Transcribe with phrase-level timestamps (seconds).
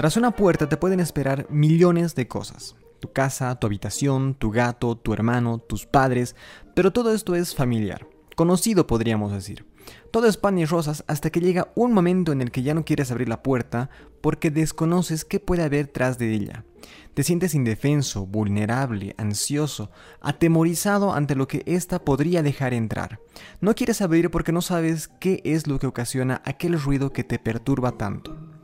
[0.00, 2.74] Tras una puerta te pueden esperar millones de cosas.
[3.00, 6.36] Tu casa, tu habitación, tu gato, tu hermano, tus padres,
[6.74, 9.66] pero todo esto es familiar, conocido podríamos decir.
[10.10, 12.86] Todo es pan y rosas hasta que llega un momento en el que ya no
[12.86, 13.90] quieres abrir la puerta
[14.22, 16.64] porque desconoces qué puede haber tras de ella.
[17.12, 19.90] Te sientes indefenso, vulnerable, ansioso,
[20.22, 23.20] atemorizado ante lo que ésta podría dejar entrar.
[23.60, 27.38] No quieres abrir porque no sabes qué es lo que ocasiona aquel ruido que te
[27.38, 28.59] perturba tanto.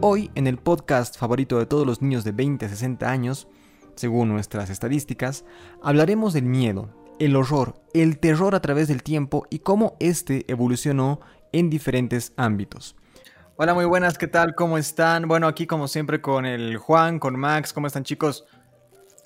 [0.00, 3.48] Hoy, en el podcast favorito de todos los niños de 20 a 60 años,
[3.96, 5.44] según nuestras estadísticas,
[5.82, 11.20] hablaremos del miedo, el horror, el terror a través del tiempo y cómo éste evolucionó
[11.52, 12.94] en diferentes ámbitos.
[13.56, 14.54] Hola, muy buenas, ¿qué tal?
[14.54, 15.26] ¿Cómo están?
[15.26, 18.46] Bueno, aquí como siempre con el Juan, con Max, ¿cómo están chicos?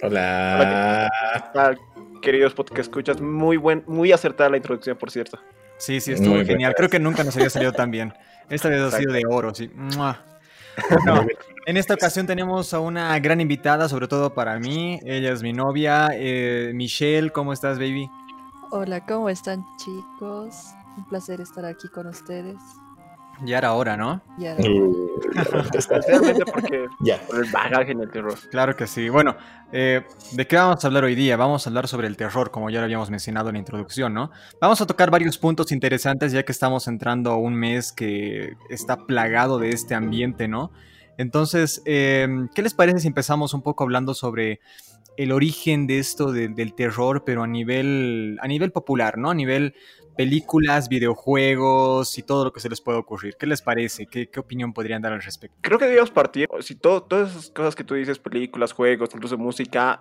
[0.03, 1.11] Hola.
[1.55, 1.77] Hola
[2.23, 5.39] queridos podcast escuchas, muy buen, muy acertada la introducción, por cierto.
[5.77, 6.73] Sí, sí, estuvo muy genial.
[6.75, 8.15] Creo que nunca nos había salido tan bien.
[8.49, 9.71] Esta vez ha sido de oro, sí.
[11.65, 14.99] En esta ocasión tenemos a una gran invitada, sobre todo para mí.
[15.05, 17.31] Ella es mi novia, eh, Michelle.
[17.31, 18.11] ¿Cómo estás, baby?
[18.73, 20.75] Hola, ¿cómo están, chicos?
[20.97, 22.57] Un placer estar aquí con ustedes.
[23.45, 24.23] Ya era hora, ¿no?
[24.39, 25.69] Ya era hora.
[25.75, 27.21] Especialmente porque ya.
[27.27, 28.39] por el bagaje en el terror.
[28.51, 29.09] Claro que sí.
[29.09, 29.37] Bueno,
[29.73, 31.37] eh, ¿de qué vamos a hablar hoy día?
[31.37, 34.31] Vamos a hablar sobre el terror, como ya lo habíamos mencionado en la introducción, ¿no?
[34.61, 39.07] Vamos a tocar varios puntos interesantes ya que estamos entrando a un mes que está
[39.07, 40.71] plagado de este ambiente, ¿no?
[41.19, 44.61] Entonces, eh, ¿qué les parece si empezamos un poco hablando sobre
[45.17, 49.31] el origen de esto del terror, pero a nivel, a nivel popular, ¿no?
[49.31, 49.75] A nivel
[50.17, 53.37] películas, videojuegos y todo lo que se les pueda ocurrir.
[53.39, 54.07] ¿Qué les parece?
[54.07, 55.57] ¿Qué, qué opinión podrían dar al respecto?
[55.61, 59.39] Creo que debemos partir, si todo, todas esas cosas que tú dices, películas, juegos, incluso
[59.39, 60.01] música,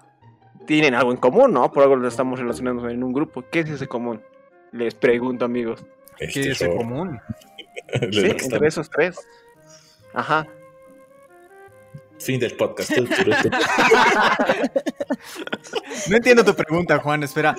[0.66, 1.72] tienen algo en común, ¿no?
[1.72, 3.44] Por algo lo estamos relacionando en un grupo.
[3.52, 4.22] ¿Qué es ese común?
[4.72, 5.84] Les pregunto, amigos.
[6.18, 7.20] ¿Qué es ese común?
[8.12, 9.20] sí, entre esos tres.
[10.14, 10.48] Ajá.
[12.22, 12.92] Fin del podcast.
[16.10, 17.24] no entiendo tu pregunta, Juan.
[17.24, 17.56] Espera,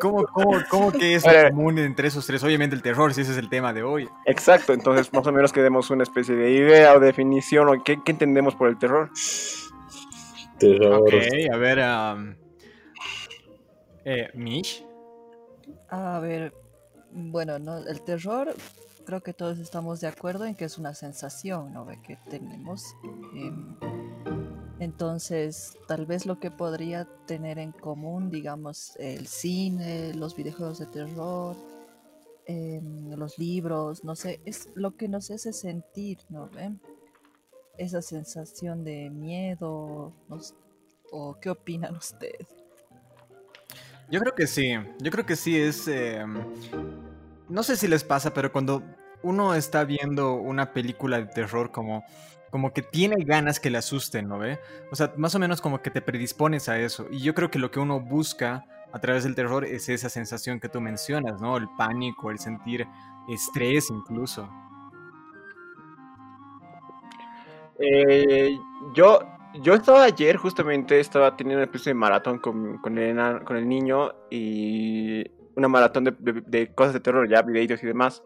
[0.00, 2.42] ¿cómo, cómo, cómo que es común entre esos tres?
[2.42, 4.08] Obviamente el terror, si ese es el tema de hoy.
[4.26, 7.98] Exacto, entonces más o menos que demos una especie de idea o definición o qué,
[8.04, 9.10] qué entendemos por el terror.
[10.58, 11.02] Terror.
[11.02, 11.12] Ok,
[11.52, 11.78] a ver.
[11.78, 12.34] Um,
[14.04, 14.84] eh, Mish.
[15.90, 16.52] A ver,
[17.12, 18.54] bueno, no, el terror
[19.10, 21.84] creo que todos estamos de acuerdo en que es una sensación ¿no?
[22.06, 22.94] que tenemos.
[23.34, 23.74] Em,
[24.78, 30.86] entonces, tal vez lo que podría tener en común, digamos, el cine, los videojuegos de
[30.86, 31.56] terror,
[32.46, 36.48] em, los libros, no sé, es lo que nos hace sentir, ¿no?
[36.48, 36.80] ven?
[37.78, 40.12] Esa sensación de miedo,
[41.10, 42.46] ¿o qué opinan ustedes?
[44.08, 45.88] Yo creo que sí, yo creo que sí es...
[45.88, 46.44] Em,
[47.48, 48.80] no sé si les pasa, pero cuando
[49.22, 52.04] uno está viendo una película de terror como,
[52.50, 54.58] como que tiene ganas que le asusten, ¿no ve?
[54.90, 57.06] O sea, más o menos como que te predispones a eso.
[57.10, 60.58] Y yo creo que lo que uno busca a través del terror es esa sensación
[60.58, 61.56] que tú mencionas, ¿no?
[61.56, 62.86] El pánico, el sentir
[63.28, 64.48] estrés incluso.
[67.78, 68.58] Eh,
[68.94, 69.20] yo,
[69.62, 73.68] yo estaba ayer, justamente, estaba teniendo una especie de maratón con, con, el, con el
[73.68, 75.24] niño y
[75.56, 76.12] una maratón de,
[76.46, 78.22] de, cosas de terror, ya videitos y demás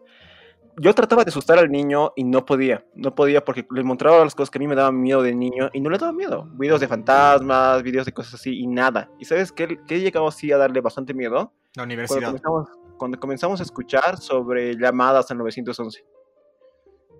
[0.77, 4.35] yo trataba de asustar al niño y no podía, no podía porque le mostraba las
[4.35, 6.47] cosas que a mí me daban miedo de niño y no le daba miedo.
[6.53, 9.09] Videos de fantasmas, videos de cosas así y nada.
[9.19, 11.53] ¿Y sabes qué, qué llegaba así a darle bastante miedo?
[11.75, 12.35] La universidad.
[12.97, 16.05] Cuando comenzamos, a escuchar sobre llamadas al 911.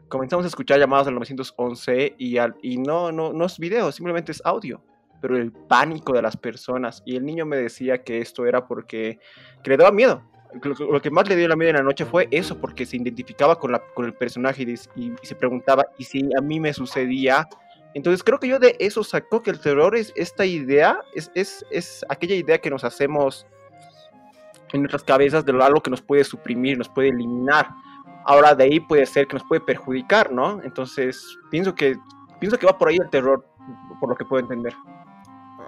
[0.07, 4.31] Comenzamos a escuchar llamadas al 911 y, al, y no, no, no es video, simplemente
[4.31, 4.81] es audio.
[5.22, 7.03] Pero el pánico de las personas.
[7.05, 9.19] Y el niño me decía que esto era porque
[9.63, 10.23] que le daba miedo
[10.61, 13.59] lo, que más le dio la miedo en la noche fue eso, porque se identificaba
[13.59, 14.77] con, la, con el personaje y,
[15.21, 17.47] se preguntaba, ¿y si a mí me sucedía?
[17.93, 21.66] Entonces creo que yo de eso sacó que el terror es esta idea, es, es,
[21.72, 23.46] es aquella idea que nos hacemos
[24.73, 27.69] en nuestras cabezas de algo que nos puede suprimir, nos puede eliminar.
[28.25, 30.61] Ahora de ahí puede ser que nos puede perjudicar, ¿no?
[30.63, 31.96] Entonces pienso que,
[32.40, 33.46] pienso que va por ahí el terror,
[33.99, 34.73] por lo que puedo entender.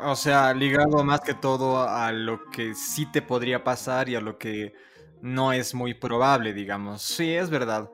[0.04, 4.22] O sea, ligado más que todo a lo que sí te podría pasar y a
[4.22, 4.74] lo que
[5.22, 7.02] no es muy probable, digamos.
[7.02, 7.90] Sí, es verdad.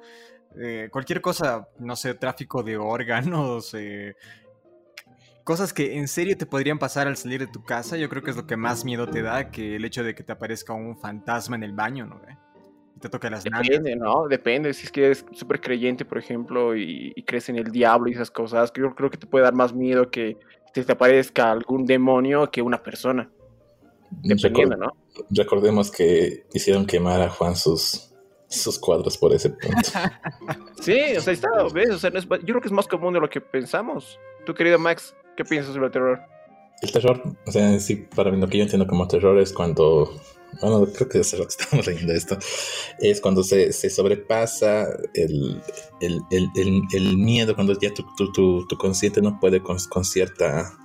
[0.60, 4.16] Eh, cualquier cosa, no sé, tráfico de órganos, eh,
[5.44, 8.32] cosas que en serio te podrían pasar al salir de tu casa, yo creo que
[8.32, 10.98] es lo que más miedo te da que el hecho de que te aparezca un
[10.98, 12.22] fantasma en el baño, ¿no?
[12.96, 14.28] Y te toque las Depende, ¿no?
[14.28, 14.74] Depende.
[14.74, 18.14] Si es que eres súper creyente, por ejemplo, y, y, crees en el diablo y
[18.14, 20.38] esas cosas, yo creo que te puede dar más miedo que
[20.81, 23.30] te aparezca algún demonio que una persona.
[24.10, 24.92] Dependiendo, ¿no?
[25.30, 28.14] Recordemos que hicieron quemar a Juan sus,
[28.50, 29.90] esos cuadros por ese punto.
[30.81, 31.92] Sí, o sea, está, ¿ves?
[31.92, 34.20] O sea, no es- yo creo que es más común de lo que pensamos.
[34.46, 36.20] Tu querido Max, ¿qué piensas sobre el terror?
[36.81, 40.12] El terror, o sea, sí, para mí lo que yo entiendo como terror es cuando,
[40.62, 42.38] bueno, creo que hace rato estamos leyendo esto,
[43.00, 45.62] es cuando se, se sobrepasa el,
[46.02, 50.04] el, el, el, miedo, cuando ya tu, tu, tu, tu consciente no puede con, con
[50.04, 50.78] cierta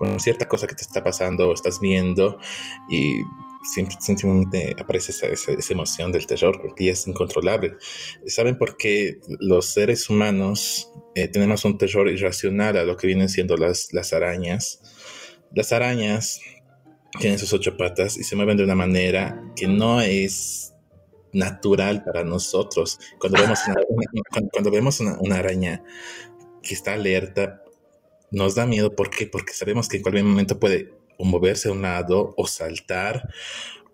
[0.00, 2.38] con cierta cosa que te está pasando o estás viendo
[2.88, 3.22] y
[3.62, 7.76] siempre, simplemente aparece esa, esa, emoción del terror porque es incontrolable.
[8.26, 13.28] ¿Saben por qué los seres humanos eh, tenemos un terror irracional a lo que vienen
[13.28, 14.80] siendo las, las arañas?
[15.54, 16.40] Las arañas
[17.18, 20.72] tienen sus ocho patas y se mueven de una manera que no es
[21.32, 22.98] natural para nosotros.
[23.18, 23.76] Cuando vemos una,
[24.30, 25.82] cuando, cuando vemos una, una araña
[26.62, 27.62] que está alerta,
[28.30, 28.94] nos da miedo.
[28.94, 29.26] ¿Por qué?
[29.26, 33.28] Porque sabemos que en cualquier momento puede o moverse a un lado o saltar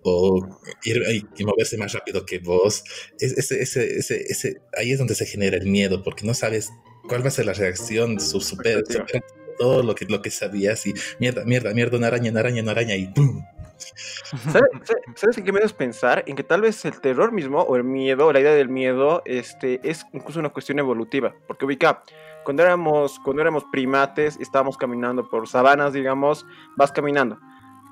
[0.02, 0.46] o
[0.84, 1.02] ir
[1.36, 2.84] y, moverse más rápido que vos.
[3.18, 6.70] Es- ese, ese, ese, ese- ahí es donde se genera el miedo porque no sabes
[7.08, 9.20] cuál va a ser la reacción, su super, Expectativa.
[9.56, 12.72] Todo lo que, lo que sabías y mierda, mierda, mierda, una araña, una araña, una
[12.72, 13.44] araña y ¡pum!
[15.14, 16.24] ¿Sabes, en qué me pensar?
[16.26, 19.80] En que tal vez el terror mismo, o el miedo, la idea del miedo, este,
[19.82, 21.34] es incluso una cuestión evolutiva.
[21.46, 22.02] Porque ubica,
[22.44, 27.38] cuando éramos, cuando éramos primates, estábamos caminando por sabanas, digamos, vas caminando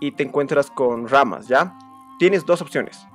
[0.00, 1.76] y te encuentras con ramas, ¿ya?
[2.18, 3.06] Tienes dos opciones.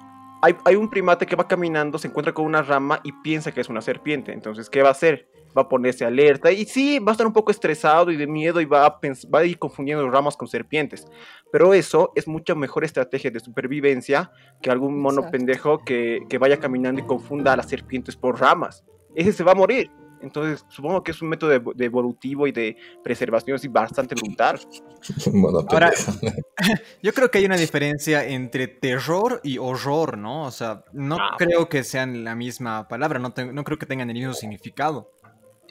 [0.42, 3.62] Hay, hay un primate que va caminando, se encuentra con una rama y piensa que
[3.62, 4.32] es una serpiente.
[4.32, 5.29] Entonces, ¿qué va a hacer?
[5.58, 8.62] Va a ponerse alerta y sí, va a estar un poco estresado y de miedo
[8.62, 9.00] y va a,
[9.34, 11.08] va a ir confundiendo ramas con serpientes.
[11.52, 14.32] Pero eso es mucha mejor estrategia de supervivencia
[14.62, 15.32] que algún mono Exacto.
[15.38, 18.84] pendejo que, que vaya caminando y confunda a las serpientes por ramas.
[19.16, 19.90] Ese se va a morir.
[20.22, 22.76] Entonces, supongo que es un método de, de evolutivo y de
[23.06, 24.60] preservación así bastante brutal.
[25.32, 26.36] Bueno, Ahora- pendejo.
[27.02, 30.44] Yo creo que hay una diferencia entre terror y horror, ¿no?
[30.44, 33.86] O sea, no Ah, creo que sean la misma palabra, no, te- no creo que
[33.86, 35.10] tengan el mismo significado.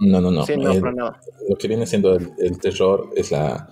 [0.00, 0.47] No, no, no.
[0.47, 1.21] sí, no, eh, para nada.
[1.49, 3.69] lo que viene siendo el, el terror es la.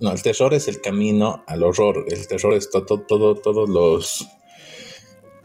[0.00, 2.04] No, el terror es el camino al horror.
[2.08, 4.26] El terror es todo, todo, todos los.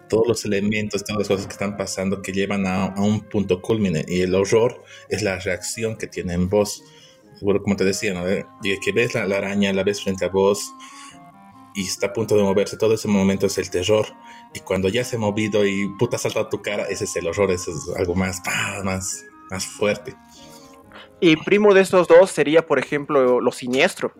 [0.10, 3.62] Todos los elementos, todas las cosas que están pasando que llevan a, a un punto
[3.62, 4.04] culmine.
[4.10, 6.84] Y el horror es la reacción que tiene en vos.
[7.42, 8.30] Bueno, como te decía, ¿no?
[8.62, 10.70] Y que ves la, la araña, la ves frente a vos
[11.74, 12.78] y está a punto de moverse.
[12.78, 14.06] Todo ese momento es el terror.
[14.54, 17.28] Y cuando ya se ha movido y puta salta a tu cara, ese es el
[17.28, 17.52] horror.
[17.52, 18.82] Ese es algo más, ¡pah!
[18.84, 20.16] más, más fuerte.
[21.20, 24.14] Y primo de estos dos sería, por ejemplo, lo siniestro.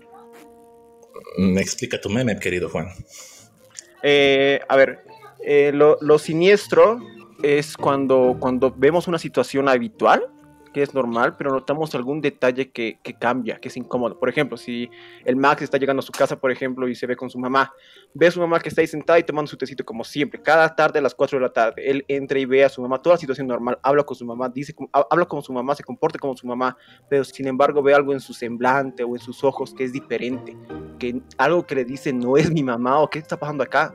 [1.38, 2.90] Mm, Explica tu meme, querido Juan.
[4.04, 5.04] Eh, a ver,
[5.44, 7.00] eh, lo, lo siniestro
[7.42, 10.28] es cuando, cuando vemos una situación habitual,
[10.74, 14.20] que es normal, pero notamos algún detalle que, que cambia, que es incómodo.
[14.20, 14.90] Por ejemplo, si
[15.26, 17.74] el Max está llegando a su casa, por ejemplo, y se ve con su mamá,
[18.14, 20.74] ve a su mamá que está ahí sentada y tomando su tecito como siempre, cada
[20.76, 23.16] tarde a las 4 de la tarde, él entra y ve a su mamá, toda
[23.16, 26.36] la situación normal, habla con su mamá, dice, habla como su mamá, se comporta como
[26.36, 26.78] su mamá,
[27.10, 30.58] pero sin embargo ve algo en su semblante o en sus ojos que es diferente,
[31.00, 33.94] que algo que le dice no es mi mamá o qué está pasando acá.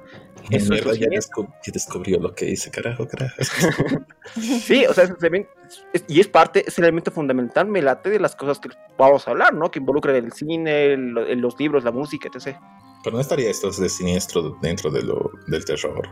[0.50, 1.42] Eso es Mierda, lo ya, siniestro.
[1.44, 3.34] descu- ya descubrió lo que hice, carajo, carajo.
[4.34, 5.48] Sí, o sea, es- se ven-
[5.92, 8.68] es- y es parte, es el elemento fundamental, me late de las cosas que
[8.98, 9.70] vamos a hablar, ¿no?
[9.70, 12.56] Que involucran el cine, el- los libros, la música, etc.
[13.02, 16.08] Pero no estaría esto de siniestro dentro de lo, del terror,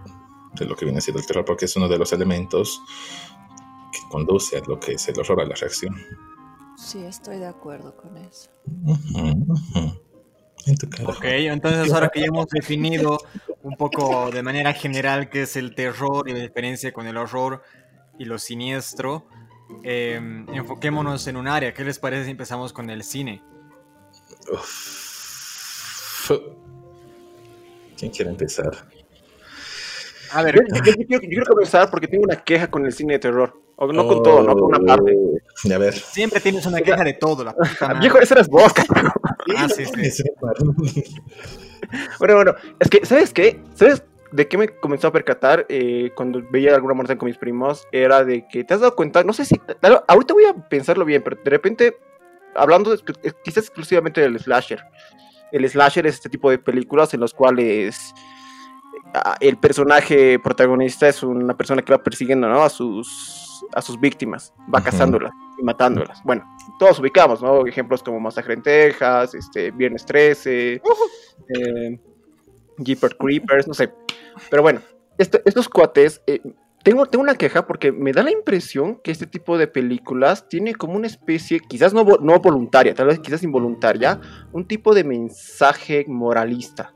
[0.58, 2.80] de lo que viene siendo el terror, porque es uno de los elementos
[3.92, 5.94] que conduce a lo que es el horror, a la reacción.
[6.76, 8.50] Sí, estoy de acuerdo con eso.
[8.84, 10.00] Ujú, ujú.
[10.66, 11.08] En tu cara.
[11.08, 13.18] Ok, entonces ahora que ya hemos definido
[13.62, 17.62] un poco de manera general qué es el terror y la diferencia con el horror
[18.18, 19.26] y lo siniestro,
[19.82, 20.20] eh,
[20.52, 21.74] enfoquémonos en un área.
[21.74, 23.42] ¿Qué les parece si empezamos con el cine?
[24.52, 26.30] Uf.
[27.96, 28.86] ¿Quién quiere empezar?
[30.34, 32.92] A ver, Yo, yo- yo quiero, yo quiero comenzar porque tengo una queja con el
[32.92, 33.60] cine de terror.
[33.76, 35.12] O no con todo, no con una parte.
[35.16, 35.94] Oh, A ver.
[35.94, 38.00] siempre tienes una queja de todo, la puta madre.
[38.00, 39.10] Viejo, ese eras vos, cabrón.
[39.56, 40.22] Ah, sí, sí.
[42.18, 43.60] Bueno, bueno, es que, ¿sabes qué?
[43.74, 47.86] ¿Sabes de qué me comenzó a percatar eh, cuando veía alguna muerte con mis primos?
[47.92, 49.60] Era de que te has dado cuenta, no sé si,
[50.08, 51.96] ahorita voy a pensarlo bien, pero de repente,
[52.54, 54.82] hablando de- eh, quizás exclusivamente del slasher.
[55.52, 58.33] El slasher es este tipo de películas en los cuales ah,
[59.40, 62.62] el personaje protagonista es una persona que va persiguiendo ¿no?
[62.62, 66.22] a, sus, a sus víctimas, va cazándolas y matándolas.
[66.24, 66.44] Bueno,
[66.78, 67.66] todos ubicamos, ¿no?
[67.66, 72.00] Ejemplos como Masacre en Texas, este, Viernes 13, eh,
[72.78, 73.92] Jeepers Creepers, no sé.
[74.50, 74.80] Pero bueno,
[75.16, 76.40] estos cuates, eh,
[76.82, 80.74] tengo, tengo una queja porque me da la impresión que este tipo de películas tiene
[80.74, 84.20] como una especie, quizás no, no voluntaria, tal vez quizás involuntaria,
[84.52, 86.92] un tipo de mensaje moralista.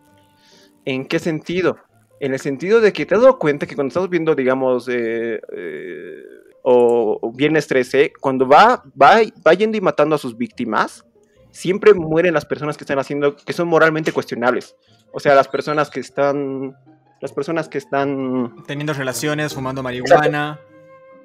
[0.85, 1.77] ¿En qué sentido?
[2.21, 5.41] En el sentido de que te has dado cuenta que cuando estás viendo, digamos, eh,
[5.53, 6.23] eh,
[6.63, 11.05] o, o Viernes 13, cuando va, va, va yendo y matando a sus víctimas,
[11.51, 14.77] siempre mueren las personas que están haciendo, que son moralmente cuestionables.
[15.13, 16.77] O sea, las personas que están,
[17.21, 20.61] las personas que están, Teniendo relaciones, fumando marihuana.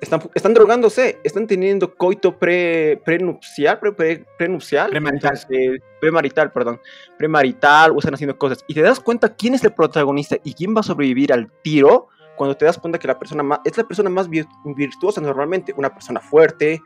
[0.04, 5.32] Están, están drogándose, están teniendo coito pre, prenupcial, pre, pre- prenupcial, Premarital.
[5.34, 6.80] entonces, premarital, perdón,
[7.18, 8.64] premarital, o están haciendo cosas.
[8.68, 12.08] Y te das cuenta quién es el protagonista y quién va a sobrevivir al tiro
[12.36, 15.74] cuando te das cuenta que la persona más, es la persona más vir- virtuosa normalmente,
[15.78, 16.82] una persona fuerte,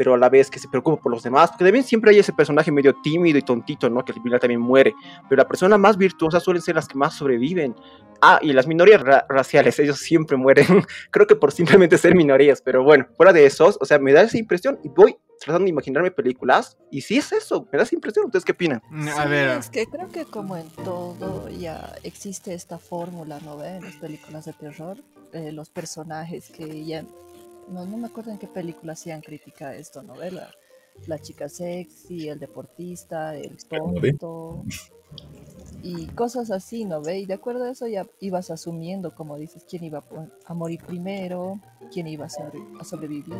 [0.00, 2.32] pero a la vez que se preocupa por los demás, porque también siempre hay ese
[2.32, 4.02] personaje medio tímido y tontito, ¿no?
[4.02, 4.94] Que al final también muere,
[5.28, 7.74] pero la persona más virtuosa suelen ser las que más sobreviven.
[8.22, 10.64] Ah, y las minorías ra- raciales, ellos siempre mueren,
[11.10, 14.22] creo que por simplemente ser minorías, pero bueno, fuera de esos, o sea, me da
[14.22, 17.94] esa impresión y voy tratando de imaginarme películas, y sí es eso, me da esa
[17.94, 18.80] impresión, ¿ustedes qué opinan?
[18.88, 23.38] Mm, A Sí, ver, Es que creo que como en todo ya existe esta fórmula,
[23.44, 23.76] ¿no ve?
[23.76, 24.96] En las películas de terror,
[25.34, 27.04] eh, los personajes que ya...
[27.70, 30.30] No, no me acuerdo en qué película hacían crítica a esto, ¿no ve?
[30.30, 30.50] La,
[31.06, 34.64] la chica sexy, el deportista, el tonto
[35.82, 37.20] y cosas así, ¿no ve?
[37.20, 40.04] Y de acuerdo a eso ya ibas asumiendo, como dices, quién iba
[40.44, 41.60] a morir primero,
[41.92, 43.34] quién iba a, sobre- a sobrevivir.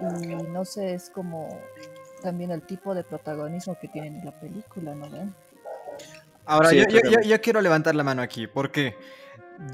[0.00, 1.48] Y no sé, es como
[2.22, 5.34] también el tipo de protagonismo que tienen en la película, ¿no ven?
[6.44, 8.94] Ahora, Sí, yo, yo- yo- yo quiero levantar la mano aquí, porque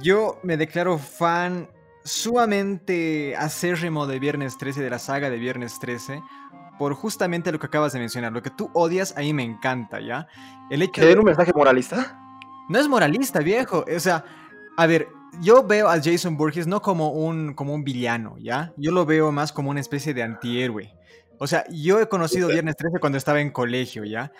[0.02, 1.68] yo me declaro fan
[2.08, 6.22] sumamente acérrimo de Viernes 13, de la saga de Viernes 13,
[6.78, 8.32] por justamente lo que acabas de mencionar.
[8.32, 10.26] Lo que tú odias, ahí me encanta, ¿ya?
[10.70, 12.18] El hecho ¿Que den un mensaje moralista?
[12.68, 13.84] No es moralista, viejo.
[13.94, 14.24] O sea,
[14.76, 15.08] a ver,
[15.40, 18.72] yo veo a Jason Burgess no como un, como un villano, ¿ya?
[18.76, 20.94] Yo lo veo más como una especie de antihéroe.
[21.40, 24.32] O sea, yo he conocido Viernes 13 cuando estaba en colegio, ¿ya?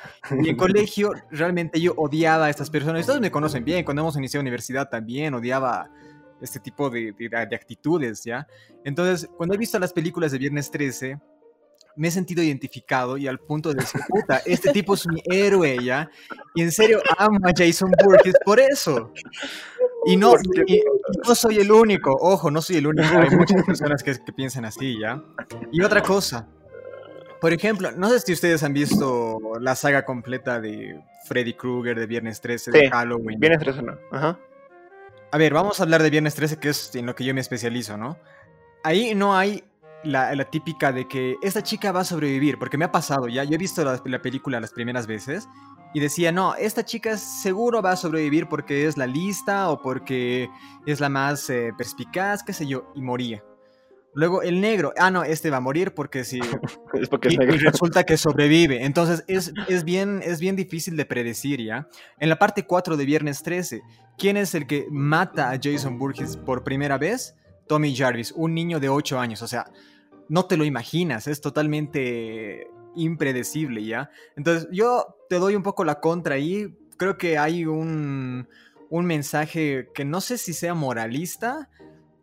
[0.43, 3.03] Y en colegio realmente yo odiaba a estas personas.
[3.03, 5.91] Ustedes me conocen bien, cuando hemos iniciado universidad también odiaba
[6.41, 8.47] este tipo de, de- de actitudes, ¿ya?
[8.85, 11.19] Entonces, cuando he visto las películas de Viernes 13,
[11.97, 15.77] me he sentido identificado y al punto de decir, puta, este tipo es mi héroe,
[15.83, 16.09] ¿ya?
[16.55, 19.13] Y en serio amo a Jason Burgess por eso.
[20.07, 20.35] Y no,
[20.67, 20.83] y- y
[21.27, 24.65] no soy el único, ojo, no soy el único, hay muchas personas que, que piensan
[24.65, 25.21] así, ¿ya?
[25.73, 26.47] Y otra cosa,
[27.41, 32.07] por ejemplo, no sé si ustedes han visto la saga completa de Freddy Krueger, de
[32.07, 33.41] Viernes 13, de Sí, Halloween.
[33.41, 33.99] Bien estresado, ¿no?
[34.13, 34.39] Ajá.
[35.31, 37.41] A ver, vamos a hablar de Viernes 13, que es en lo que yo me
[37.41, 38.19] especializo, ¿no?
[38.83, 39.63] Ahí no hay
[40.03, 43.45] la, típica de que esta chica va a sobrevivir, porque me ha pasado ya.
[43.45, 45.47] Yo he visto la, la película las primeras veces
[45.93, 50.49] y decía, no, esta chica seguro va a sobrevivir porque es la lista o porque
[50.87, 53.43] es la más eh, perspicaz, qué sé yo, y moría.
[54.15, 56.41] Luego el negro, ah, no, este va a morir porque sí.
[56.95, 57.55] Es porque Y, es negro.
[57.55, 58.85] y resulta que sobrevive.
[58.85, 61.89] Entonces es, es, bien, es bien difícil de predecir, ¿ya?
[62.19, 63.83] En la parte 4 de Viernes 13,
[64.17, 67.37] ¿quién es el que mata a Jason Burgess por primera vez?
[67.69, 69.43] Tommy Jarvis, un niño de 8 años.
[69.43, 69.71] O sea,
[70.29, 74.11] no te lo imaginas, es totalmente impredecible, ¿ya?
[74.37, 76.75] Entonces yo te doy un poco la contra ahí.
[76.97, 78.49] Creo que hay un,
[78.91, 81.69] un mensaje que no sé si sea moralista.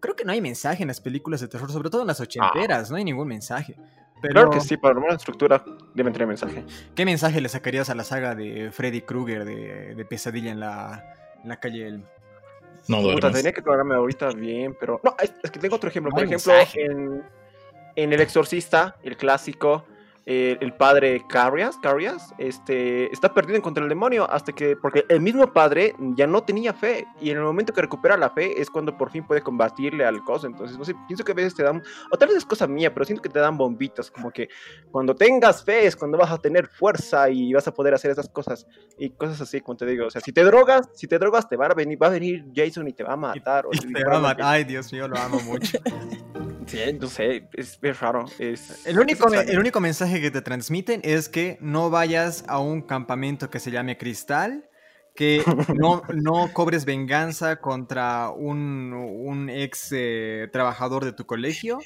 [0.06, 2.92] Creo que no hay mensaje en las películas de terror, sobre todo en las ochenteras,
[2.92, 3.76] no hay ningún mensaje.
[4.22, 6.64] Pero, Claro que sí, para una estructura deben tener mensaje.
[6.94, 11.16] ¿Qué mensaje le sacarías a la saga de Freddy Krueger de, de Pesadilla en la,
[11.42, 12.04] en la calle Elm?
[12.88, 15.02] No Puta, tenía que programarme ahorita bien, pero.
[15.04, 16.12] No, es, es que tengo otro ejemplo.
[16.12, 17.24] No Por ejemplo, en,
[17.96, 19.86] en El Exorcista, el clásico,
[20.28, 24.76] eh, el padre Carrias, Carrias este, está perdido en contra del demonio hasta que.
[24.76, 27.06] Porque el mismo padre ya no tenía fe.
[27.22, 30.24] Y en el momento que recupera la fe es cuando por fin puede combatirle al
[30.24, 30.48] coso.
[30.48, 31.84] Entonces, no sé, pienso que a veces te dan.
[32.12, 34.10] O tal vez es cosa mía, pero siento que te dan bombitas.
[34.10, 34.50] Como que
[34.92, 38.28] cuando tengas fe es cuando vas a tener fuerza y vas a poder hacer esas
[38.30, 38.66] cosas.
[38.98, 40.08] Y cosas así, como te digo.
[40.08, 42.46] O sea, si te drogas, si te drogas, te va a venir, va a venir
[42.56, 43.68] Jason y te va a matar.
[43.68, 43.88] o te
[44.44, 45.78] Ay, Dios mío, lo amo mucho.
[46.68, 48.26] Sí, no sé, es, es raro.
[48.40, 49.52] Es, El único, es me- extraño.
[49.52, 53.72] el único mensaje que te transmiten es que no vayas a un campamento que se
[53.72, 54.70] llame Cristal,
[55.16, 55.44] que
[55.76, 61.80] no, no cobres venganza contra un, un ex eh, trabajador de tu colegio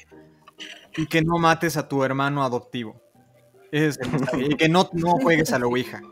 [0.96, 3.00] y que no mates a tu hermano adoptivo.
[3.70, 3.98] Es
[4.38, 6.02] y que no, no juegues a la Ouija.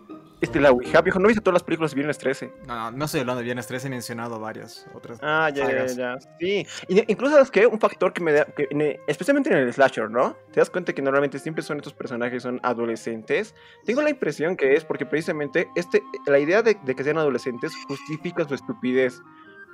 [0.41, 2.53] Este, la Ouija, viejo, ¿no viste todas las películas de Viernes 13?
[2.67, 5.19] No, no, no estoy hablando de Viernes 13, he mencionado varias otras.
[5.21, 5.97] Ah, ya, ya, sagas.
[5.97, 6.19] ya.
[6.39, 6.67] Sí.
[6.87, 7.67] Y, incluso, ¿sabes qué?
[7.67, 10.37] Un factor que me da, que en especialmente en el slasher, ¿no?
[10.53, 13.55] Te das cuenta que normalmente siempre son estos personajes, son adolescentes.
[13.85, 17.73] Tengo la impresión que es porque precisamente este, la idea de, de que sean adolescentes
[17.89, 19.21] justifica su estupidez.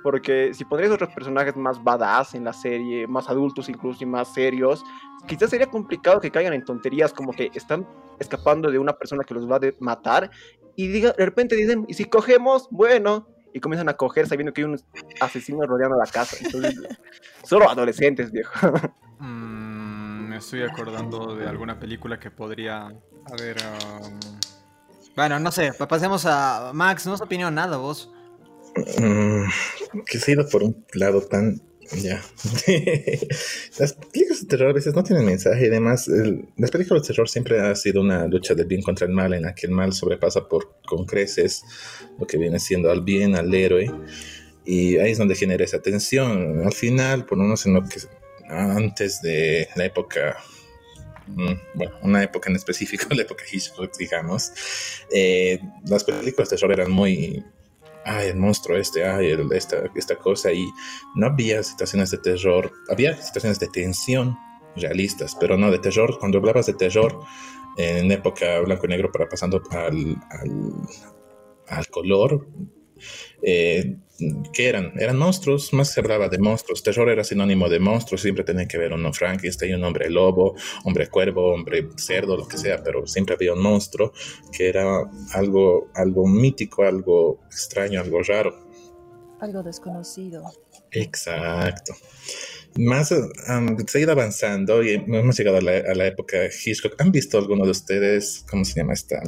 [0.05, 4.31] Porque si pondrías otros personajes más badass en la serie, más adultos incluso y más
[4.31, 4.83] serios,
[5.25, 7.87] quizás sería complicado que caigan en tonterías como que están
[8.19, 10.29] escapando de una persona que los va a matar
[10.75, 12.67] y diga, de repente dicen, ¿y si cogemos?
[12.69, 14.79] Bueno, y comienzan a coger sabiendo que hay un
[15.19, 16.37] asesino rodeando la casa.
[16.39, 16.75] Entonces,
[17.43, 18.53] solo adolescentes, viejo.
[19.17, 22.93] Mm, me estoy acordando de alguna película que podría
[23.31, 23.57] haber...
[24.03, 24.19] um,
[25.15, 28.11] Bueno, no sé, pa- pasemos a Max, no has opinión nada vos.
[28.99, 29.43] Mm,
[30.05, 31.61] que se ha ido por un lado tan.
[32.01, 32.19] Ya.
[33.79, 37.07] las películas de terror a veces no tienen mensaje y además el- las películas de
[37.09, 39.71] terror siempre ha sido una lucha del bien contra el mal en la que el
[39.71, 41.61] mal sobrepasa por con creces
[42.19, 43.91] lo que viene siendo al bien, al héroe
[44.65, 46.65] y ahí es donde genera esa tensión.
[46.65, 47.99] Al final, por menos en lo que
[48.49, 50.37] antes de la época
[51.27, 54.51] mm, bueno, una época en específico, la época Hitchcock, digamos,
[55.11, 57.43] eh, las películas de terror eran muy
[58.05, 60.67] ay, el monstruo este, ay, esta, esta cosa, y
[61.15, 64.37] no había situaciones de terror, había situaciones de tensión
[64.75, 66.17] realistas, pero no de terror.
[66.19, 67.19] Cuando hablabas de terror
[67.77, 70.73] en época blanco y negro para pasando al, al,
[71.67, 72.47] al color,
[73.47, 73.97] eh,
[74.53, 74.93] ¿qué eran?
[74.99, 76.81] Eran monstruos, más se hablaba de monstruos.
[76.81, 81.07] Terror era sinónimo de monstruos, siempre tenía que ver uno Frankenstein, un hombre lobo, hombre
[81.07, 84.13] cuervo, hombre cerdo, lo que sea, pero siempre había un monstruo
[84.51, 84.83] que era
[85.33, 88.65] algo, algo mítico, algo extraño, algo raro.
[89.41, 90.43] Algo desconocido.
[90.91, 91.93] Exacto.
[92.77, 96.99] Más um, se ha ido avanzando y hemos llegado a la, a la época Hitchcock.
[96.99, 98.43] ¿Han visto alguno de ustedes?
[98.49, 99.21] ¿Cómo se llama esta?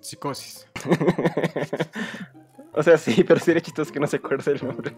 [0.00, 0.66] Psicosis.
[2.76, 4.94] o sea, sí, pero sería chistoso que no se acuerde el nombre.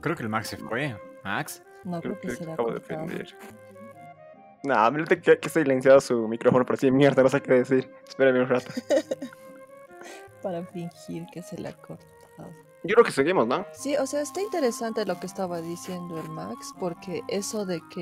[0.00, 0.96] Creo que el Max se fue.
[1.24, 1.62] Max.
[1.84, 3.02] No Creo creo que que será acabo de cortado.
[3.02, 3.36] aprender.
[4.64, 7.90] Nah, mírate que, que silenciado su micrófono, pero sí, mierda, no sé qué decir.
[8.08, 8.66] Espérame un rato.
[10.42, 12.06] para fingir que se le ha cortado.
[12.84, 13.66] Yo creo que seguimos, ¿no?
[13.72, 18.00] Sí, o sea, está interesante lo que estaba diciendo el Max, porque eso de que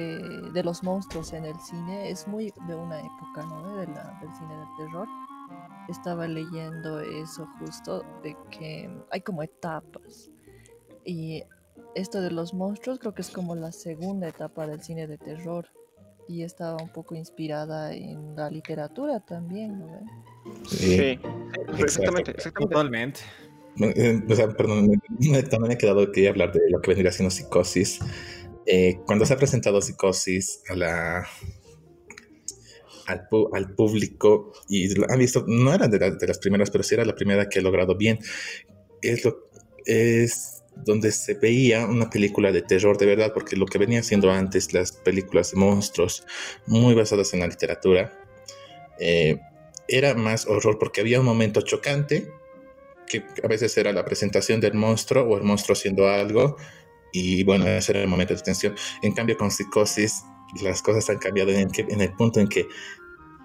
[0.53, 3.77] de los monstruos en el cine es muy de una época, ¿no?
[3.77, 5.09] De la- del cine de terror.
[5.89, 10.31] Estaba leyendo eso justo, de que hay como etapas.
[11.05, 11.43] Y
[11.95, 15.67] esto de los monstruos creo que es como la segunda etapa del cine de terror.
[16.27, 20.01] Y estaba un poco inspirada en la literatura también, ¿no?
[20.67, 20.87] Sí.
[20.87, 21.19] Sí,
[21.79, 22.75] exactamente, exactamente.
[22.75, 23.21] Totalmente.
[23.81, 27.13] Eh, o sea, perdón, me- me- también he quedado que hablar de lo que vendría
[27.13, 27.99] siendo psicosis.
[28.67, 31.27] Eh, cuando se ha presentado psicosis a la,
[33.07, 37.05] al, al público y han visto, no era de, la- las primeras, pero sí era
[37.05, 38.19] la primera que he logrado bien.
[39.03, 39.49] Es, lo,
[39.85, 44.31] es donde se veía una película de terror de verdad, porque lo que venía siendo
[44.31, 46.25] antes las películas de monstruos,
[46.67, 48.13] muy basadas en la literatura,
[48.99, 49.39] eh,
[49.89, 52.29] era más horror porque había un momento chocante
[53.07, 56.57] que a veces era la presentación del monstruo o el monstruo haciendo algo
[57.13, 58.75] y bueno, ese era el momento de tensión.
[59.03, 60.23] En cambio con psicosis
[60.63, 62.69] las cosas han cambiado en, que- en el punto en que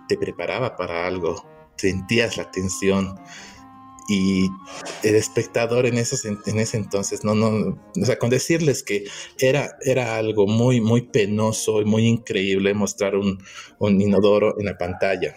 [0.07, 1.45] te preparaba para algo,
[1.77, 3.19] sentías la tensión
[4.07, 4.49] y
[5.03, 9.05] el espectador en, esos, en ese entonces, no, no, o sea, con decirles que
[9.37, 13.37] era, era algo muy, muy penoso y muy increíble mostrar un,
[13.77, 15.35] un inodoro en la pantalla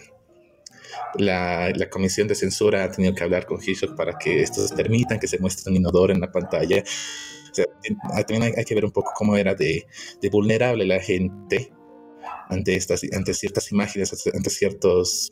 [1.15, 5.19] la, la comisión de censura ha tenido que hablar con Hitchcock para que estos permitan
[5.19, 6.83] que se muestre un inodoro en la pantalla.
[7.57, 9.85] Eh, también hay, que ver un poco cómo era de,
[10.31, 11.71] vulnerable la gente
[12.49, 15.31] ante, estas, ante ciertas imágenes, ante ciertos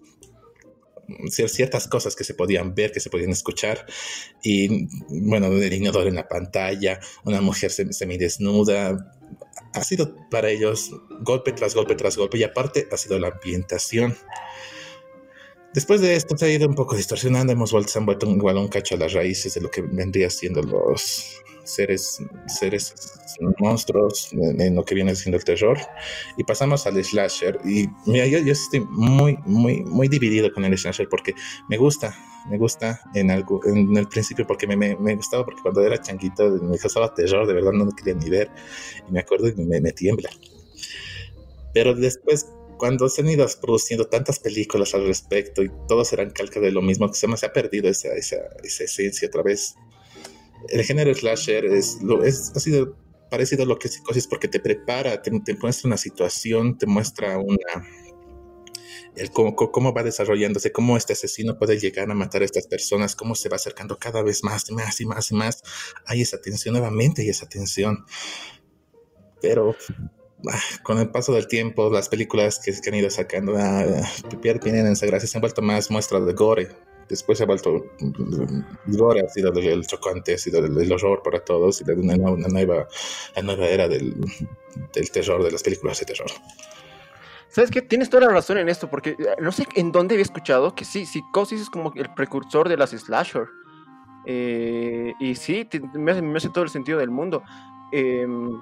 [1.30, 3.86] cier- ciertas cosas que se podían ver, que se podían escuchar.
[4.44, 9.18] Y bueno, el inodoro en la pantalla, una mujer sem- semidesnuda.
[9.74, 14.16] Ha sido para ellos golpe tras golpe tras golpe y aparte ha sido la ambientación.
[15.74, 18.58] Después de esto se ha ido un poco distorsionando, hemos vuelto, se han vuelto igual
[18.58, 22.94] un cacho a las raíces de lo que vendría siendo los seres, seres
[23.60, 25.78] monstruos, en, lo que viene siendo el terror.
[26.38, 27.60] Y pasamos al slasher.
[27.66, 31.34] Y mira, yo, yo estoy muy, muy, muy dividido con el slasher porque
[31.70, 32.16] me gusta,
[32.50, 36.50] me gusta en, algo, en el principio porque me, me, gustaba, porque cuando era changuito
[36.62, 38.50] me causaba terror, de verdad no lo quería ni ver.
[39.08, 40.30] Y me acuerdo y me, tiembla.
[41.74, 42.48] Pero después
[42.78, 46.82] cuando se han ido produciendo tantas películas al respecto y todos eran calca de lo
[46.82, 49.76] mismo, que se me ha perdido esa, esa, esa esencia otra vez.
[50.70, 52.96] El género slasher es, lo, ha sido
[53.30, 57.38] parecido a lo que es psicosis porque te prepara, te, muestra una situación, te muestra
[57.38, 57.88] una,
[59.16, 63.16] el cómo, cómo, va desarrollándose, cómo este asesino puede llegar a matar a estas personas,
[63.16, 65.64] cómo se va acercando cada vez más y más y más y más.
[66.06, 68.06] Hay esa tensión nuevamente, hay esa tensión.
[69.42, 69.76] Pero
[70.84, 73.86] con el paso del tiempo, las películas que, que han ido sacando ah,
[74.42, 76.70] pierden esa gracia, se han vuelto más muestras de gore.
[77.12, 81.44] Después se ha vuelto el gore, ha sido el, chocante, ha sido el, horror para
[81.44, 82.88] todos y una, una nueva,
[83.36, 84.16] la nueva era del,
[84.94, 86.32] del, terror, de las películas de terror.
[87.50, 87.82] ¿Sabes qué?
[87.82, 91.06] Tienes toda la razón en esto, porque no sé en dónde había escuchado que sí,
[91.06, 93.50] Psicosis es como el precursor de las slasher.
[94.26, 97.44] Eh, y sí, me hace, me hace todo el sentido del mundo.
[97.92, 98.58] Em,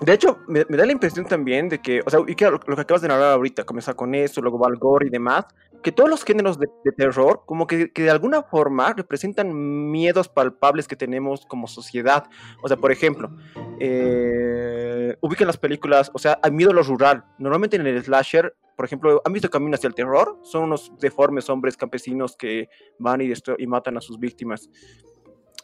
[0.00, 2.60] de hecho, me, me da la impresión también de que, o sea, y que lo,
[2.66, 5.46] lo que acabas de narrar ahorita, comenzar con eso, luego va al gore y demás,
[5.82, 10.28] que todos los géneros de, de terror, como que, que de alguna forma representan miedos
[10.28, 12.24] palpables que tenemos como sociedad.
[12.62, 13.30] O sea, por ejemplo,
[13.78, 17.24] eh, ubican las películas, o sea, hay miedo a lo rural.
[17.38, 20.38] Normalmente en el slasher, por ejemplo, ¿han visto Camino hacia el Terror?
[20.42, 24.70] Son unos deformes hombres campesinos que van y, y matan a sus víctimas.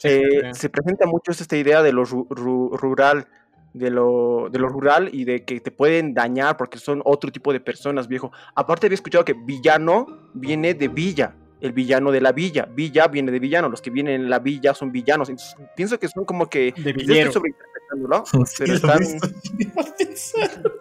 [0.02, 0.60] Eh, sí.
[0.60, 3.26] Se presenta mucho esta idea de lo ru- ru- rural,
[3.72, 7.52] de lo, de lo rural y de que te pueden dañar porque son otro tipo
[7.52, 8.32] de personas, viejo.
[8.54, 12.66] Aparte había escuchado que villano viene de villa, el villano de la villa.
[12.74, 15.28] Villa viene de villano, los que vienen en la villa son villanos.
[15.28, 16.72] Entonces, pienso que son como que...
[16.72, 17.32] De yo estoy villero.
[17.32, 19.00] sobreinterpretándolo, Sí, pero están...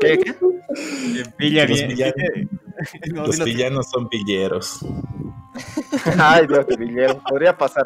[0.00, 0.34] ¿Qué, qué?
[1.38, 2.14] Villa, Los villanos.
[3.12, 3.50] No, Los dilo tú.
[3.50, 4.80] villanos son villeros.
[6.18, 7.84] Ay, Dios de villero, podría pasar.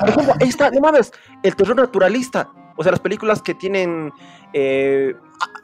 [0.00, 2.48] Por ejemplo, ahí está, no mames, el terror naturalista.
[2.76, 4.12] O sea, las películas que tienen.
[4.52, 5.14] Eh,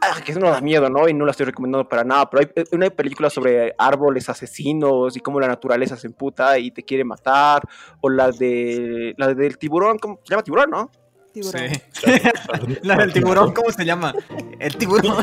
[0.01, 1.09] ah, que eso no da miedo, ¿no?
[1.09, 2.29] Y no las estoy recomendando para nada.
[2.31, 6.71] Pero hay eh, una película sobre árboles asesinos y cómo la naturaleza se emputa y
[6.71, 7.63] te quiere matar.
[8.01, 9.15] O la de.
[9.17, 10.91] La del tiburón, ¿cómo se llama tiburón, no?
[11.33, 11.63] Tiburón.
[11.93, 12.11] Sí.
[12.83, 14.15] La del tiburón, ¿cómo se llama?
[14.59, 15.17] El tiburón.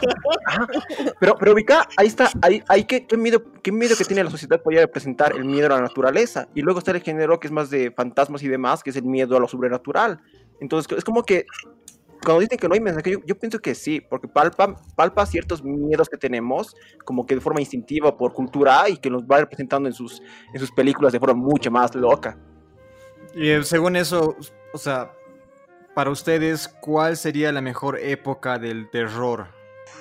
[1.20, 4.32] Pero, pero ubica, ahí está, ahí, ahí qué, qué miedo, qué miedo que tiene la
[4.32, 6.48] sociedad podría representar el miedo a la naturaleza.
[6.56, 9.04] Y luego está el género que es más de fantasmas y demás, que es el
[9.04, 10.20] miedo a lo sobrenatural.
[10.60, 11.46] Entonces, es como que
[12.24, 15.64] cuando dicen que no hay mensaje, yo, yo pienso que sí, porque palpa, palpa ciertos
[15.64, 19.88] miedos que tenemos, como que de forma instintiva por cultura y que los va representando
[19.88, 20.22] en sus,
[20.54, 22.38] en sus películas de forma mucho más loca.
[23.36, 24.36] Y eh, según eso,
[24.74, 25.12] o sea,
[25.96, 29.48] para ustedes, ¿cuál sería la mejor época del terror?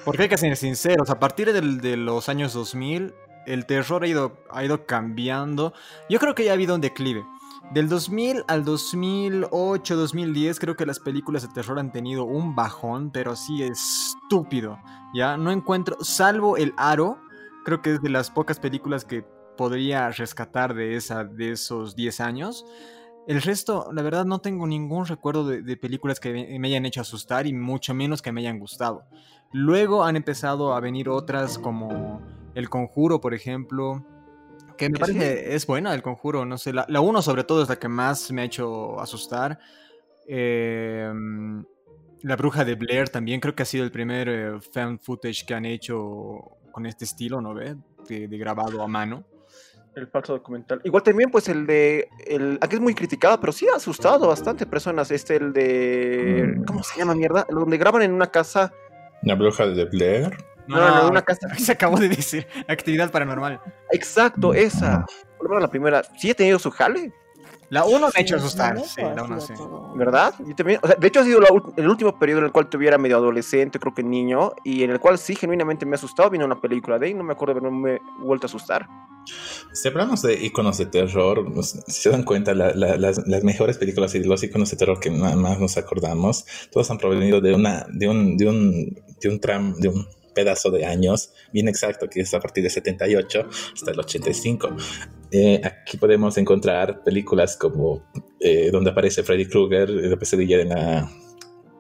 [0.05, 3.15] Porque hay que ser sinceros, a partir del- de los años 2000,
[3.47, 5.73] el terror ha ido, ha ido cambiando.
[6.09, 7.25] Yo creo que ya ha habido un declive.
[7.73, 13.11] Del 2000 al 2008, 2010, creo que las películas de terror han tenido un bajón,
[13.11, 14.79] pero así estúpido.
[15.13, 17.19] Ya no encuentro, salvo El Aro,
[17.67, 19.23] creo que es de las pocas películas que
[19.59, 22.65] podría rescatar de, esa, de esos 10 años.
[23.27, 27.47] El resto, la verdad, no tengo ningún recuerdo de, películas que me hayan hecho asustar
[27.47, 29.05] y mucho menos que me hayan gustado.
[29.53, 32.23] Luego han empezado a venir otras como
[32.55, 34.03] El Conjuro, por ejemplo.
[34.79, 35.01] Que me Sí.
[35.01, 36.73] parece es buena El Conjuro, no sé.
[36.73, 39.59] La, la uno sobre todo es la que más me ha hecho asustar.
[40.27, 41.11] Eh,
[42.23, 45.55] la Bruja de Blair también creo que ha sido el primer eh, fan footage que
[45.55, 46.39] han hecho
[46.73, 47.77] con este estilo, ¿no ve?
[48.09, 49.25] De, de grabado a mano.
[49.95, 50.81] El falso documental.
[50.85, 52.09] Igual también, pues el de.
[52.25, 55.11] El, aquí es muy criticado, pero sí ha asustado bastante personas.
[55.11, 56.63] Este, el de.
[56.67, 57.45] ¿Cómo se llama mierda?
[57.51, 58.73] Donde graban en una casa.
[59.23, 60.37] La bruja de Blair.
[60.69, 61.49] No, no, no, una casa.
[61.59, 63.61] Se acabó de decir actividad paranormal.
[63.93, 65.05] Exacto, esa.
[65.37, 66.03] Por lo menos la primera.
[66.19, 67.13] Sí ha tenido su jale,
[67.71, 68.79] La 1 me ha hecho asustar.
[68.81, 69.63] Sí, la 1 sido sí.
[69.63, 70.35] todo- ¿verdad?
[70.47, 70.81] Yo también.
[70.83, 73.17] O sea, de hecho, ha sido la el último periodo en el cual tuviera medio
[73.17, 76.31] adolescente, creo que niño, y en el cual sí, genuinamente me ha asustado.
[76.31, 78.87] Vino una película de ahí, no me acuerdo de haberme vuelto a asustar.
[79.75, 83.45] Si hablamos de iconos de terror, pues, si se dan cuenta, la- la- las, las
[83.45, 87.43] mejores películas y los iconos de terror que nada más nos acordamos, todos han provenido
[87.43, 90.07] de una, de un, de un, de un tram, de un
[90.39, 94.77] pedazo de años, bien exacto, que es a partir de 78 hasta el 85.
[95.33, 101.11] Eh, aquí podemos encontrar películas como eh, donde aparece Freddy Krueger, la pesadilla de la...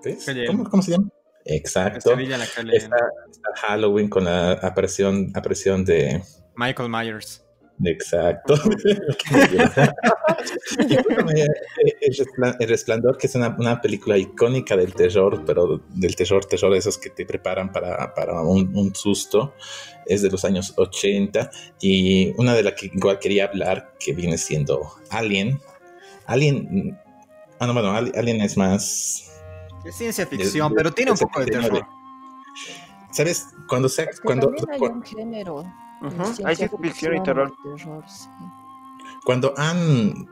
[0.03, 0.27] ¿qué es?
[0.49, 1.09] ¿Cómo, cómo se llama?
[1.45, 2.17] Exacto.
[2.17, 2.77] La calle.
[2.77, 2.97] Está,
[3.31, 6.21] está Halloween con la aparición, aparición de...
[6.57, 7.48] Michael Myers.
[7.85, 8.55] Exacto.
[10.89, 11.47] Y bueno, eh,
[12.01, 16.45] el, Respla- El Resplandor, que es una, una película icónica del terror, pero del terror,
[16.45, 19.55] terror, esos que te preparan para, para un, un susto,
[20.07, 21.51] es de los años 80.
[21.81, 25.59] Y una de las que igual quería hablar, que viene siendo Alien.
[26.27, 26.99] Alien.
[27.59, 29.31] Ah, no, bueno, Ali- Alien es más.
[29.85, 31.79] Es ciencia ficción, de- pero tiene un poco de 79.
[31.81, 31.99] terror.
[33.13, 33.47] ¿Sabes?
[33.69, 34.03] Cuando se.
[34.03, 35.65] Es que Cuando, también hay un género.
[36.45, 37.53] Hay ciencia ficción y terror.
[37.63, 38.29] terror, sí.
[39.25, 40.27] Cuando han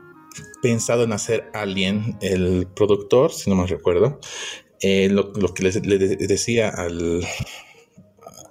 [0.61, 4.19] pensado en hacer Alien, el productor, si no me recuerdo,
[4.81, 7.23] eh, lo, lo que les, le de- decía al,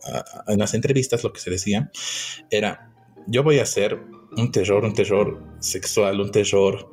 [0.04, 1.90] a- a- en las entrevistas, lo que se decía
[2.50, 2.92] era,
[3.26, 4.00] yo voy a hacer
[4.36, 6.92] un terror, un terror sexual, un terror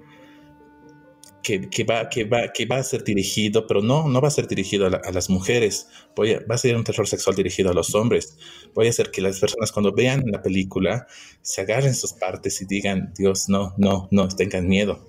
[1.43, 4.47] que, va, que, va, que va a ser dirigido, pero no, no va a ser
[4.47, 7.93] dirigido a las mujeres, voy a- va a ser un terror sexual dirigido a los
[7.93, 8.37] hombres.
[8.73, 11.05] Voy a hacer que las personas cuando vean la película
[11.41, 15.05] se agarren sus partes y digan, Dios, no, no, no, tengan miedo.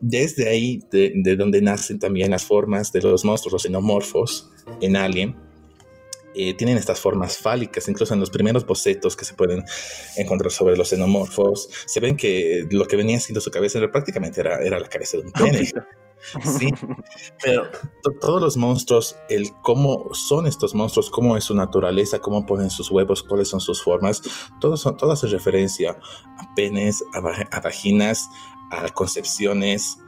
[0.00, 4.96] Desde ahí, de, de donde nacen también las formas de los monstruos, los xenomorfos en
[4.96, 5.36] Alien,
[6.40, 9.64] eh, tienen estas formas fálicas, incluso en los primeros bocetos que se pueden
[10.16, 14.62] encontrar sobre los xenomorfos, se ven que lo que venía siendo su cabeza prácticamente era,
[14.62, 15.68] era la cabeza de un pene.
[16.58, 16.72] Sí,
[17.42, 17.68] pero
[18.20, 22.90] todos los monstruos, el cómo son estos monstruos, cómo es su naturaleza, cómo ponen sus
[22.90, 24.22] huevos, cuáles son sus formas,
[24.60, 25.98] todo, son, todo hace referencia
[26.38, 28.28] a penes, a, vaginas,
[28.70, 29.98] a concepciones,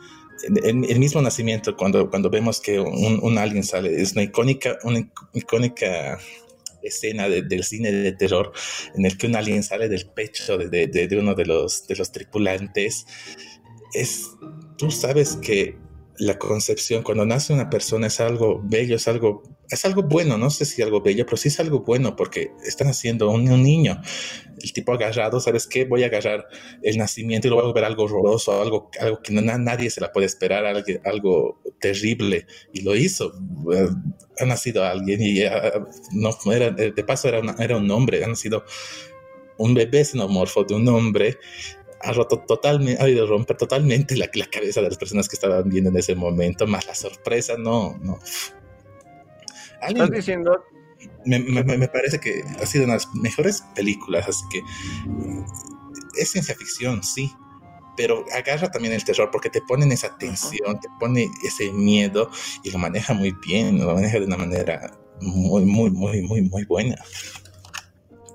[0.42, 5.08] el, mismo nacimiento, cuando, cuando vemos que un, un, alien sale, es una icónica, una
[5.34, 6.18] icónica
[6.82, 8.52] escena del cine de terror
[8.94, 11.96] en el que un alien sale del pecho de, de, de, uno de los, de
[11.96, 13.06] los tripulantes.
[13.92, 14.30] Es,
[14.76, 15.76] tú sabes que
[16.18, 20.50] la concepción, cuando nace una persona es algo bello, es algo, es algo bueno, no
[20.50, 24.00] sé si algo bello, pero sí es algo bueno porque están haciendo un, niño.
[24.62, 25.84] El tipo agarrado, ¿sabes qué?
[25.84, 26.46] Voy a agarrar
[26.82, 30.26] el nacimiento y lo voy a algo horroroso, algo, algo que nadie se la puede
[30.26, 32.46] esperar, algo, algo terrible.
[32.72, 33.32] Y lo hizo.
[34.38, 35.42] ha nacido alguien y
[36.12, 38.64] no, era, de paso era, era un hombre, ha nacido
[39.58, 41.38] un bebé xenomorfo de un hombre
[42.02, 45.68] ha roto totalmente, ha ido romper totalmente la, la, cabeza de las personas que estaban
[45.68, 48.18] viendo en ese momento, más la sorpresa, no, no.
[49.88, 50.64] ¿Estás diciendo?
[51.24, 54.60] Me, me, me, parece que ha sido una de las mejores películas, así que
[56.20, 57.32] es ciencia ficción, sí,
[57.96, 62.30] pero agarra también el terror porque te ponen esa tensión, te pone ese miedo
[62.62, 64.90] y lo maneja muy bien, lo maneja de una manera
[65.20, 66.96] muy, muy, muy, muy, muy buena.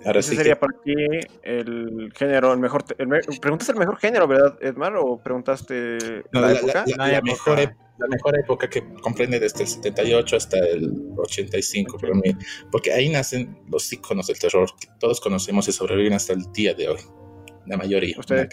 [0.06, 0.94] Ahora Ese sería para ti
[1.42, 2.86] el género, el mejor.
[3.00, 3.08] El
[3.42, 4.96] ¿Preguntaste el mejor género, verdad, Edmar?
[4.98, 5.98] ¿O preguntaste
[6.32, 6.86] la, época?
[6.96, 12.36] La, mejor, la, mejor, época que comprende desde el 78 hasta el 85, para mí.
[12.72, 16.74] Porque ahí nacen los iconos del terror que todos conocemos y sobreviven hasta el día
[16.74, 17.00] de hoy.
[17.66, 18.16] La mayoría.
[18.20, 18.50] ¿Ustedes,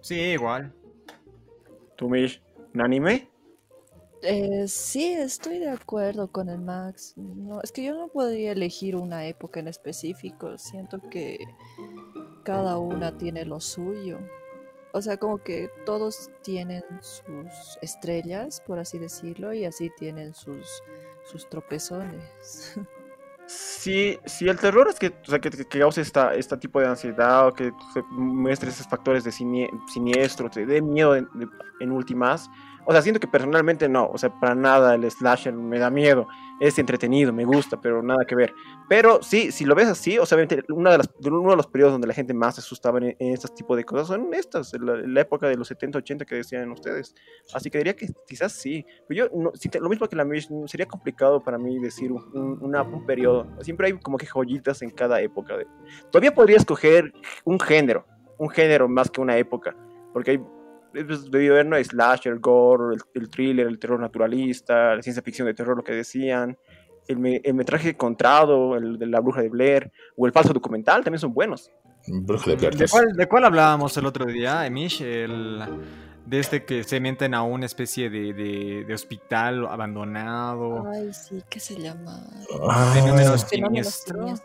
[0.00, 0.72] Sí, igual.
[1.96, 2.42] ¿Tú, Mish?
[2.74, 3.30] ¿Un anime?
[4.22, 7.14] Eh, sí, estoy de acuerdo con el Max.
[7.16, 10.58] No, es que yo no podría elegir una época en específico.
[10.58, 11.38] Siento que
[12.44, 14.18] cada una tiene lo suyo.
[14.92, 20.82] O sea, como que todos tienen sus estrellas, por así decirlo, y así tienen sus,
[21.24, 22.78] sus tropezones.
[23.52, 26.86] Sí, sí, el terror es que, o sea, que, que cause esta, este tipo de
[26.86, 27.72] ansiedad o que
[28.12, 32.48] muestre esos factores de siniestro, te dé miedo en últimas
[32.84, 36.26] o sea, siento que personalmente no, o sea, para nada el slasher me da miedo,
[36.60, 38.52] es entretenido, me gusta, pero nada que ver.
[38.88, 40.38] Pero sí, si lo ves así, o sea,
[40.68, 43.54] una de las, uno de los periodos donde la gente más se asustaba en, estos
[43.54, 47.14] tipos de cosas son estas, en la, época de los 70, 80 que decían ustedes.
[47.54, 48.84] Así que diría que quizás sí.
[49.08, 50.26] Pero yo, no, lo mismo que la
[50.66, 53.46] sería complicado para mí decir un, un periodo.
[53.60, 55.56] Siempre hay como que joyitas en cada época.
[55.56, 55.66] De...
[56.10, 57.12] Todavía podría escoger
[57.44, 58.06] un género,
[58.38, 59.74] un género más que una época,
[60.12, 60.40] porque hay
[60.92, 65.76] debido haber no slasher, gore, el, thriller, el terror naturalista, la ciencia ficción de terror,
[65.76, 66.56] lo que decían,
[67.08, 71.20] el, el, metraje encontrado, el de la bruja de Blair, o el falso documental, también
[71.20, 71.70] son buenos.
[72.06, 72.76] Bruja de Blair.
[72.76, 75.02] ¿De cuál, ¿De cuál hablábamos el otro día, Emish?
[75.02, 75.62] El,
[76.26, 80.86] de este que se meten a una especie de, de, de hospital abandonado.
[80.88, 82.22] Ay, sí, ¿qué se llama?
[82.68, 84.40] Ah, Fenómenos siniestros.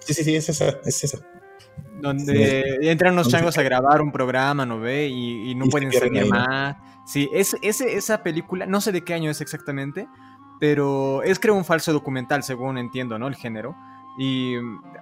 [0.00, 1.18] Sí, sí, sí, es esa, es esa.
[2.00, 5.08] Donde entran unos changos a grabar un programa, ¿no ve?
[5.08, 6.76] Y, no pueden salir más.
[7.06, 10.08] Sí, es, esa película, no sé de qué año es exactamente,
[10.58, 13.28] pero es creo un falso documental, según entiendo, ¿no?
[13.28, 13.76] El género.
[14.18, 14.54] Y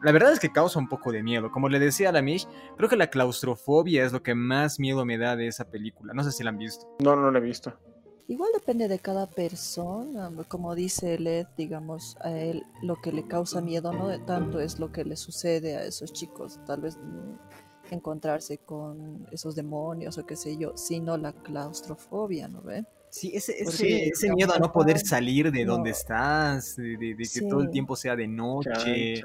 [0.02, 1.50] la verdad es que causa un poco de miedo.
[1.50, 5.04] Como le decía a la Mish, creo que la claustrofobia es lo que más miedo
[5.04, 6.12] me da de esa película.
[6.14, 6.86] No sé si la han visto.
[7.00, 7.78] No, no la he visto.
[8.26, 13.60] Igual depende de cada persona, como dice Led, digamos, a él lo que le causa
[13.60, 17.92] miedo no de tanto es lo que le sucede a esos chicos, tal vez mm,
[17.94, 22.86] encontrarse con esos demonios o qué sé yo, sino la claustrofobia, ¿no ve?
[23.10, 27.70] Sí, ese, ese, miedo a no poder salir de donde estás, de, que todo el
[27.70, 29.22] tiempo sea de noche.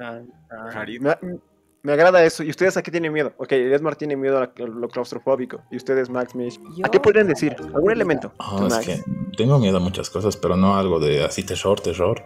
[1.82, 2.42] Me agrada eso.
[2.42, 3.32] ¿Y ustedes a qué tienen miedo?
[3.38, 5.62] Ok, Edmar tiene miedo a lo claustrofóbico.
[5.70, 6.60] ¿Y ustedes, Max, Mish?
[6.82, 7.56] ¿A qué podrían decir?
[7.58, 8.32] ¿Algún elemento?
[8.38, 9.02] Oh, es que
[9.36, 12.22] tengo miedo a muchas cosas, pero no algo de así terror, terror.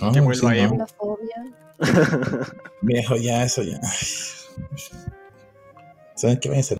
[0.00, 0.12] ¿No?
[0.12, 0.64] ¿Qué vuelvo ahí?
[0.64, 1.44] ¿Una fobia?
[2.80, 3.78] Viejo, ya, eso ya.
[6.14, 6.78] ¿Saben qué va a ser?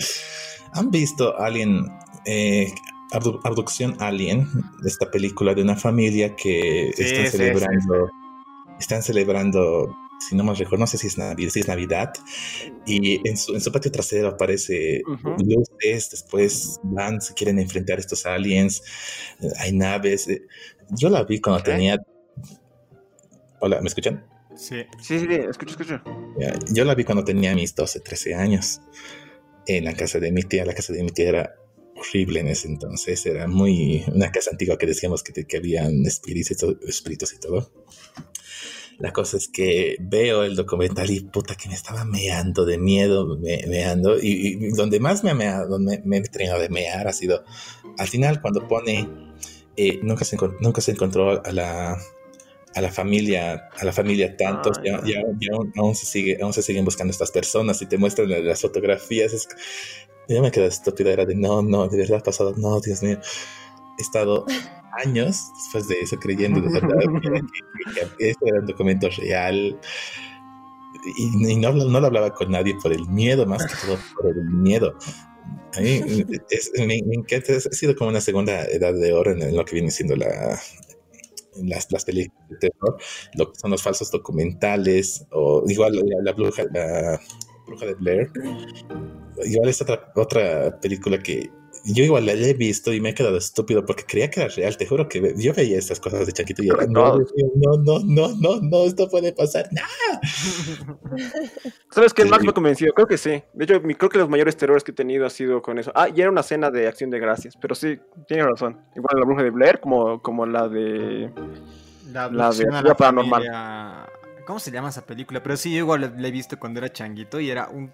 [0.75, 1.87] ¿Han visto Alien,
[2.27, 2.73] eh,
[3.13, 4.49] Abducción Alien?
[4.85, 8.11] Esta película de una familia que están celebrando...
[8.81, 9.95] Están celebrando
[10.29, 12.13] si no me recuerdo, no sé si es, Navidad, si es Navidad,
[12.87, 15.03] y en su, en su patio trasero aparece
[15.45, 18.83] luces, después van, se quieren enfrentar a estos aliens,
[19.59, 20.29] hay naves.
[20.29, 20.43] Eh,
[20.91, 21.99] yo la vi cuando tenía...
[23.61, 24.27] Hola, ¿me escuchan?
[24.57, 26.03] Sí, sí, sí, escucho, escucho.
[26.73, 28.81] Yo la vi cuando tenía mis 12, 13 años,
[29.67, 31.55] en la casa de mi tía, la casa de mi tía era
[31.97, 33.25] horrible en ese entonces.
[33.27, 37.71] Era muy una casa antigua que decíamos que, que habían espíritus, espíritus y todo.
[38.99, 43.39] La cosa es que veo el documental y puta que me estaba meando de miedo,
[43.69, 44.17] meando.
[44.21, 47.45] Y, donde más me ha meado, donde me he entrenado de mear ha sido
[47.99, 49.09] al final cuando pone,
[49.77, 51.99] eh, nunca, se, nunca se encontró a la,
[52.75, 55.15] a la familia, a la familia tantos, y,
[55.79, 59.33] aún, se sigue, aún se siguen buscando estas personas y te muestran las fotografías.
[59.33, 59.49] Es,
[60.29, 63.19] yo me quedé estúpida, era de no, no, de verdad ha pasado, no, Dios mío.
[63.99, 64.47] He estado
[64.93, 66.89] años después de eso creyendo verdad
[68.19, 69.79] que, este era un documento real.
[71.17, 74.45] Y, no, no, lo hablaba con nadie por el miedo, más que todo por el
[74.45, 74.97] miedo.
[75.77, 76.01] A mí
[76.87, 80.15] me, encanta, ha sido como una segunda edad de oro en, lo que viene siendo
[80.15, 80.61] la,
[81.57, 82.99] las, las, películas de terror,
[83.35, 87.21] lo que son los falsos documentales, o igual la, bruja, la
[87.67, 88.31] bruja de Blair.
[89.45, 91.51] Igual es otra, otra película que
[91.85, 94.77] yo igual la he visto y me he quedado estúpido porque creía que era real.
[94.77, 98.29] Te juro que yo veía estas cosas de Chaquito y era, no, no, no, no,
[98.37, 100.21] no, no, esto puede pasar, nada.
[101.91, 102.25] ¿Sabes qué?
[102.25, 103.43] Max me convencido, creo que sí.
[103.53, 105.93] De hecho, creo que los mayores terrores que he tenido ha sido con eso.
[105.95, 108.81] Ah, y era una cena de acción de gracias, pero sí, tiene razón.
[108.95, 111.31] Igual la bruja de Blair como, como la de...
[112.13, 114.09] La, la de la paranormal.
[114.47, 115.43] ¿Cómo se llama esa película?
[115.43, 117.93] Pero sí, yo igual la he visto cuando era changuito y era un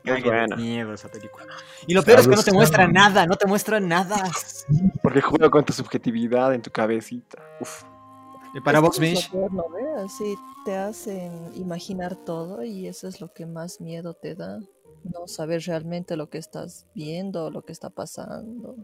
[0.56, 1.46] miedo esa película.
[1.86, 4.30] Y lo peor es que no te muestra nada, no te muestra nada.
[5.02, 7.42] Porque juega con tu subjetividad en tu cabecita.
[7.60, 7.84] Uf.
[8.54, 9.30] ¿Y para Mish?
[10.16, 14.60] Sí, te hacen imaginar todo y eso es lo que más miedo te da.
[15.04, 18.76] No saber realmente lo que estás viendo, lo que está pasando.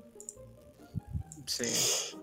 [1.47, 2.17] Sí.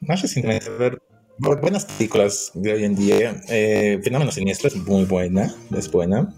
[0.00, 1.02] Más recientemente, a ver,
[1.38, 3.40] buenas películas de hoy en día.
[3.48, 6.34] Eh, Fenómeno Siniestro es muy buena, es buena.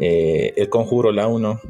[0.00, 1.60] Eh, el Conjuro, la 1,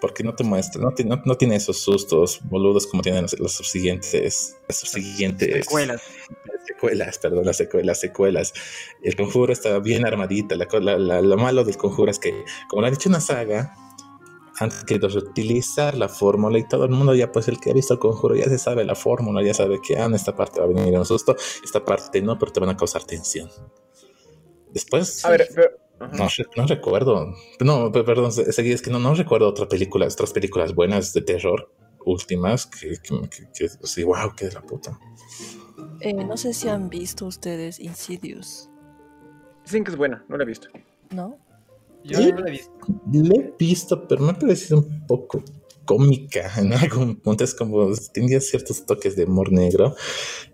[0.00, 0.92] porque no te muestra, no,
[1.24, 6.02] no, tiene esos sustos boludos como tienen los, subsiguientes, las subsiguientes secuelas.
[6.66, 8.52] secuelas, perdón, las secuelas, secuelas.
[9.02, 10.56] El Conjuro está bien armadita.
[10.56, 13.74] lo malo del Conjuro es que, como lo han dicho una saga,
[14.60, 17.94] han querido reutilizar la fórmula y todo el mundo ya, pues el que ha visto
[17.94, 20.66] el conjuro ya se sabe la fórmula, ya sabe que ah, en esta parte va
[20.66, 23.50] a venir un susto, esta parte no, pero te van a causar tensión.
[24.72, 25.24] Después...
[25.24, 25.48] A ver,
[26.00, 27.34] no, no, recuerdo.
[27.60, 31.70] No, perdón, es que no, no recuerdo otras películas, otras películas buenas de terror
[32.04, 34.98] últimas que, que, que, sí, wow, qué de la puta.
[36.00, 38.68] Eh, no sé si han visto ustedes Insidious.
[39.64, 40.68] Dicen que es buena, no la he visto.
[41.10, 41.38] ¿No?
[42.04, 42.72] Yo no la he visto.
[43.12, 45.42] La he visto, pero me ha parecido un poco
[45.84, 47.44] cómica en algún punto.
[47.44, 49.94] Es como tenía ciertos toques de humor negro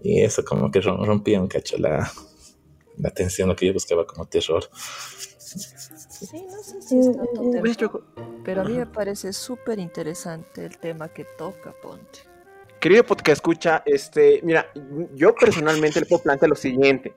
[0.03, 2.11] y eso como que rompía un cacho la,
[2.97, 4.65] la atención, lo que yo buscaba como terror.
[5.39, 8.05] Sí, no sé si es tanto terror,
[8.45, 12.21] pero a mí me parece súper interesante el tema que toca Ponte.
[12.81, 14.73] Querido podcast escucha, este, mira,
[15.15, 17.15] yo personalmente le puedo plantear lo siguiente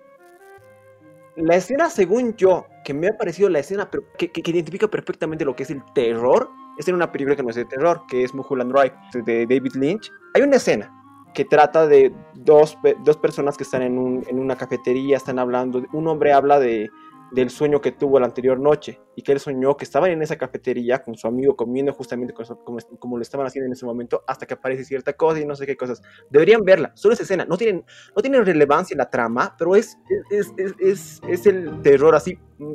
[1.36, 5.56] la escena, según yo, que me ha parecido la escena pero que, identifica perfectamente lo
[5.56, 8.34] que es el terror, es en una película que no es de terror, que es
[8.34, 10.12] Mulholland Drive, de David Lynch.
[10.34, 10.92] Hay una escena
[11.34, 15.84] que trata de dos, dos personas que están en, un, en una cafetería, están hablando,
[15.94, 16.90] un hombre habla de,
[17.34, 20.38] del sueño que tuvo la anterior noche y que él soñó que estaban en esa
[20.38, 24.46] cafetería con su amigo comiendo justamente como, como, lo estaban haciendo en ese momento hasta
[24.46, 26.02] que aparece cierta cosa y no sé qué cosas.
[26.30, 27.84] Deberían verla, solo esa escena, no tienen,
[28.16, 29.98] no tienen relevancia en la trama, pero es,
[30.30, 32.74] es, es, es el terror así mm,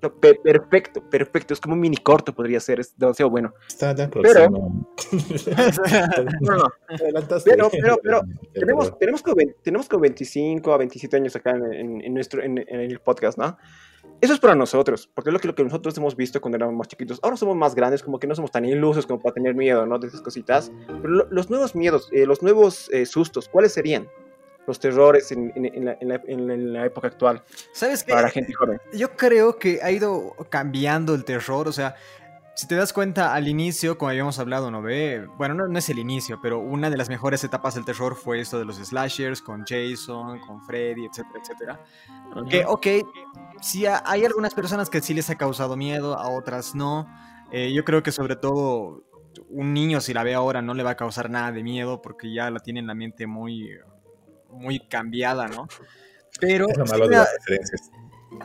[0.00, 3.54] perfecto, perfecto, es como un mini corto podría ser, es demasiado bueno.
[3.66, 4.48] Está de pero,
[6.40, 6.70] no,
[7.42, 12.14] pero, pero, pero, tenemos, tenemos, que, tenemos que 25 a 27 años acá en, en
[12.14, 13.56] nuestro, en, en el podcast, ¿no?
[14.20, 16.74] Eso es para nosotros, porque es lo que, lo que nosotros hemos visto cuando éramos
[16.74, 17.20] más chiquitos.
[17.22, 19.98] Ahora somos más grandes, como que no somos tan ilusos como para tener miedo, ¿no?
[19.98, 20.72] De esas cositas.
[20.86, 24.08] Pero los nuevos miedos, eh, los nuevos eh, sustos, ¿cuáles serían?
[24.66, 27.42] Los terrores en, en, la, en, la, época actual.
[27.72, 28.10] ¿Sabes qué?
[28.10, 28.80] Para la gente joven.
[28.92, 31.94] Yo creo que ha ido cambiando el terror, o sea,
[32.58, 35.28] si te das cuenta, al inicio, como habíamos hablado, ¿no ve?
[35.36, 38.40] Bueno, no, no, es el inicio, pero una de las mejores etapas del terror fue
[38.40, 41.80] esto de los slashers, con Jason, con Freddy, etcétera, etcétera.
[42.50, 42.86] Que, ok,
[43.62, 47.06] sí, hay algunas personas que sí les ha causado miedo, a otras no.
[47.52, 49.04] Eh, yo creo que sobre todo
[49.48, 52.32] un niño si la ve ahora no le va a causar nada de miedo porque
[52.34, 53.70] ya la tiene en la mente muy,
[54.50, 55.68] muy cambiada, ¿no?
[56.40, 56.66] Pero...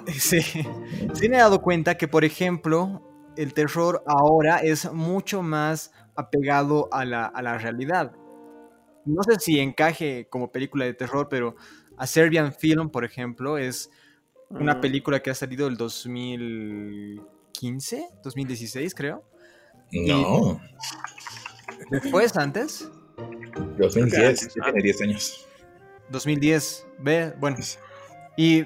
[0.08, 5.94] Sí, sí me he dado cuenta que, por ejemplo, el terror ahora es mucho más
[6.16, 8.12] apegado a la, realidad.
[9.06, 11.56] No sé si encaje como película de terror, pero
[11.98, 13.90] A Serbian Film, por ejemplo, es
[14.50, 14.82] una mm.
[14.82, 19.24] película que ha salido el 2015, 2016, creo.
[19.92, 20.62] No.
[21.90, 22.90] ¿Después, antes?
[23.78, 24.54] 2010, antes.
[24.56, 25.48] ya tiene 10 años.
[26.10, 27.58] 2010, ve, bueno.
[28.38, 28.66] Y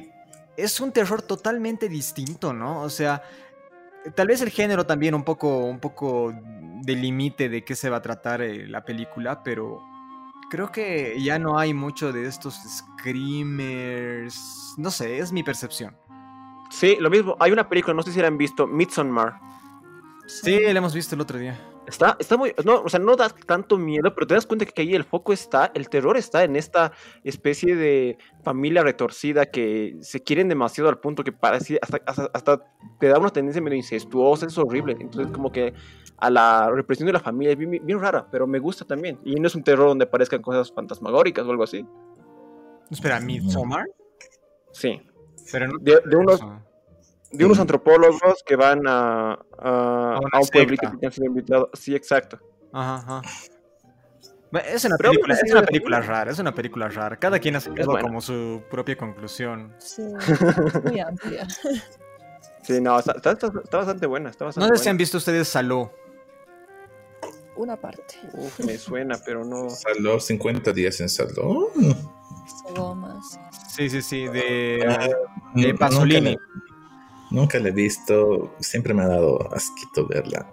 [0.55, 2.81] es un terror totalmente distinto, ¿no?
[2.81, 3.23] O sea,
[4.15, 6.33] tal vez el género también un poco, un poco
[6.81, 9.81] delimite de qué se va a tratar eh, la película, pero
[10.49, 14.75] creo que ya no hay mucho de estos screamers.
[14.77, 15.95] No sé, es mi percepción.
[16.69, 17.35] Sí, lo mismo.
[17.39, 19.39] Hay una película, no sé si la han visto, Midsommar.
[20.27, 21.57] Sí, la hemos visto el otro día.
[21.87, 22.53] Está, está muy.
[22.65, 25.31] No, o sea, no da tanto miedo, pero te das cuenta que ahí el foco
[25.31, 26.91] está, el terror está en esta
[27.23, 31.79] especie de familia retorcida que se quieren demasiado al punto que parece.
[31.81, 32.61] Hasta, hasta, hasta
[32.99, 34.97] te da una tendencia medio incestuosa, es horrible.
[34.99, 35.73] Entonces, como que
[36.17, 39.17] a la represión de la familia es bien, bien rara, pero me gusta también.
[39.23, 41.85] Y no es un terror donde aparezcan cosas fantasmagóricas o algo así.
[42.91, 43.85] Espera, Midsommar.
[44.73, 45.01] Sí.
[45.51, 46.61] Pero no- De, de unos, eso.
[47.31, 51.69] De unos antropólogos que van a, a, una a un pueblito que han sido invitados.
[51.73, 52.39] Sí, exacto.
[52.73, 53.21] Ajá, ajá.
[54.73, 57.17] Es una Pero película, pues, es una película rara, es una película rara.
[57.17, 59.75] Cada quien ha sacado como su propia conclusión.
[59.79, 60.01] Sí,
[60.83, 61.47] muy amplia.
[62.63, 64.29] Sí, no, está, está, está- está bastante buena.
[64.29, 65.93] Está No bastante sé si han visto ustedes Saló.
[67.55, 68.15] Una parte.
[68.33, 69.69] Uf, me suena, pero no.
[69.69, 71.71] Saló 50 días en Saló.
[72.67, 73.39] Sodomas.
[73.69, 75.07] Sí, sí, sí, de, Ah,
[75.55, 76.37] de Pasolini.
[77.31, 80.49] Nunca la he visto, siempre me ha dado asquito verla.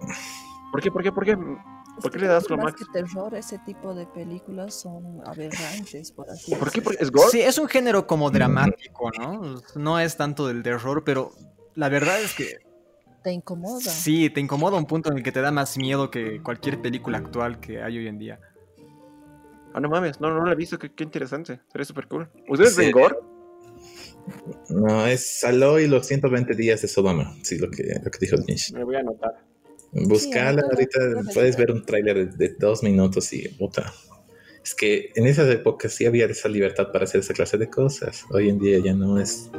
[0.71, 0.91] ¿Por qué?
[0.91, 1.11] ¿Por qué?
[1.11, 1.37] ¿Por qué?
[1.37, 2.85] ¿Por qué que le das lo más Max?
[2.85, 6.83] que terror, ese tipo de películas son aberrantes, por así ¿Por qué?
[6.99, 7.29] es gore.
[7.31, 9.61] Sí, es un género como dramático, ¿no?
[9.75, 11.31] No es tanto del terror, pero
[11.75, 12.57] la verdad es que
[13.23, 13.79] Te incomoda.
[13.79, 17.17] sí, te incomoda un punto en el que te da más miedo que cualquier película
[17.19, 18.41] actual que hay hoy en día.
[19.73, 21.61] Ah, no mames, no, no lo he visto, qué, qué interesante.
[21.71, 22.29] Sería súper cool.
[22.49, 22.81] ¿Ustedes Sí.
[22.81, 23.15] ven gore?
[24.69, 27.35] No, es Saló y los 120 días de Sodoma.
[27.43, 28.73] Sí, lo que, lo que dijo Nish.
[28.73, 29.33] Me voy a anotar.
[29.91, 33.93] Buscala, Sí, ahorita puedes ver un tráiler de, de dos minutos y puta.
[34.63, 38.25] Es que en esas épocas sí había esa libertad para hacer esa clase de cosas.
[38.31, 39.51] Hoy en día ya no es.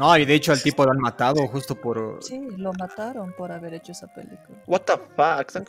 [0.00, 2.16] No, y de hecho al tipo lo han matado justo por...
[2.22, 4.58] Sí, lo mataron por haber hecho esa película.
[4.66, 5.62] What the fuck?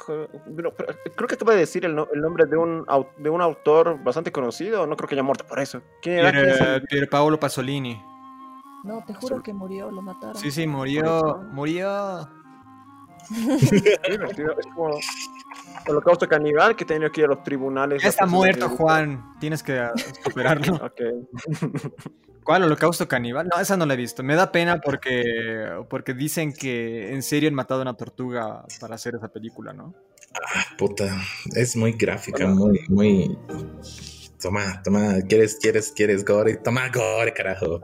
[0.56, 2.86] Pero creo que te voy a decir el, no- el nombre de un,
[3.18, 4.88] de un autor bastante conocido.
[4.88, 5.82] No creo que haya muerto por eso.
[6.02, 6.32] ¿Quién era?
[6.32, 8.02] ¿Quién es Pier, el- Pier Paolo Pasolini.
[8.86, 10.38] No, te juro que murió, lo mataron.
[10.38, 12.30] Sí, sí, murió, murió.
[13.30, 14.98] Es como
[15.88, 18.02] Holocausto Caníbal que tenía que ir a los tribunales.
[18.04, 19.36] Ya está muerto, Juan.
[19.40, 19.88] Tienes que
[20.24, 20.92] superarlo.
[22.44, 22.64] ¿Cuál?
[22.64, 23.48] ¿Holocausto caníbal?
[23.54, 24.24] No, esa no la he visto.
[24.24, 25.24] Me da pena porque,
[25.90, 29.94] porque dicen que en serio han matado a una tortuga para hacer esa película, ¿no?
[30.34, 31.22] Ah, puta.
[31.56, 32.56] Es muy gráfica, Bueno.
[32.56, 33.38] muy, muy.
[34.42, 35.22] Toma, toma.
[35.28, 36.56] ¿Quieres, quieres, quieres gore?
[36.58, 37.82] Toma gore, carajo.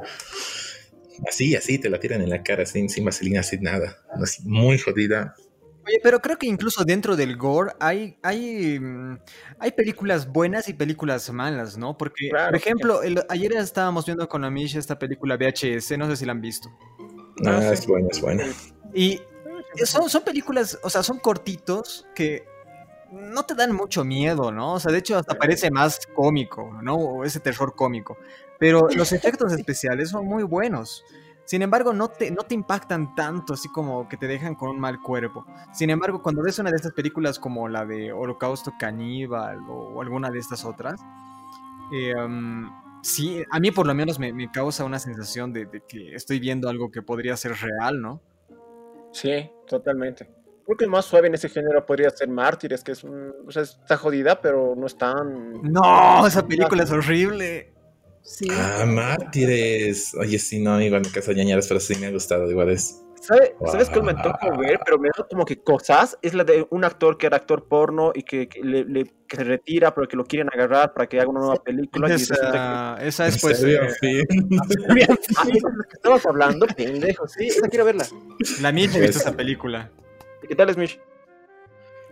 [1.28, 3.98] Así, así te la tiran en la cara, sin, sin vaselina, sin nada.
[4.22, 5.36] Así, muy jodida.
[5.88, 9.20] Oye, pero creo que incluso dentro del gore hay, hay, mm,
[9.60, 11.98] hay películas buenas y películas malas, ¿no?
[11.98, 16.08] Porque, Claro, por ejemplo, el- ayer estábamos viendo con la Mish esta película VHS, no
[16.08, 16.70] sé si la han visto.
[17.46, 17.74] Ah, Ah, sí.
[17.74, 18.46] es buena, es buena.
[18.94, 19.22] Y
[19.86, 22.44] son, son películas, o sea, son cortitos que
[23.12, 24.74] no te dan mucho miedo, ¿no?
[24.74, 26.96] O sea, de hecho hasta parece más cómico, ¿no?
[26.96, 28.18] O ese terror cómico.
[28.60, 31.04] Pero los efectos especiales son muy buenos.
[31.48, 34.80] Sin embargo, no te, no te impactan tanto, así como que te dejan con un
[34.82, 35.46] mal cuerpo.
[35.72, 40.30] Sin embargo, cuando ves una de estas películas como la de Holocausto Caníbal o, alguna
[40.30, 41.00] de estas otras,
[41.94, 42.70] eh, um,
[43.02, 46.42] sí, a mí por lo menos me, me causa una sensación de, de que estoy
[46.42, 48.22] viendo algo que podría ser real, ¿no?
[49.14, 50.30] Sí, totalmente.
[50.66, 53.34] Creo que el más suave en ese género podría ser Mártires, que es un.
[53.48, 55.62] O sea, está jodida, pero no es tan.
[55.62, 57.72] No, esa película es horrible.
[58.28, 58.46] Sí.
[58.52, 60.14] Ah, mártires.
[60.16, 62.50] Oye, sí, no, igual me caso ñañaras, pero sí me ha gustado.
[62.52, 63.02] Igual es.
[63.22, 64.80] ¿Sabe- ¿Sabes cuál me toca ver?
[64.86, 66.18] Pero me da como que cosas.
[66.22, 69.38] Es la de un actor que era actor porno y que, que le, le- que
[69.38, 72.10] se retira, pero que lo quieren agarrar para que haga una nueva película.
[72.10, 73.84] y resulta Esa, esa es ¿En pues serio?
[73.84, 74.24] eh, Sí.
[74.30, 75.02] que...
[75.02, 75.52] Esa es
[75.88, 77.28] que estabas hablando, pendejo.
[77.28, 78.06] Sí, esa quiero verla.
[78.62, 79.90] la Mitch ha visto Pues- esa película.
[80.48, 81.00] ¿Qué tal, Smish?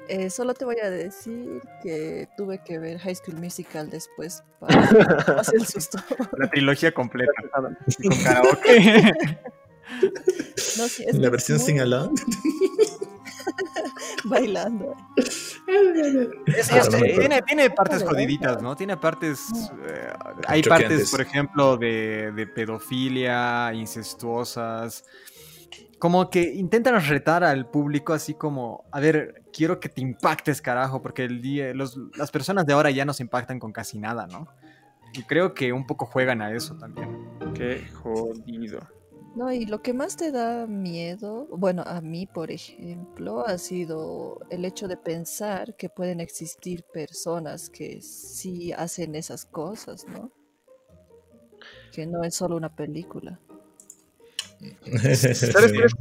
[0.08, 4.82] Eh, solo te voy a decir que tuve que ver High School Musical después para
[5.40, 5.98] hacer el susto.
[6.38, 7.32] La trilogía completa.
[7.54, 7.78] Con
[8.24, 9.14] karaoke.
[10.80, 12.16] No, sí, es La versión sin muy- alone.
[14.26, 14.96] bailando.
[16.48, 18.76] Es- Ah, es- tiene, tiene partes jodiditas, ¿no?
[18.76, 19.40] Tiene partes.
[19.88, 20.10] eh,
[20.48, 25.04] hay partes, por ejemplo, de, de pedofilia, incestuosas.
[26.00, 31.02] Como que intentan retar al público así como, a ver, quiero que te impactes, carajo,
[31.02, 34.28] porque el día, los- las personas de ahora ya no se impactan con casi nada,
[34.28, 34.48] ¿no?
[35.14, 37.10] Y creo que un poco juegan a eso también.
[37.54, 38.80] Qué jodido.
[39.36, 44.40] No, y lo que más te da miedo, bueno, a mí, por ejemplo, ha sido
[44.50, 50.32] el hecho de pensar que pueden existir personas que sí hacen esas cosas, ¿no?
[51.92, 53.40] Que no es solo una película.
[54.84, 55.24] ¿Sabes
[55.74, 55.94] es?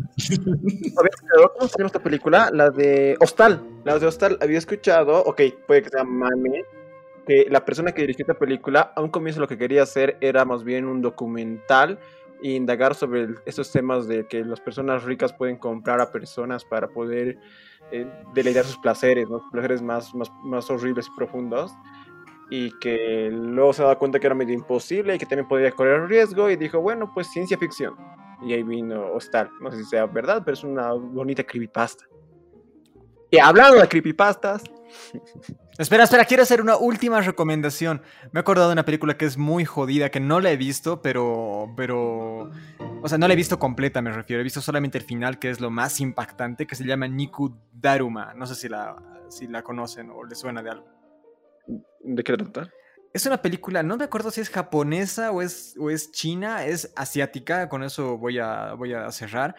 [0.94, 2.50] ¿Cómo se llama esta película?
[2.52, 3.62] La de Hostal.
[3.84, 6.64] La de Hostal había escuchado, ok, puede que sea mame,
[7.26, 10.44] que la persona que dirigió esta película, a un comienzo lo que quería hacer era
[10.44, 11.98] más bien un documental
[12.42, 16.88] e indagar sobre estos temas de que las personas ricas pueden comprar a personas para
[16.88, 17.38] poder
[17.90, 19.42] eh, deleitar sus placeres, ¿no?
[19.50, 21.72] placeres más, más, más horribles y profundos
[22.50, 26.06] y que luego se da cuenta que era medio imposible y que también podía correr
[26.08, 27.94] riesgo y dijo, bueno, pues ciencia ficción.
[28.44, 29.50] Y ahí vino Hostal.
[29.60, 32.04] No sé si sea verdad, pero es una bonita creepypasta.
[33.30, 34.62] Y hablando de creepypastas.
[35.76, 38.00] Espera, espera, quiero hacer una última recomendación.
[38.30, 41.02] Me he acordado de una película que es muy jodida, que no la he visto,
[41.02, 41.72] pero.
[41.76, 42.52] pero.
[43.02, 44.40] O sea, no la he visto completa, me refiero.
[44.40, 48.34] He visto solamente el final, que es lo más impactante, que se llama Niku Daruma.
[48.34, 48.94] No sé si la,
[49.28, 50.86] si la conocen o les suena de algo.
[52.04, 52.70] ¿De qué trata?
[53.14, 56.92] Es una película, no me acuerdo si es japonesa o es, o es china, es
[56.96, 59.54] asiática, con eso voy a, voy a cerrar.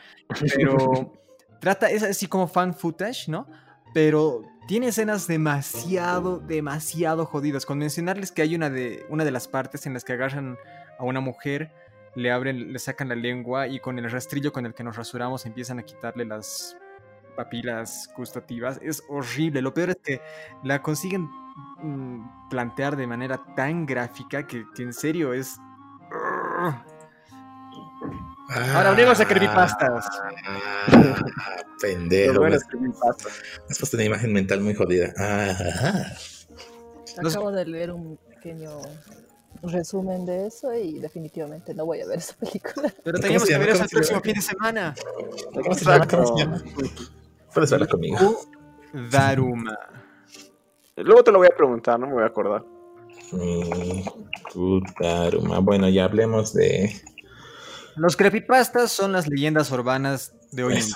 [0.58, 1.14] Pero
[1.62, 3.48] trata, es así como fan footage, ¿no?
[3.94, 7.66] Pero tiene escenas demasiado, demasiado jodidas.
[7.66, 10.58] Con mencionarles que hay una de, una de las partes en las que agarran
[11.00, 11.72] a una mujer,
[12.14, 15.46] le abren, le sacan la lengua y con el rastrillo con el que nos rasuramos
[15.46, 16.76] empiezan a quitarle las
[17.38, 18.82] papilas gustativas.
[18.82, 19.62] Es horrible.
[19.62, 20.22] Lo peor es que
[20.62, 21.30] la consiguen
[22.50, 25.58] plantear de manera tan gráfica que, que en serio es.
[28.50, 30.06] Ahora abrimos a creepypastas.
[30.48, 31.16] Ah,
[31.82, 32.40] pendejo.
[32.40, 32.90] Bueno, me
[33.70, 35.14] has puesto una imagen mental muy jodida.
[35.18, 36.14] Ah,
[37.18, 38.82] Acabo de leer un pequeño
[39.64, 42.94] resumen de eso y definitivamente no voy a ver esa película.
[43.04, 44.96] Pero ¿Cómo teníamos que ver eso ¿Cómo el próximo fin de semana.
[45.54, 46.08] ¿Cómo se llama?
[46.08, 46.64] ¿Cómo se llama?
[47.54, 48.42] Puedes verla conmigo.
[49.12, 50.05] Daruma.
[50.98, 52.64] Luego te lo voy a preguntar, no me voy a acordar.
[53.34, 54.04] Mi
[54.54, 55.60] putaruma.
[55.60, 56.92] Bueno, ya hablemos de.
[57.96, 60.96] Los creepypastas son las leyendas urbanas de hoy en día.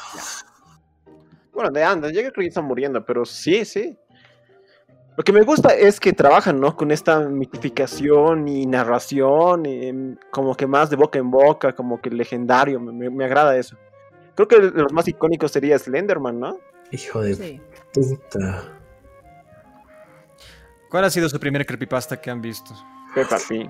[1.54, 3.97] Bueno, de anda, llega creo que están muriendo, pero sí, sí.
[5.18, 6.78] Lo que me gusta es que trabajan, ¿no?
[6.78, 12.10] Con esta mitificación y narración, em, como que más de boca en boca, como que
[12.10, 13.76] legendario, me, me- me agrada eso.
[14.36, 16.58] Creo que de los más icónicos sería Slenderman, ¿no?
[16.91, 17.62] Hijo de Sí.
[17.93, 18.79] puta.
[20.90, 22.74] ¿Cuál ha sido su primer creepypasta que han visto?
[23.16, 23.70] Peppa Pig.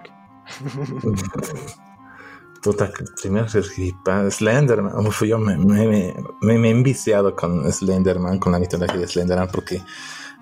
[2.61, 2.91] Puta,
[3.22, 4.30] primero creepypasta.
[4.32, 5.05] Slenderman.
[5.07, 9.82] Uf, yo me, me, me, he enviciado con Slenderman, con la mitología de Slenderman, porque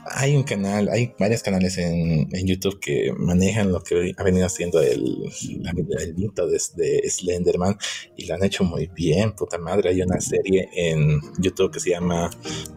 [0.09, 4.45] hay un canal, hay varios canales en, en YouTube que manejan lo que ha venido
[4.47, 5.25] haciendo el,
[5.61, 7.77] la- el mito de, de Slenderman
[8.15, 9.89] y lo han hecho muy bien, puta madre.
[9.89, 12.31] Hay una serie en YouTube que se llama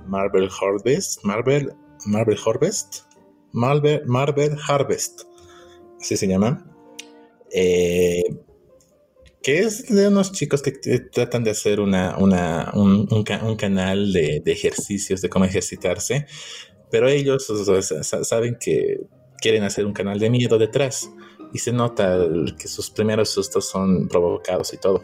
[0.07, 1.72] Marvel Harvest, Marvel,
[2.05, 3.05] Marvel Harvest,
[3.53, 5.22] Marvel, Harvest,
[6.01, 6.66] así se llama.
[7.53, 8.22] Eh,
[9.42, 10.72] que es de unos chicos que
[11.12, 16.26] tratan de hacer una, una- un, un un canal de, de ejercicios, de cómo ejercitarse,
[16.90, 17.46] pero ellos
[18.22, 19.01] saben que
[19.40, 21.11] quieren hacer un canal de miedo detrás
[21.53, 22.18] y se nota
[22.59, 25.03] que sus primeros sustos son provocados y todo.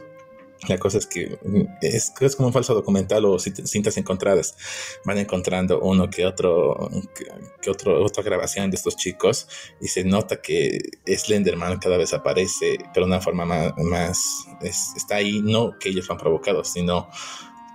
[0.68, 4.56] La cosa es que mm, es, es como un falso documental o cintas encontradas.
[5.04, 7.26] Van encontrando uno que otro, que,
[7.60, 9.48] que otro, otra grabación de estos chicos
[9.80, 14.18] y se nota que Slenderman cada vez aparece, pero de una forma más, más
[14.62, 17.08] es- está ahí, no que ellos lo han provocado, sino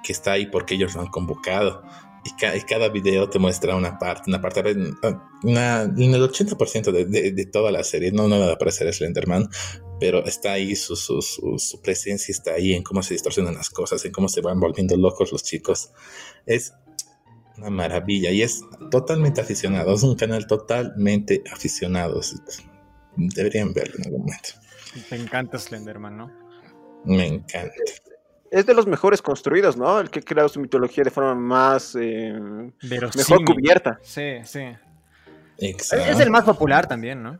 [0.03, 1.83] que está ahí porque ellos lo han convocado.
[2.23, 4.61] Y, ca- y cada video te muestra una parte, una parte,
[5.43, 9.49] una- en el 80% de, de, de toda la serie, no, no va a Slenderman,
[10.01, 13.69] pero está ahí, su, su, su, su presencia está ahí en cómo se distorsionan las
[13.69, 15.91] cosas, en cómo se van volviendo locos los chicos.
[16.47, 16.73] Es
[17.55, 22.19] una maravilla y es totalmente aficionado, es un canal totalmente aficionado.
[23.15, 24.49] Deberían verlo en algún momento.
[25.07, 26.31] Te encanta Slenderman, ¿no?
[27.05, 27.75] Me encanta.
[28.49, 29.99] Es de los mejores construidos, ¿no?
[29.99, 31.95] El que ha creado su mitología de forma más...
[31.95, 32.33] eh,
[32.81, 33.99] mejor cubierta.
[34.01, 34.63] Sí, sí.
[35.59, 36.11] Exacto.
[36.11, 37.39] Es el más popular también, ¿no?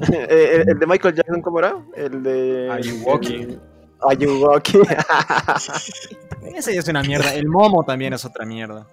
[0.00, 1.76] Eh, el, el de Michael Jackson, ¿cómo era?
[1.96, 2.70] El de...
[2.70, 3.34] Ayuwoki.
[3.34, 3.60] el-
[4.06, 4.78] Ayuwoki.
[6.54, 7.34] Ese ya es una mierda.
[7.34, 8.86] El Momo también es otra mierda.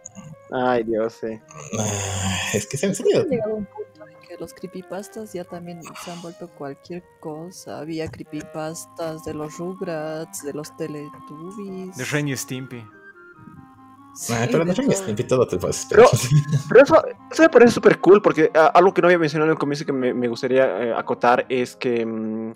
[0.52, 1.40] Ay, Dios, sí.
[1.80, 3.22] Ah, es que se han serio.
[3.22, 7.80] Ha llegado un punto en que los creepypastas ya también se han vuelto cualquier cosa.
[7.80, 11.98] Había creepypastas de los Rugrats, de los Teletubbies.
[11.98, 12.84] De Ren y Stimpy.
[14.14, 14.82] Sí, Ah, pero no te
[15.90, 16.08] Pero-
[16.70, 19.54] Pero eso, eso me parece súper cool, porque ah, algo que no había mencionado en
[19.54, 22.52] el comienzo que me, me gustaría eh, acotar es que, mm,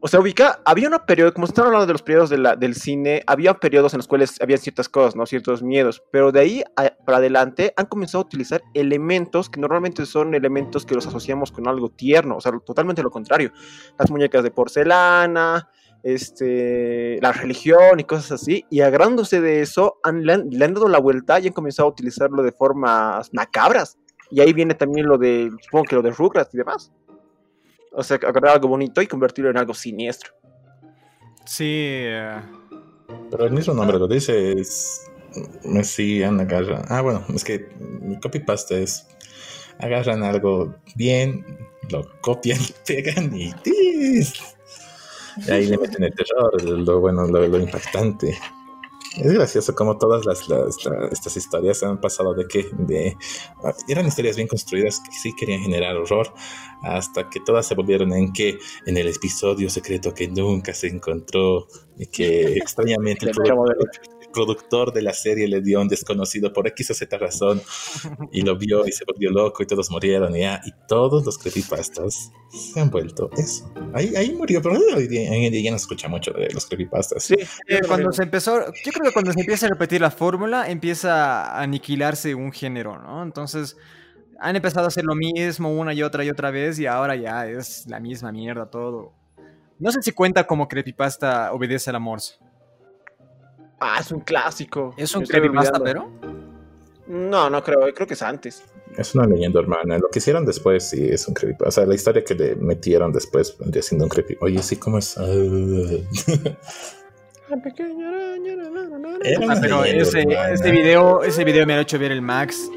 [0.00, 2.54] o sea, ubica, había una periodo, como se están hablando de los periodos de la-
[2.54, 5.26] del cine, había periodos en los cuales había ciertas cosas, ¿no?
[5.26, 10.06] Ciertos miedos, pero de ahí a- para adelante han comenzado a utilizar elementos que normalmente
[10.06, 13.50] son elementos que los asociamos con algo tierno, o sea, totalmente lo contrario.
[13.98, 15.68] Las muñecas de porcelana,
[16.06, 20.72] este, la religión y cosas así, y agarrándose de eso, han, le, han, le han
[20.72, 23.98] dado la vuelta y han comenzado a utilizarlo de formas macabras.
[24.30, 26.92] Y ahí viene también lo de, supongo que lo de Rugrats y demás.
[27.92, 30.32] O sea, agarrar algo bonito y convertirlo en algo siniestro.
[31.44, 31.64] Sí.
[31.64, 32.40] eh,
[33.30, 35.10] Pero el mismo nombre lo dice, es
[35.64, 36.84] Mesían agarra.
[36.88, 37.68] Ah, bueno, es que
[38.00, 39.08] mi copypaste es
[39.78, 41.44] agarran algo bien,
[41.90, 44.55] lo copian, pegan y ¡tis!
[45.36, 48.38] Y ahí le meten el terror, lo bueno, lo, lo impactante.
[49.16, 53.16] Es gracioso como todas las, las- la- estas historias han pasado de que de,
[53.88, 56.34] eran historias bien construidas que sí querían generar horror,
[56.82, 61.66] hasta que todas se volvieron en que en el episodio secreto que nunca se encontró
[61.96, 63.34] y que extrañamente el
[64.36, 67.62] productor de la serie le dio a un desconocido por X o Z razón
[68.32, 71.38] y lo vio y se volvió loco y todos murieron y, ya, y todos los
[71.38, 73.72] creepypastas se han vuelto eso.
[73.94, 76.50] Ahí, ahí murió, pero hoy día, hoy en día ya no se escucha mucho de
[76.52, 77.24] los creepypastas.
[77.24, 80.70] Sí, eh, cuando se empezó, yo creo que cuando se empieza a repetir la fórmula,
[80.70, 83.22] empieza a aniquilarse un género, ¿no?
[83.22, 83.76] Entonces,
[84.38, 87.46] han empezado a hacer lo mismo una y otra y otra vez y ahora ya
[87.46, 89.14] es la misma mierda todo.
[89.78, 92.20] No sé si cuenta como creepypasta obedece al amor.
[93.80, 94.94] Ah, es un clásico.
[94.96, 96.10] Es un creepypasta, pero...
[97.08, 98.64] No, no creo, creo que es antes.
[98.96, 99.98] Es una leyenda hermana.
[99.98, 101.68] Lo que hicieron después sí es un creepypasta.
[101.68, 104.36] O sea, la historia que le metieron después vendría siendo un creepy.
[104.40, 105.16] Oye, sí, ¿cómo es?
[107.48, 108.54] La pequeña araña,
[109.48, 110.24] Ah, pero ese,
[110.72, 112.68] video, ese video me ha hecho ver el Max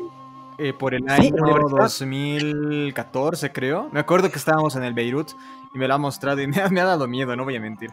[0.60, 1.82] eh, por el Sí, año universidad.
[1.82, 3.89] 2014, creo.
[3.91, 5.32] Me acuerdo que estábamos en el Beirut
[5.74, 7.60] y me lo ha mostrado y me ha, me ha dado miedo, no voy a
[7.60, 7.89] mentir.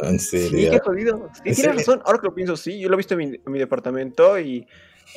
[0.00, 0.70] En Sí, serio.
[0.70, 1.16] qué jodido.
[1.34, 1.72] Sí, ¿En tienes serio?
[1.78, 2.02] razón.
[2.04, 4.66] Ahora que lo pienso, sí, yo lo he visto en mi, en mi departamento y,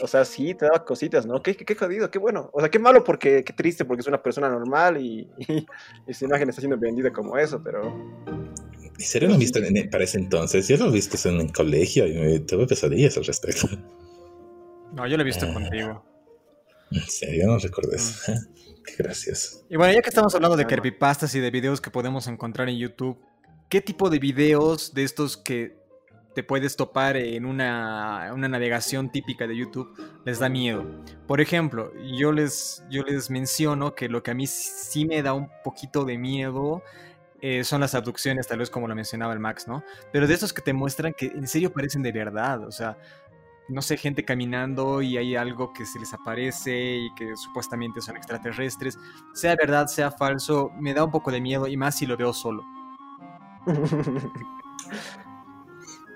[0.02, 1.42] o sea, sí, te daba cositas, ¿no?
[1.42, 2.50] Qué, qué, qué jodido, qué bueno.
[2.54, 5.66] O sea, qué malo porque, qué triste porque es una persona normal y, y,
[6.08, 7.84] y su imagen está siendo vendida como eso, pero...
[8.98, 10.68] ¿En serio lo viste en- para ese entonces?
[10.68, 13.68] Yo lo viste en el colegio y me tuve pesadillas al respecto.
[14.94, 15.54] No, yo lo he visto Ah.
[15.54, 16.06] contigo.
[16.92, 18.32] En serio, no recuerdo eso.
[18.86, 19.66] Qué gracioso.
[19.70, 22.78] Y bueno, ya que estamos hablando de creepypastas y de videos que podemos encontrar en
[22.78, 23.18] YouTube,
[23.70, 25.78] ¿qué tipo de videos de estos que
[26.34, 29.96] te puedes topar en una, navegación típica de YouTube
[30.26, 30.86] les da miedo?
[31.28, 32.84] Por ejemplo, yo les,
[33.30, 36.84] menciono que lo que a mí sí me da un poquito de miedo
[37.42, 39.84] eh, son las abducciones, tal vez como lo mencionaba el Max, ¿no?
[40.12, 42.98] Pero de estos que te muestran que en serio parecen de verdad, o sea,
[43.68, 48.16] no sé, gente caminando y hay algo que se les aparece y que supuestamente son
[48.18, 48.98] extraterrestres,
[49.34, 52.34] sea verdad, sea falso, me da un poco de miedo y más si lo veo
[52.34, 52.64] solo.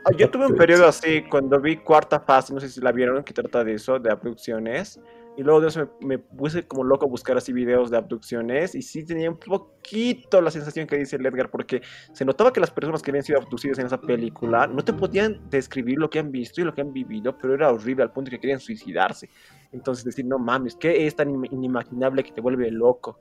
[0.06, 3.24] Ah, Yo tuve un periodo así cuando vi Cuarta Fase, no sé si la vieron,
[3.24, 5.00] que trata de eso, de abducciones.
[5.38, 8.76] Y luego de eso me, me puse como loco a buscar así videos de abducciones.
[8.76, 11.82] Y sí tenía un poquito la sensación que dice el Edgar, porque
[12.14, 15.50] se notaba que las personas que habían sido abducidas en esa película no te podían
[15.50, 18.32] describir lo que han visto y lo que han vivido, pero era horrible al punto
[18.32, 19.30] que querían suicidarse.
[19.72, 23.20] Entonces decir, no mames, ¿qué es tan in- inimaginable que te vuelve loco?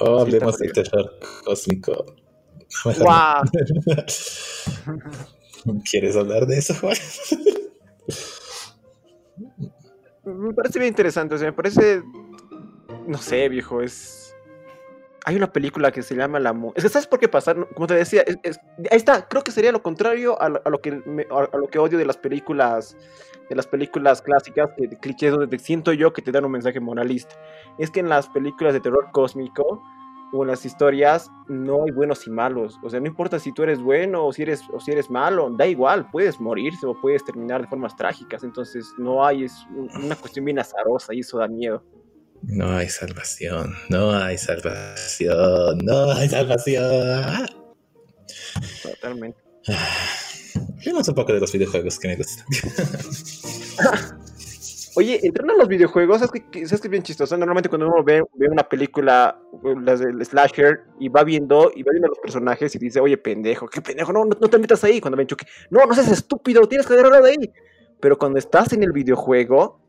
[0.00, 1.10] Oh, hablemos del terror
[1.44, 2.16] cósmico.
[2.98, 3.42] ¡Guau!
[5.90, 6.96] ¿Quieres hablar de eso, Juan?
[10.24, 12.02] Me parece bien interesante, o sea, me parece.
[13.06, 14.34] No sé, viejo, es.
[15.24, 17.54] Hay una película que se llama La Mu- Es que, ¿sabes por qué pasa?
[17.54, 18.60] Como te decía, es- es-
[18.90, 21.68] ahí está, creo que sería lo contrario a, lo- a lo que me- a, lo
[21.68, 22.96] que odio de las películas
[23.48, 26.52] de las películas clásicas, que de clichés donde te siento yo que te dan un
[26.52, 27.34] mensaje moralista.
[27.78, 29.82] Es que en las películas de terror cósmico
[30.32, 32.78] o en las historias no hay buenos y malos.
[32.82, 35.50] O sea, no importa si tú eres bueno o si eres, o si eres malo,
[35.56, 38.42] da igual, puedes morirse o puedes terminar de formas trágicas.
[38.42, 41.84] Entonces no hay, es un- una cuestión bien azarosa y eso da miedo.
[42.44, 47.46] No hay salvación, no hay salvación, no hay salvación.
[48.82, 49.38] Totalmente.
[50.78, 52.46] Hablemos un poco de los videojuegos que me gustan.
[54.94, 57.34] Oye, entrando a los videojuegos, ¿sabes que, sabes que es bien chistoso?
[57.36, 61.82] Normalmente cuando uno ve, ve una película, eh, las del slasher, y va viendo, y
[61.82, 64.58] va viendo a los personajes y dice, oye, pendejo, qué pendejo, no, no, no te
[64.58, 65.00] metas ahí.
[65.00, 67.52] Cuando ven Chucky, no, no seas estúpido, tienes que agarrar de ahí.
[68.00, 69.80] Pero cuando estás en el videojuego,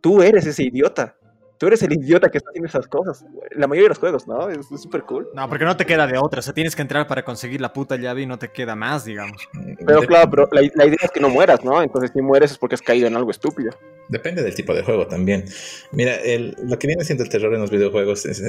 [0.00, 1.16] tú eres ese idiota.
[1.58, 3.24] Tú eres el idiota que está haciendo esas cosas.
[3.52, 4.48] La mayoría de los juegos, ¿no?
[4.48, 5.28] Es súper cool.
[5.32, 7.72] No, porque no te queda de otra, o sea, tienes que entrar para conseguir la
[7.72, 9.40] puta llave y no te queda más, digamos.
[9.86, 11.80] Pero Dep- claro, pero la, la idea es que no mueras, ¿no?
[11.82, 13.70] Entonces si mueres es porque has caído en algo estúpido.
[14.08, 15.44] Depende del tipo de juego también.
[15.92, 18.42] Mira, el- lo que viene siendo el terror en los videojuegos es-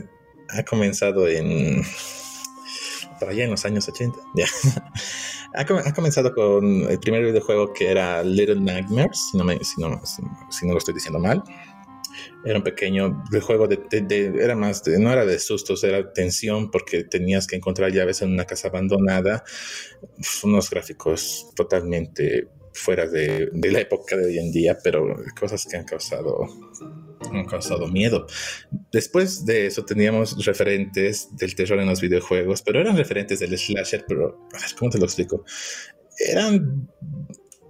[0.49, 1.83] ha comenzado en...
[3.19, 4.17] por allá en los años 80.
[5.55, 10.01] ha, comenzado con el primer videojuego que era Little Nightmares, si no, si no,
[10.49, 11.43] si no lo estoy diciendo mal.
[12.45, 13.79] Era un pequeño juego de,
[14.39, 18.45] era más no era de sustos, era tensión porque tenías que encontrar llaves en una
[18.45, 19.43] casa abandonada,
[20.43, 25.85] unos gráficos totalmente fuera de, la época de hoy en día, pero cosas que han
[25.85, 26.47] causado
[27.31, 28.27] han causado miedo.
[28.91, 34.05] Después de eso teníamos referentes del terror en los videojuegos, pero eran referentes del slasher,
[34.07, 35.45] pero a ¿cómo te lo explico?
[36.17, 36.89] Eran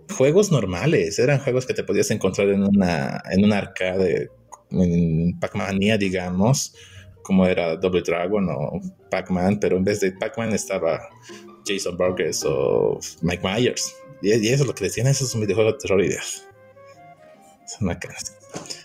[0.09, 4.29] juegos normales, eran juegos que te podías encontrar en una, en un arcade,
[4.73, 6.75] en Pac-Mania, digamos,
[7.23, 11.01] como era Double Dragon o Pac-Man, pero en vez de Pac-Man estaba
[11.65, 13.95] Jason Burgess o Mike Myers.
[14.21, 16.15] Y, eso es lo que decían, eso es un videojuego de terror de...
[16.15, 16.47] Es
[17.79, 17.97] una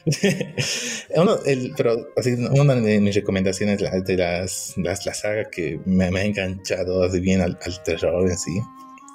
[1.77, 7.09] pero así, una de mis recomendaciones de las, las la saga que me, ha enganchado
[7.21, 8.61] bien al, terror en sí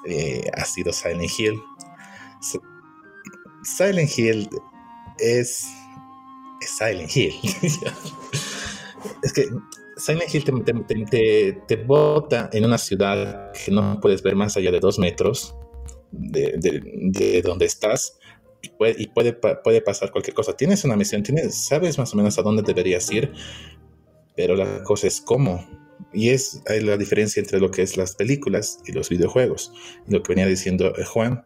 [0.06, 1.60] eh, ha sido Silent Hill.
[3.64, 4.48] Silent Hill
[5.18, 5.66] es,
[6.66, 7.34] Silent Hill.
[9.22, 9.48] es que
[9.96, 10.44] Silent Hill
[11.08, 15.54] te, te, bota en una ciudad que no puedes ver más allá de dos metros
[16.10, 18.18] de, de, donde estás
[18.62, 20.56] y, puede, y puede, puede, pasar cualquier cosa.
[20.56, 23.32] Tienes una misión, tienes, sabes más o menos a dónde deberías ir,
[24.36, 25.64] pero la cosa es cómo.
[26.12, 29.72] Y es la diferencia entre lo que es las películas y los videojuegos.
[30.08, 31.44] lo que venía diciendo Juan,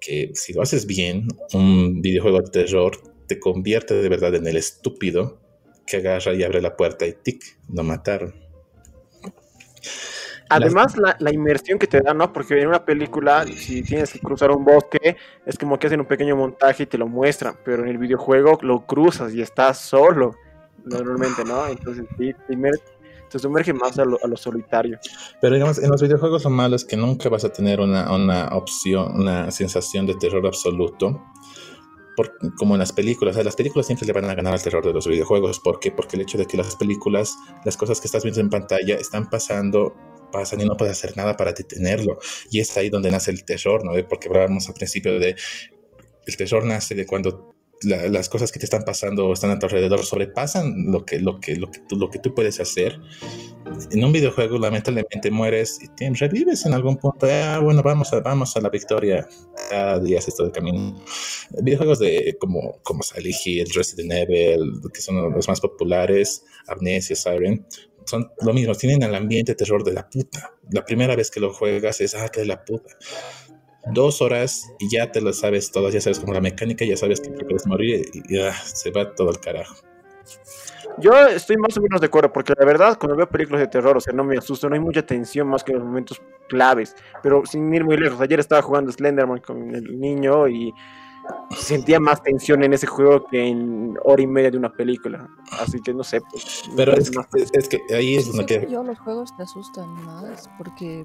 [0.00, 4.56] que si lo haces bien, un videojuego de terror te convierte de verdad en el
[4.56, 5.40] estúpido
[5.86, 8.34] que agarra y abre la puerta y tic, lo mataron.
[10.48, 12.32] Además, la, la, inmersión que te da, ¿no?
[12.32, 16.06] Porque en una película, si tienes que cruzar un bosque, es como que hacen un
[16.06, 20.36] pequeño montaje y te lo muestran, pero en el videojuego lo cruzas y estás solo,
[20.84, 21.66] normalmente, ¿no?
[21.66, 22.78] Entonces, sí, primero
[23.28, 24.98] se sumerge más a lo, a lo, solitario.
[25.40, 28.48] Pero digamos, en los videojuegos lo malo es que nunca vas a tener una, una
[28.48, 31.22] opción, una sensación de terror absoluto.
[32.56, 35.06] Como en las películas, las películas siempre le van a ganar al terror de los
[35.06, 35.60] videojuegos.
[35.60, 35.90] ¿Por qué?
[35.90, 39.28] Porque el hecho de que las películas, las cosas que estás viendo en pantalla están
[39.28, 39.94] pasando
[40.32, 42.18] pasan y no puedes hacer nada para detenerlo.
[42.50, 43.92] Y es ahí donde nace el terror, ¿no?
[44.08, 45.36] Porque hablábamos al principio de
[46.26, 50.02] el terror nace de cuando las cosas que te están pasando están a tu alrededor
[50.04, 53.00] sobrepasan lo que, lo que, lo que, tú, lo que tú puedes hacer.
[53.90, 57.26] En un videojuego, lamentablemente, mueres y te revives en algún punto.
[57.30, 59.28] Ah, bueno, vamos a, vamos a la victoria.
[59.68, 61.02] Cada día esto de camino.
[61.62, 67.66] Videojuegos de como, como Silent Hill, Resident Evil, que son los más populares, Amnesia, Siren,
[68.04, 70.52] son lo mismo, tienen el ambiente terror de la puta.
[70.70, 72.96] La primera vez que lo juegas es, ah, de la puta
[73.92, 77.20] dos horas y ya te lo sabes todo, ya sabes como la mecánica, ya sabes
[77.20, 79.76] que puedes morir y ya se va todo el carajo.
[80.98, 83.96] Yo estoy más o menos de acuerdo, porque la verdad, cuando veo películas de terror,
[83.96, 86.96] o sea, no me asusto, no hay mucha tensión más que en los momentos claves.
[87.22, 90.72] Pero sin ir muy lejos, ayer estaba jugando Slenderman con el niño y
[91.50, 95.28] sentía más tensión en ese juego que en hora y media de una película.
[95.60, 96.20] Así que no sé.
[96.30, 97.10] Pues, pero es,
[97.52, 98.46] es, que ahí es donde.
[98.46, 98.66] Que...
[98.70, 101.04] Yo los juegos te asustan más porque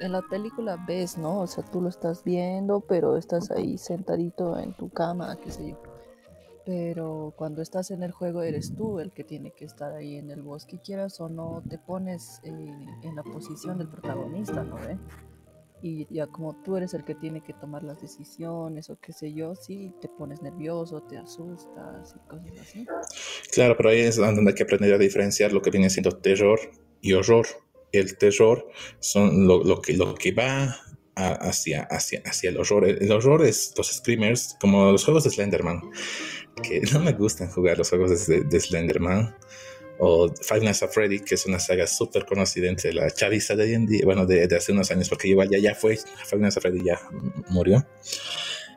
[0.00, 1.40] en la película ves, ¿no?
[1.40, 5.70] O sea, tú lo estás viendo, pero estás ahí sentadito en tu cama, qué sé
[5.70, 5.82] yo.
[6.64, 10.30] Pero cuando estás en el juego eres tú el que tiene que estar ahí en
[10.30, 14.78] el bosque, quieras o no, te pones en la posición del protagonista, ¿no?
[14.84, 14.98] ¿Eh?
[15.80, 19.32] Y ya como tú eres el que tiene que tomar las decisiones o qué sé
[19.32, 22.86] yo, sí, te pones nervioso, te asustas y cosas así.
[23.52, 26.58] Claro, pero ahí es donde hay que aprender a diferenciar lo que viene siendo terror
[27.00, 27.46] y horror
[27.92, 28.68] el terror
[29.00, 30.76] son lo, que, lo que va
[31.18, 32.86] hacia, hacia, hacia el horror.
[32.86, 35.82] El, horror es los screamers, como los juegos de Slenderman,
[36.62, 39.36] que no me gustan jugar los juegos de, Slenderman.
[40.00, 43.64] O Five Nights at Freddy, que es una saga súper conocida entre la chaviza de
[43.64, 46.56] hoy en día, bueno, de, hace unos años, porque igual ya, ya fue, Five Nights
[46.56, 47.00] at Freddy ya
[47.48, 47.84] murió.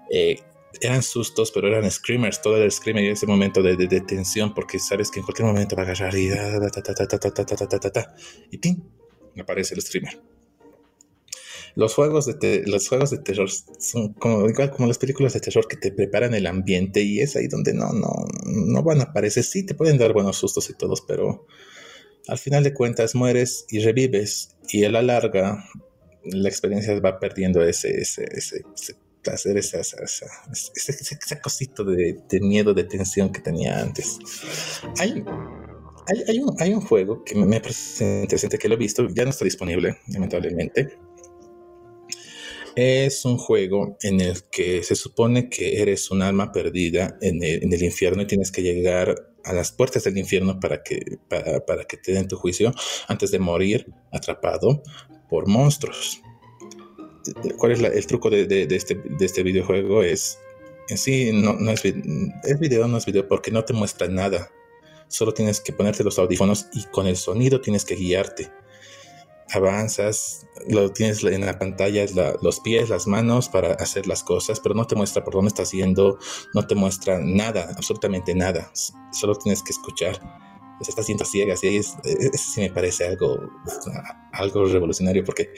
[0.09, 0.39] Eh,
[0.81, 4.79] eran sustos, pero eran screamers, todo el screamer y ese momento de, de, tensión, porque
[4.79, 6.31] sabes que en cualquier momento va a agarrar y
[8.49, 8.81] y ¡pim!
[9.39, 10.19] Aparece el streamer.
[11.75, 15.67] Los juegos de, los juegos de terror son como, igual como las películas de terror
[15.67, 19.43] que te preparan el ambiente y es ahí donde no, no, no van a aparecer.
[19.43, 21.47] Sí, te pueden dar buenos sustos y todos, pero
[22.27, 25.63] al final de cuentas mueres y revives y a la larga
[26.23, 32.73] la experiencia va perdiendo ese, ese, ese, ese placer, ese, ese, cosito de, de, miedo,
[32.73, 34.19] de tensión que tenía antes.
[34.99, 35.23] Hay
[36.07, 39.29] hay, un, hay un juego que me, parece interesante que lo he visto, ya no
[39.29, 40.97] está disponible, lamentablemente.
[42.75, 47.83] Es un juego en el que se supone que eres un alma perdida en el,
[47.83, 52.13] infierno y tienes que llegar a las puertas del infierno para que, para, que te
[52.13, 52.73] den tu juicio
[53.07, 54.83] antes de morir atrapado
[55.29, 56.21] por monstruos.
[57.57, 60.01] ¿Cuál es el truco de, este, de este videojuego?
[60.01, 60.39] Es
[60.89, 64.49] en sí no, no es, es video, no es video porque no te muestra nada.
[65.11, 68.51] Solo tienes que ponerte los audífonos y con el sonido tienes que guiarte
[69.53, 72.05] avanzas, lo tienes en la pantalla,
[72.41, 75.71] los pies, las manos para hacer las cosas, pero no te muestra por dónde estás
[75.71, 76.17] yendo,
[76.53, 78.71] no te muestra nada, absolutamente nada.
[79.11, 80.19] Solo tienes que escuchar.
[80.81, 81.95] Se está haciendo ciegas y ahí es,
[82.33, 83.37] sí me parece algo,
[84.31, 85.53] algo revolucionario porque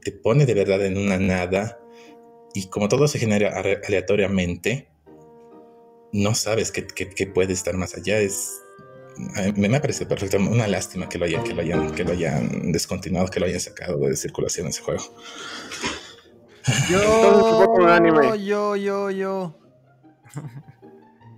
[0.00, 1.78] te pone de verdad en una nada
[2.54, 4.91] y como todo se genera aleatoriamente,
[6.12, 8.18] no sabes qué, qué puede estar más allá.
[8.18, 8.62] Es,
[9.56, 10.38] me, me parece perfecto.
[10.38, 13.60] Una lástima que lo, hayan, que, lo hayan, que lo hayan descontinuado, que lo hayan
[13.60, 15.02] sacado de circulación ese juego.
[16.88, 19.58] Yo, yo, yo, yo.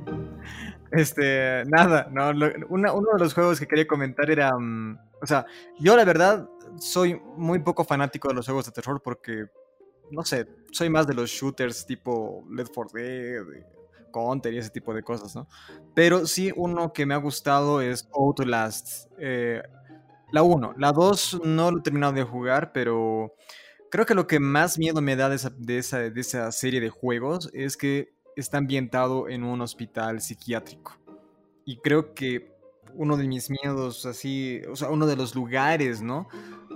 [0.92, 2.30] este, nada, no,
[2.70, 5.46] uno de los juegos que quería comentar era, mm, o sea,
[5.80, 9.46] yo la verdad soy muy poco fanático de los juegos de terror porque,
[10.12, 13.44] no sé, soy más de los shooters tipo Left 4 Dead,
[14.12, 15.48] Counter y ese tipo de cosas, ¿no?
[15.94, 19.12] Pero sí, uno que me ha gustado es Outlast.
[19.20, 19.62] Eh,
[20.32, 20.76] la 1.
[20.78, 23.34] La 2 no lo he terminado de jugar, pero
[23.90, 26.82] creo que lo que más miedo me da de esa, de esa, de esa serie
[26.82, 30.98] de juegos es que está ambientado en un hospital psiquiátrico.
[31.66, 32.56] Y creo que
[32.94, 36.28] uno de mis miedos, así, o sea, uno de los lugares, ¿no?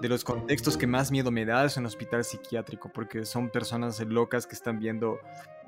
[0.02, 4.00] De los contextos que más miedo me da es un hospital psiquiátrico, porque son personas
[4.00, 5.20] locas que están viendo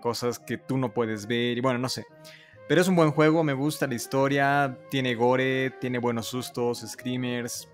[0.02, 2.06] cosas que tú no puedes ver y bueno, no sé.
[2.68, 7.70] Pero es un buen juego, me gusta la historia, tiene gore, tiene buenos sustos, screamers.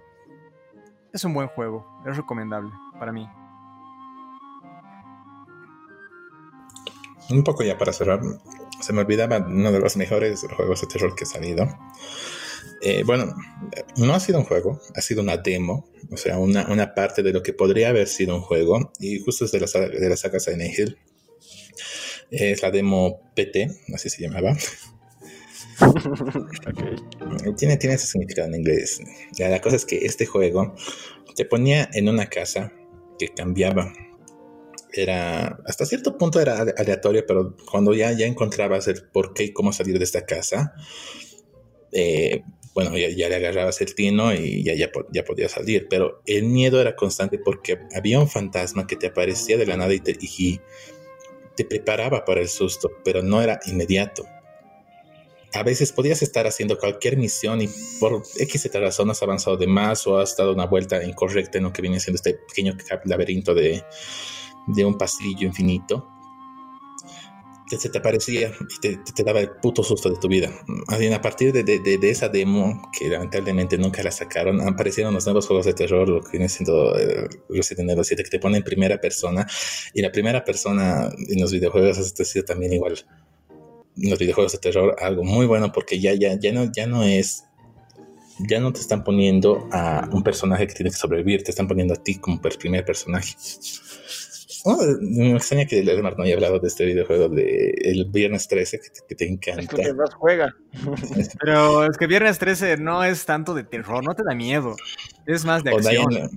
[1.13, 3.25] Es un buen juego, es recomendable para mí.
[7.29, 8.19] Un poco ya para cerrar,
[8.81, 11.67] se me olvidaba uno de los mejores juegos de terror que ha salido.
[12.81, 13.35] Eh, bueno,
[13.97, 17.33] no ha sido un juego, ha sido una demo, o sea, una, una, parte de
[17.33, 20.39] lo que podría haber sido un juego, y justo es de la, de la saga
[20.39, 20.97] Silent Hill.
[22.31, 24.55] Es la demo PT, así se llamaba.
[27.57, 29.01] Tiene, tiene ese significado en inglés.
[29.37, 30.75] La cosa es que este juego
[31.35, 32.73] te ponía en una casa
[33.17, 33.93] que cambiaba.
[34.91, 39.53] Era, hasta cierto punto era aleatorio, pero cuando ya, ya encontrabas el por qué y
[39.53, 40.73] cómo salir de esta casa,
[41.91, 45.87] eh, bueno, ya, le agarrabas el tino y ya, ya, ya podías salir.
[45.89, 49.93] Pero el miedo era constante porque había un fantasma que te aparecía de la nada
[49.93, 54.25] y, te, preparaba para el susto, pero no era inmediato.
[55.53, 57.69] A veces podías estar haciendo cualquier misión y
[57.99, 61.73] por X razón has avanzado de más o has dado una vuelta incorrecta en lo
[61.73, 63.83] que viene siendo este pequeño laberinto de,
[64.67, 66.07] de un pasillo infinito
[67.77, 68.51] se te aparecía
[68.83, 70.49] y te, daba el puto susto de tu vida.
[70.87, 75.65] A partir de, de, esa demo, que lamentablemente nunca la sacaron, aparecieron los nuevos juegos
[75.65, 78.99] de terror, lo que viene siendo eh, Resident Evil 7, que te ponen en primera
[78.99, 79.45] persona.
[79.93, 82.95] Y la primera persona en los videojuegos ha sido también igual.
[83.97, 87.03] En los videojuegos de terror, algo muy bueno porque ya, ya, ya, no, ya no
[87.03, 87.43] es
[88.47, 91.93] ya no te están poniendo a un personaje que tiene que sobrevivir, te están poniendo
[91.93, 93.35] a ti como primer personaje.
[94.65, 98.79] Oh, me extraña que Ledmar no haya hablado de este videojuego de el Viernes 13
[99.07, 99.61] que te, encanta.
[99.61, 100.55] Es que más juega.
[101.39, 104.75] Pero es que Viernes 13 no es tanto de terror, no te da miedo.
[105.25, 106.29] Es más de acción.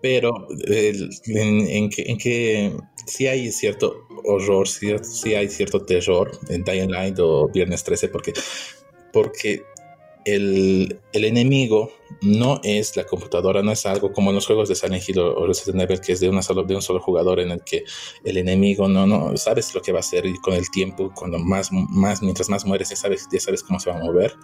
[0.00, 0.32] pero
[0.66, 2.76] en, que, en que
[3.06, 8.08] sí hay cierto horror, sí, sí hay cierto terror en Dying Light o Viernes 13
[8.08, 8.32] porque,
[9.12, 9.62] porque
[10.34, 11.90] el, enemigo
[12.22, 15.46] no es la computadora, no es algo como en los juegos de Silent Hill o
[15.46, 17.84] Resident Evil, que es de, una solo, de un solo jugador en el que
[18.24, 21.38] el enemigo no, no, sabes lo que va a hacer y con el tiempo, cuando
[21.38, 24.34] más, más, mientras más mueres, ya sabes, ya sabes cómo se va a mover.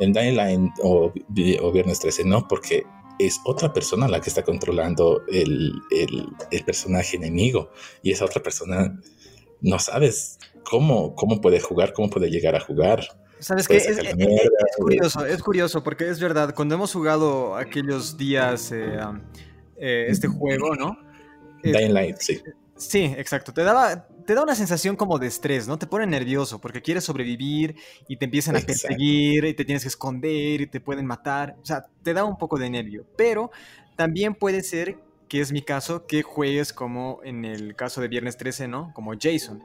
[0.00, 1.12] En Dying o,
[1.60, 2.84] o Viernes 13 no, porque
[3.18, 7.70] es otra persona la que está controlando el, el, el personaje enemigo
[8.02, 8.98] y esa otra persona
[9.60, 13.06] no sabes cómo, cómo puede jugar, cómo puede llegar a jugar.
[13.42, 13.76] ¿Sabes qué?
[13.76, 13.98] Es,
[14.76, 19.00] curioso, es curioso, porque es verdad, cuando hemos jugado aquellos días eh,
[19.76, 20.96] eh, este juego, ¿no?
[21.64, 22.40] Dying Light, sí.
[22.76, 23.52] Sí, exacto.
[23.52, 25.76] Te, daba, te da una sensación como de estrés, ¿no?
[25.76, 27.74] Te pone nervioso porque quieres sobrevivir
[28.08, 31.56] y te empiezan a perseguir y te tienes que esconder y te pueden matar.
[31.60, 33.04] O sea, te da un poco de nervio.
[33.16, 33.50] Pero
[33.96, 38.36] también puede ser, que es mi caso, que juegues como en el caso de Viernes
[38.36, 38.92] 13, ¿no?
[38.94, 39.62] Como Jason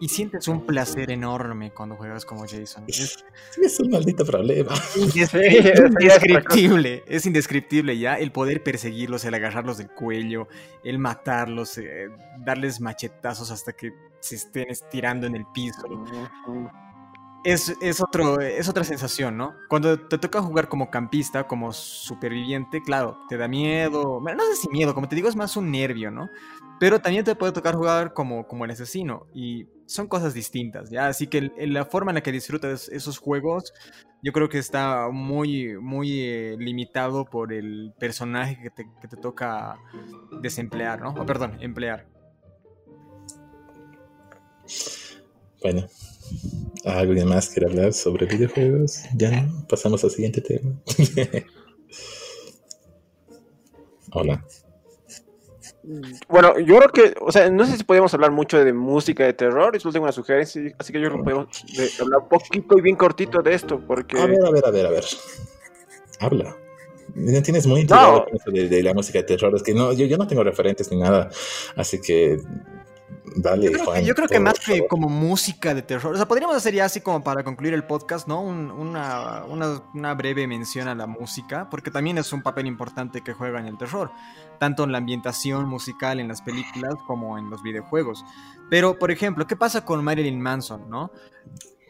[0.00, 2.84] y sientes un placer enorme cuando juegas como Jason.
[2.86, 3.24] Es,
[3.60, 4.72] es un maldito problema.
[4.96, 10.48] es indescriptible, es indescriptible ya el poder perseguirlos, el agarrarlos del cuello,
[10.84, 12.08] el matarlos, eh,
[12.38, 15.82] darles machetazos hasta que se estén estirando en el piso
[17.44, 19.54] es, es, otro, es otra sensación, ¿no?
[19.68, 24.20] Cuando te toca jugar como campista, como superviviente, claro, te da miedo.
[24.20, 26.28] No sé si miedo, como te digo, es más un nervio, ¿no?
[26.80, 29.26] Pero también te puede tocar jugar como, como el asesino.
[29.32, 31.06] Y son cosas distintas, ¿ya?
[31.06, 33.72] Así que la forma en la que disfrutas esos juegos,
[34.22, 39.16] yo creo que está muy, muy eh, limitado por el personaje que te, que te
[39.16, 39.76] toca
[40.42, 41.10] desemplear, ¿no?
[41.10, 42.08] O perdón, emplear.
[45.62, 45.86] Bueno,
[46.84, 49.02] ¿Alguien más quiere hablar sobre videojuegos?
[49.14, 50.80] Ya no, pasamos al siguiente tema.
[54.12, 54.44] Hola.
[56.28, 59.32] Bueno, yo creo que, o sea, no sé si podemos hablar mucho de música de
[59.32, 61.64] terror, y solo tengo una sugerencia, así que yo creo que podemos
[62.00, 64.18] hablar un poquito y bien cortito de esto, porque...
[64.20, 65.04] A ver, a ver, a ver, a ver.
[66.20, 66.56] Habla.
[67.42, 70.44] Tienes muy intrigado de, la música de terror, es que no, yo, yo no tengo
[70.44, 71.28] referentes ni nada,
[71.74, 72.38] así que
[74.02, 77.00] yo creo, que, más que como música de terror, o sea, podríamos hacer ya así
[77.00, 78.40] como para concluir el podcast, ¿no?
[78.40, 83.60] una, una, breve mención a la música, porque también es un papel importante que juega
[83.60, 84.10] en el terror,
[84.58, 88.24] tanto en la ambientación musical en las películas como en los videojuegos.
[88.68, 91.10] Pero, por ejemplo, ¿qué pasa con Marilyn Manson, no?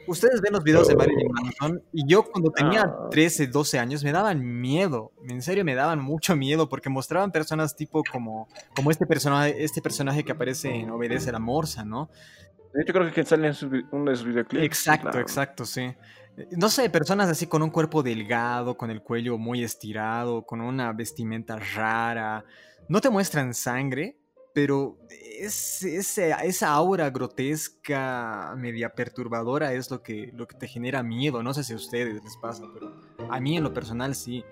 [0.06, 1.42] Ustedes ven los videos de Marilyn oh.
[1.42, 3.50] Manson y yo cuando tenía 13, ah.
[3.52, 8.02] 12 años me daban miedo, en serio me daban mucho miedo porque mostraban personas tipo
[8.10, 12.10] como, como este, personaje, este personaje que aparece en Obedece la Morsa, ¿no?
[12.86, 14.64] Yo creo que sale en uno de sus videoclips.
[14.64, 15.94] Exacto, exacto, sí.
[16.52, 20.92] No sé, personas así con un cuerpo delgado, con el cuello muy estirado, con una
[20.92, 22.44] vestimenta rara.
[22.88, 24.16] No te muestran sangre,
[24.52, 31.42] pero es, esa aura grotesca, media perturbadora, es lo que, lo que te genera miedo.
[31.42, 32.92] No sé si a ustedes les pasa, pero
[33.30, 34.44] a mí en lo personal sí.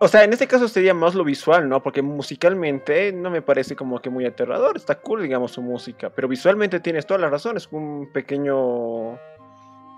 [0.00, 1.82] O sea, en este caso sería más lo visual, ¿no?
[1.82, 4.76] Porque musicalmente no me parece como que muy aterrador.
[4.76, 6.10] Está cool, digamos, su música.
[6.10, 7.68] Pero visualmente tienes todas las razones.
[7.70, 9.18] Un pequeño.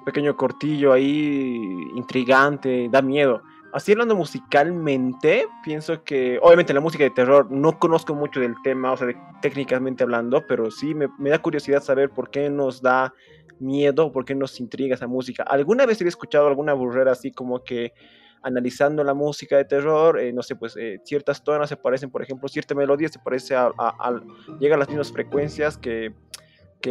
[0.05, 1.57] pequeño cortillo ahí
[1.97, 3.43] intrigante, da miedo.
[3.77, 8.93] Así hablando musicalmente, pienso que, obviamente la música de terror, no conozco mucho del tema,
[8.93, 9.09] o sea,
[9.43, 13.13] técnicamente hablando, pero sí me, da curiosidad saber por qué nos da
[13.61, 15.43] miedo, por qué nos intriga esa música.
[15.43, 17.93] ¿Alguna vez he escuchado alguna burrera así como que
[18.41, 22.23] analizando la música de terror, eh, no sé, pues eh, ciertas tonas se parecen, por
[22.23, 24.23] ejemplo, cierta melodía se parece a, a,
[24.59, 26.15] llega a las mismas frecuencias que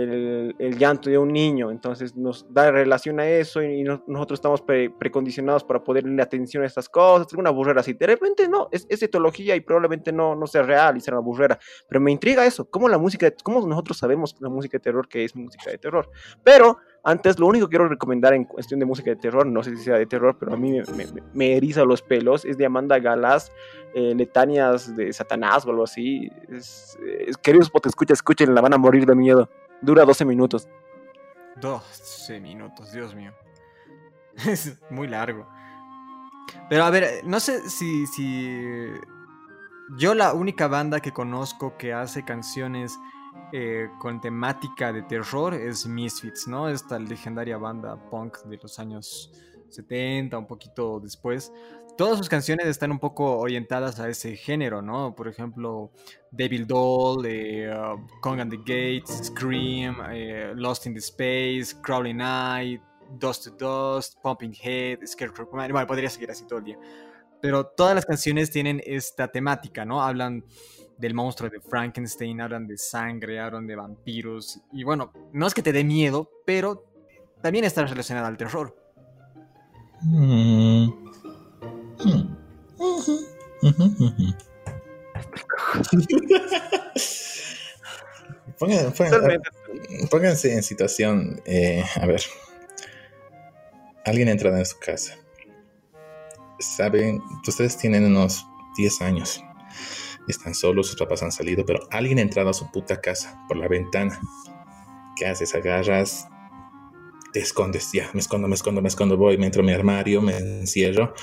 [0.04, 5.64] el, llanto de un niño, entonces nos da relación a eso y, nosotros estamos precondicionados
[5.64, 9.56] para poderle atención a estas cosas, una burrera así, de repente no, es, es etología
[9.56, 12.90] y probablemente no, no sea real y sea una burrera, pero me intriga eso, cómo
[12.90, 16.10] la música, cómo nosotros sabemos la música de terror que es música de terror,
[16.44, 16.78] pero
[17.08, 19.84] antes lo único que quiero recomendar en cuestión de música de terror, no sé si
[19.84, 20.82] sea de terror, pero a mí
[21.34, 23.52] me, eriza los pelos, es de Amanda Galas,
[23.94, 28.78] eh, Letanias de Satanás o algo así, es, es, queridos escucha, escuchen, la van a
[28.78, 29.48] morir de miedo.
[29.86, 30.68] Dura 12 minutos.
[31.62, 33.32] 12 minutos, Dios mío.
[34.46, 35.48] Es muy largo.
[36.70, 38.90] Pero a ver, no sé si, si...
[39.98, 42.98] Yo la única banda que conozco que hace canciones
[43.54, 46.68] eh, con temática de terror es Misfits, ¿no?
[46.68, 49.32] Esta legendaria banda punk de los años
[49.70, 51.54] 70, un poquito después,
[51.98, 55.16] todas sus canciones están un poco orientadas a ese género, ¿no?
[55.16, 55.92] Por ejemplo,
[56.32, 62.18] Devil Doll, eh, uh, Kong and the Gates, Scream, eh, Lost in the Space, Crawling
[62.18, 62.82] Night,
[63.20, 66.80] Dust to Dust, Pumping Head, Scarecrow Bueno, podría seguir así todo el día.
[67.42, 70.02] Pero todas las canciones tienen esta temática, ¿no?
[70.02, 70.44] Hablan
[70.98, 74.62] del monstruo de Frankenstein, hablan de sangre, hablan de vampiros.
[74.72, 76.86] Y bueno, no es que te dé miedo, pero
[77.42, 78.76] también está relacionada al terror.
[80.02, 81.05] Mm.
[90.10, 92.22] Pónganse en situación, eh, a ver,
[94.06, 95.18] alguien entra en su casa.
[96.60, 98.46] Saben, ustedes tienen unos
[98.78, 99.44] 10 años.
[100.28, 103.58] Están solos, sus papás han salido, pero alguien ha entrado a su puta casa por
[103.58, 104.20] la ventana.
[105.16, 105.54] ¿Qué haces?
[105.54, 106.28] Agarras,
[107.32, 110.22] te escondes, ya, me escondo, me escondo, me escondo, voy, me entro en mi armario,
[110.22, 111.14] me encierro.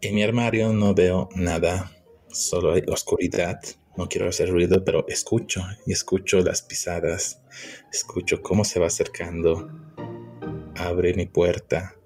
[0.00, 1.90] En mi armario no veo nada,
[2.30, 3.58] solo hay oscuridad.
[3.96, 7.42] No quiero hacer ruido, pero escucho y escucho las pisadas.
[7.92, 9.68] Escucho cómo se va acercando.
[10.76, 11.96] Abre mi puerta.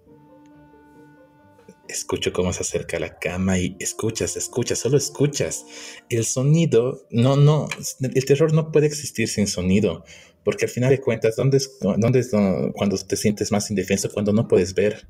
[1.86, 5.66] escucho cómo se acerca a la cama y escuchas, escuchas, solo escuchas.
[6.08, 7.68] El sonido, no, no,
[8.00, 10.02] el terror no puede existir sin sonido,
[10.42, 14.10] porque al final de cuentas, ¿dónde es, dónde cuando te sientes más indefenso?
[14.10, 15.06] Cuando no puedes ver,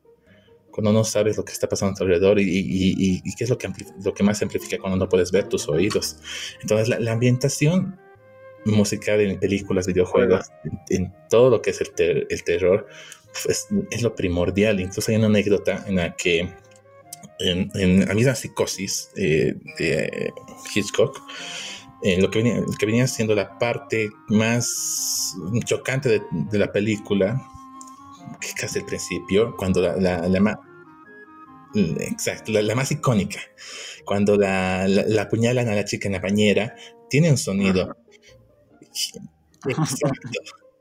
[0.72, 3.50] cuando no sabes lo que está pasando a tu alrededor y, y, y, qué es
[3.50, 3.70] lo que,
[4.02, 6.16] lo que más amplifica cuando no puedes ver tus oídos.
[6.62, 8.00] Entonces, la, la ambientación
[8.64, 10.50] musical en películas, videojuegos,
[10.88, 12.86] en, todo lo que es el, el terror,
[13.44, 14.80] pues, es lo primordial.
[14.80, 16.48] Incluso hay una anécdota en la que
[17.38, 20.32] en, en la misma psicosis eh, de
[20.74, 21.20] Hitchcock,
[22.02, 27.40] eh, lo, que venía, que venía siendo la parte más chocante de, de la película,
[28.40, 30.60] que casi al principio, cuando la, la, la,
[32.00, 33.40] exacto, la, más icónica,
[34.04, 36.74] cuando la, la, apuñalan a la chica en la bañera,
[37.08, 37.96] tiene un sonido.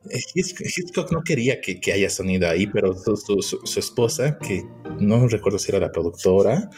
[0.03, 4.63] Hitchcock no quería que, que, haya sonido ahí, pero su, su, su, esposa, que
[4.99, 6.69] no recuerdo si era la productora,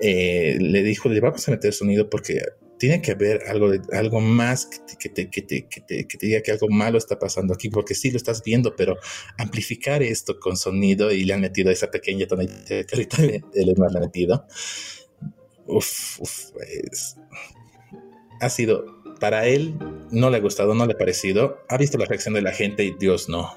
[0.00, 2.40] eh, le dijo, le vamos a meter sonido porque
[2.80, 4.78] tiene que haber algo, de, algo más que
[5.10, 7.94] te, que, te, que, te, que te diga que algo malo está pasando aquí, porque
[7.94, 8.96] sí lo estás viendo, pero
[9.36, 14.46] amplificar esto con sonido y le han metido esa pequeña tonalidad que le, han metido.
[15.66, 17.16] Uf, uf, pues,
[18.40, 18.86] ha sido
[19.20, 19.74] para él
[20.10, 21.62] no le ha gustado, no le ha parecido.
[21.68, 23.54] Ha visto la reacción de la gente y Dios no.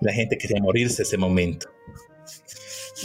[0.00, 1.68] La gente quería morirse ese momento.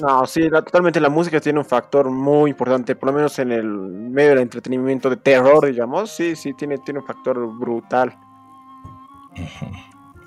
[0.02, 3.66] No, sí, totalmente la música tiene un factor muy importante, por lo menos en el
[3.66, 6.12] medio del entretenimiento de terror, digamos.
[6.12, 8.18] Sí, sí, tiene, tiene un factor brutal.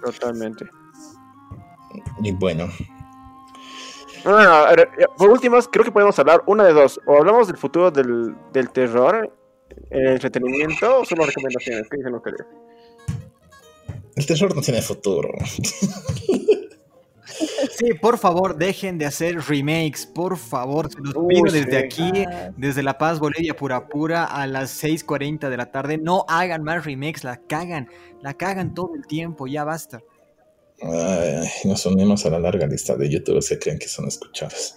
[0.03, 0.65] Totalmente.
[2.23, 2.69] Y bueno.
[4.25, 4.65] Bueno,
[5.17, 7.01] por últimas, creo que podemos hablar una de dos.
[7.07, 9.33] O hablamos del futuro del, del terror
[9.91, 11.89] ¿El entretenimiento o solo recomendaciones?
[11.89, 12.47] ¿Qué dicen ustedes?
[14.17, 15.31] El terror no tiene futuro.
[17.77, 22.25] Sí, por favor, dejen de hacer remakes, por favor, se los pido desde aquí,
[22.57, 25.99] desde La Paz, Bolivia, pura pura, a las 6.40 de la tarde.
[25.99, 27.89] No hagan más remakes, la cagan,
[28.23, 30.03] la cagan todo el tiempo, ya basta.
[30.81, 34.77] Ay, nos unimos a la larga lista de youtubers que creen que son escuchados.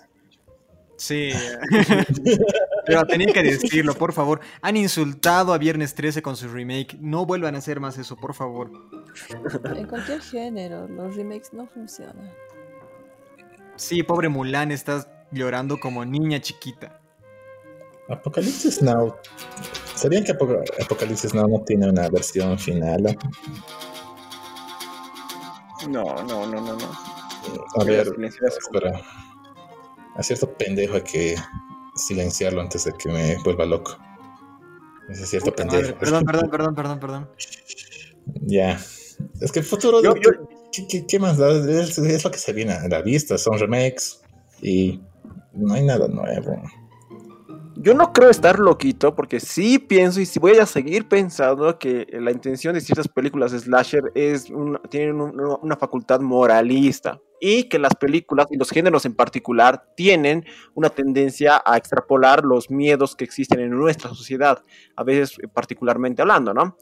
[0.98, 1.32] Sí,
[2.86, 4.40] pero tenía que decirlo, por favor.
[4.62, 6.96] Han insultado a Viernes 13 con su remake.
[7.00, 8.72] No vuelvan a hacer más eso, por favor.
[9.76, 12.32] En cualquier género, los remakes no funcionan.
[13.82, 17.02] Sí, pobre Mulan, estás llorando como niña chiquita.
[18.10, 19.16] Apocalipsis Now.
[19.96, 23.18] ¿Sabían que Apocalipsis Now no tiene una versión final?
[25.90, 26.92] No, no, no, no, no.
[27.76, 29.02] A ver, espera
[30.16, 31.36] a cierto pendejo hay que
[31.96, 33.98] silenciarlo antes de que me vuelva loco.
[35.10, 35.98] Ese cierto pendejo.
[35.98, 37.30] perdón, perdón, perdón, perdón, perdón.
[38.42, 38.80] Ya.
[39.42, 40.04] Es que el futuro.
[40.04, 40.14] Yo,
[41.08, 43.38] ¿qué, más Es, es, lo que se viene a la vista.
[43.38, 44.22] Son remakes
[44.62, 45.00] y
[45.54, 46.62] no hay nada nuevo.
[47.76, 52.06] Yo no creo estar loquito porque sí pienso y sí voy a seguir pensando que
[52.12, 54.52] la intención de ciertas películas slasher es
[54.90, 60.46] tienen una facultad moralista y que las películas y los géneros en particular tienen
[60.76, 64.64] una tendencia a extrapolar los miedos que existen en nuestra sociedad,
[64.96, 66.78] a veces particularmente hablando, ¿no?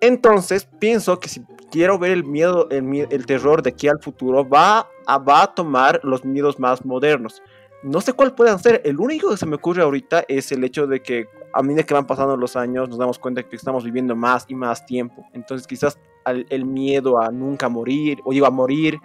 [0.00, 4.88] Entonces, pienso que si quiero ver el miedo, el, terror de aquí al futuro, va
[5.06, 7.42] a, va a tomar los miedos más modernos.
[7.82, 8.82] No sé cuál pueden ser.
[8.84, 11.94] El único que se me ocurre ahorita es el hecho de que a medida que
[11.94, 15.26] van pasando los años nos damos cuenta que estamos viviendo más y más tiempo.
[15.32, 18.98] Entonces quizás el miedo a nunca morir o iba a morir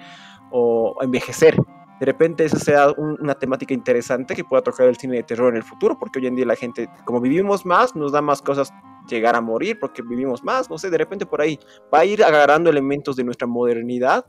[0.52, 1.56] o envejecer.
[2.00, 5.58] De repente esa sea una temática interesante que pueda tocar el cine de terror en
[5.58, 8.74] el futuro, porque hoy en día la gente, como vivimos más, nos da más cosas
[9.10, 11.60] llegar a morir, porque vivimos más, no sé, de repente por ahí
[11.94, 14.26] va a ir agarrando elementos de nuestra modernidad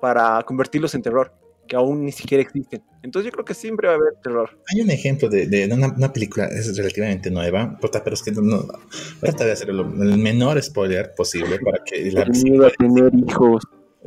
[0.00, 1.32] para convertirlos en terror,
[1.66, 2.82] que aún ni siquiera existen.
[3.02, 4.58] Entonces yo creo que siempre va a haber terror.
[4.72, 8.68] Hay un ejemplo de, una, película, es relativamente nueva, pero es que no, voy
[9.22, 12.22] a tratar de hacer el menor spoiler posible para que la...
[12.22, 13.62] a tener hijos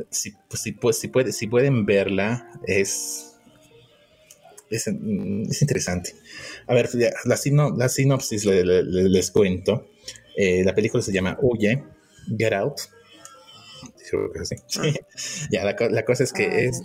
[0.10, 3.36] si, si, pues, si, puede, si pueden verla, es,
[4.70, 4.88] es,
[5.62, 6.16] interesante.
[6.68, 6.90] A ver,
[7.26, 7.38] la,
[7.76, 9.88] la sinopsis les cuento.
[10.36, 11.84] Eh, la película se llama Huye,
[12.38, 12.80] Get Out.
[14.14, 14.84] Ah.
[15.52, 16.82] ya, la, cosa es que es,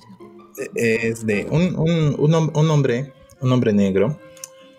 [0.75, 4.19] es de un, un, un, hombre, un hombre negro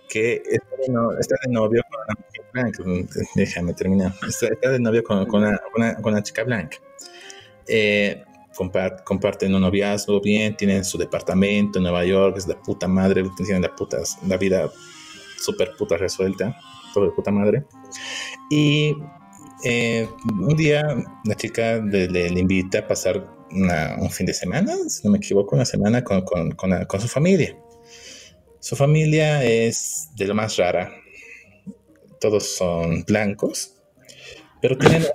[0.08, 2.84] que está de, novio con una chica blanca.
[3.36, 4.14] Déjame terminar.
[4.28, 6.78] Está, de novio con, con, una, con una chica blanca.
[7.68, 8.24] Eh,
[9.04, 13.62] comparten un noviazgo bien, tienen su departamento en Nueva York, es de puta madre, tienen
[13.62, 14.70] la, puta, la vida
[15.38, 16.60] súper puta resuelta,
[16.94, 17.66] todo de puta madre.
[18.50, 18.96] Y
[19.64, 20.84] eh, un día
[21.26, 25.66] la chica le, invita a pasar un fin de semana, si no me equivoco, una
[25.66, 27.58] semana con, con, con, con su familia.
[28.60, 30.92] Su familia es de lo más rara.
[32.20, 33.78] Todos son blancos,
[34.62, 35.06] pero tienen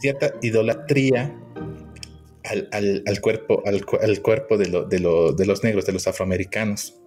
[0.00, 1.34] cierta idolatría
[2.44, 7.00] al, cuerpo, al, cuerpo de, de, los negros, de los afroamericanos.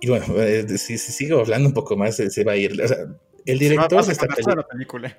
[0.00, 2.72] Y bueno, eh, si, sigo hablando un poco más, se, va a ir.
[3.46, 5.18] El director de esta película.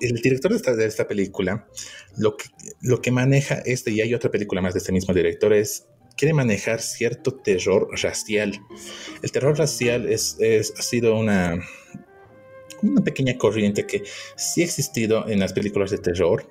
[0.00, 1.66] el director de esta, de esta, película,
[2.16, 2.46] lo que,
[2.80, 5.86] lo que maneja este, y hay otra película más de este mismo director, es
[6.16, 8.60] quiere manejar cierto terror racial.
[9.22, 11.58] El terror racial es, es, ha sido una,
[12.82, 14.02] una pequeña corriente que
[14.36, 16.46] sí ha existido en las películas de terror,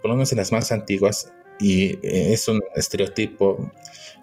[0.00, 3.70] por lo menos en las más antiguas, y eh, es un estereotipo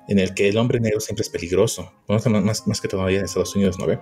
[0.08, 3.56] en el que el hombre negro siempre es peligroso, más, más que todavía en Estados
[3.56, 4.00] Unidos, ¿no ve?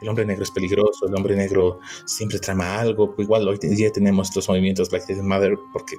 [0.00, 4.34] El hombre negro es peligroso, el hombre negro siempre trama algo, igual hoy día tenemos
[4.36, 5.96] los movimientos Black Lives Matter porque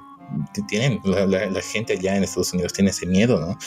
[0.68, 3.58] tienen, la, gente allá en Estados Unidos tiene ese miedo, ¿no?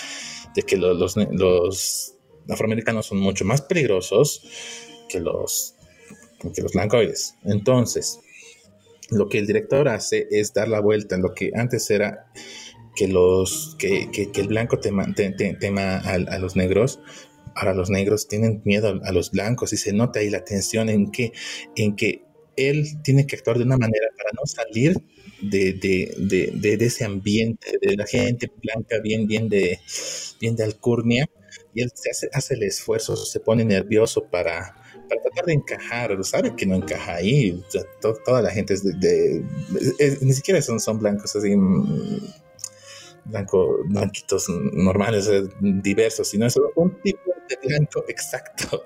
[0.55, 2.15] De que los, los,
[2.49, 4.43] afroamericanos son mucho más peligrosos
[5.09, 5.75] que los,
[6.53, 7.35] que los blancoides.
[7.45, 8.19] Entonces,
[9.09, 12.31] lo que el director hace es dar la vuelta en lo que antes era
[12.95, 15.05] que los que, que, el blanco tema,
[15.59, 16.99] tema a, los negros
[17.55, 21.11] ahora los negros tienen miedo a, los blancos y se nota ahí la tensión en
[21.11, 21.31] que
[21.75, 22.23] en que
[22.55, 24.95] él tiene que actuar de una manera para no salir
[25.41, 29.79] de, de, de, de ese ambiente de la gente blanca bien bien de
[30.39, 31.29] bien de alcurnia
[31.73, 34.75] y él se hace, hace el esfuerzo se pone nervioso para
[35.09, 37.61] para tratar de encajar, sabe que no encaja ahí.
[38.01, 39.43] toda la gente es de,
[40.21, 42.19] ni siquiera son, son blancos así mm,
[43.25, 47.19] blanco, blanquitos normales, eh, diversos, sino es un tipo
[47.49, 48.83] de blanco exacto.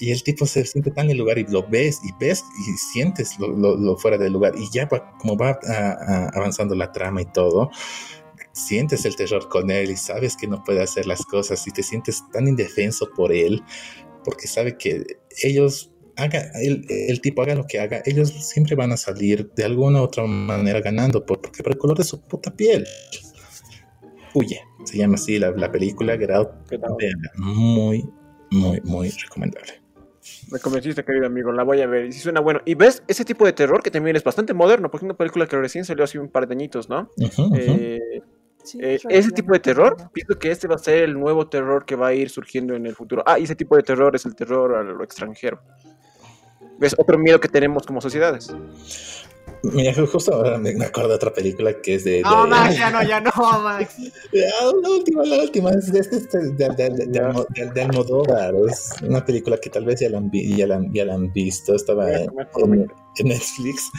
[0.00, 2.76] Y el tipo se siente tan en el lugar y lo ves y ves y
[2.92, 4.54] sientes lo, fuera del lugar.
[4.56, 4.88] Y ya
[5.18, 5.58] como va
[6.34, 7.70] avanzando la trama y todo,
[8.52, 11.82] sientes el terror con él y sabes que no puede hacer las cosas y te
[11.82, 13.62] sientes tan indefenso por él
[14.24, 15.04] porque sabe que
[15.42, 19.64] ellos haga el, el, tipo haga lo que haga, ellos siempre van a salir de
[19.64, 22.86] alguna u otra manera ganando, porque por el color de su puta piel.
[24.34, 26.50] Huye, se llama así la, la película Get Out.
[27.36, 28.08] Muy,
[28.50, 29.80] muy, muy recomendable.
[30.50, 32.06] Me convenciste, querido amigo, la voy a ver.
[32.06, 32.60] Y si suena bueno.
[32.64, 35.46] Y ves ese tipo de terror que también es bastante moderno, porque es una película
[35.46, 37.10] que recién salió hace un par de añitos, ¿no?
[37.56, 37.98] Eh,
[38.80, 41.96] eh, ese tipo de terror, pienso que este va a ser el nuevo terror que
[41.96, 43.22] va a ir surgiendo en el futuro.
[43.26, 45.60] Ah, y ese tipo de terror es el terror a lo extranjero.
[46.80, 48.54] Es otro miedo que tenemos como sociedades.
[49.62, 52.22] Mira, justo ahora me acuerdo de otra película que es de.
[52.22, 53.30] No, Max, ya no, ya no,
[53.62, 53.96] Max.
[54.32, 58.54] la última, la última, es de, este, de, de, de, Almodóvar.
[58.68, 61.74] Es una película que tal vez ya la han, ya la, ya la han visto.
[61.74, 62.30] Estaba en,
[63.24, 63.90] Netflix.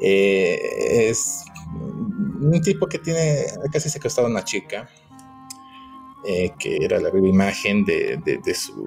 [0.00, 0.58] Eh,
[1.08, 1.44] es
[2.40, 3.46] un tipo que tiene.
[3.72, 4.88] Casi secuestrado a una chica.
[6.26, 8.86] Eh, que era la viva imagen de, de su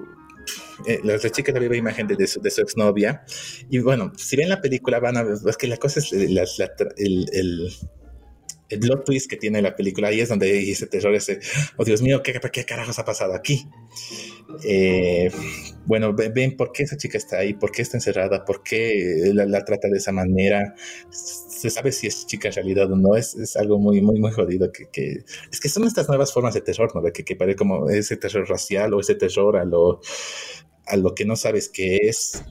[0.87, 3.23] eh, la, chica la viva imagen de, su, de su exnovia.
[3.69, 6.37] Y bueno, si ven la película van a ver, es que la cosa es el,
[6.37, 7.69] el,
[8.73, 11.39] el plot twist que tiene la película, ahí es donde ese terror, ese,
[11.77, 13.67] oh Dios mío, ¿qué, qué carajos ha pasado aquí?
[14.63, 15.31] Eh,
[15.85, 19.63] bueno, ven por qué esa chica está ahí, por qué está encerrada, por qué la,
[19.63, 20.75] trata de esa manera,
[21.09, 24.31] se sabe si es chica en realidad o no, es, es algo muy, muy, muy
[24.31, 27.01] jodido, que, que, es que son estas nuevas formas de terror, ¿no?
[27.11, 30.01] Que, que parece como ese terror racial o ese terror a lo
[30.85, 32.43] a lo que no sabes qué es.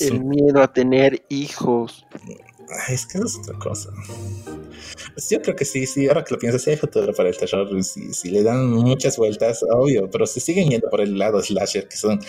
[0.00, 2.06] el miedo a tener hijos.
[2.88, 3.90] es que es otra cosa.
[5.14, 7.36] Pues yo creo que sí, sí, ahora que lo piensas, sí hay futuro para el
[7.36, 11.42] terror, si, si le dan muchas vueltas, obvio, pero si siguen yendo por el lado
[11.42, 12.20] slasher, que son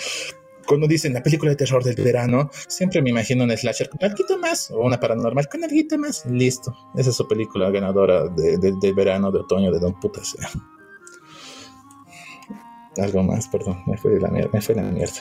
[0.68, 4.38] cuando dicen la película de terror del verano, siempre me imagino un slasher con algo
[4.38, 6.26] más, o una paranormal con algo más.
[6.26, 6.74] Listo.
[6.96, 10.50] Esa es su película ganadora de, de, verano, de otoño, de Don Puta sea
[12.98, 15.14] algo más, perdón, me fue la mierda, me fue la mierda.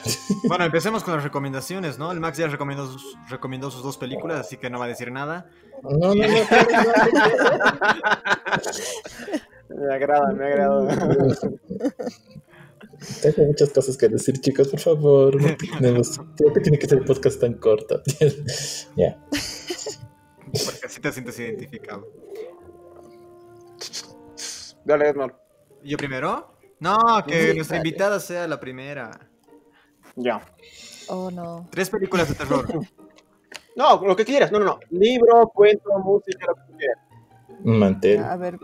[0.49, 2.11] Bueno, empecemos con las recomendaciones, ¿no?
[2.11, 5.13] El Max ya recomendó sus, recomendó sus dos películas, así que no va a decir
[5.13, 5.51] nada.
[5.83, 6.15] No, no, no.
[9.69, 10.99] me agrada, me agrada.
[13.23, 15.41] Tengo muchas cosas que decir, chicos, por favor.
[15.41, 18.03] No tenemos, creo que tiene que ser un podcast tan corto.
[18.97, 19.19] ya.
[20.65, 22.07] Porque así te sientes identificado.
[24.85, 25.33] Dale, Edmond.
[25.83, 26.60] ¿Yo primero?
[26.81, 29.11] No, que nuestra invitada sea la primera.
[30.16, 30.40] Ya.
[31.09, 31.69] Oh, no.
[31.70, 32.66] Tres películas de terror.
[33.77, 34.51] no, lo que quieras.
[34.51, 34.81] No, no, no.
[34.90, 36.98] Libro, cuento, música, lo que quieras.
[37.62, 38.24] Mantel.
[38.24, 38.59] A ver,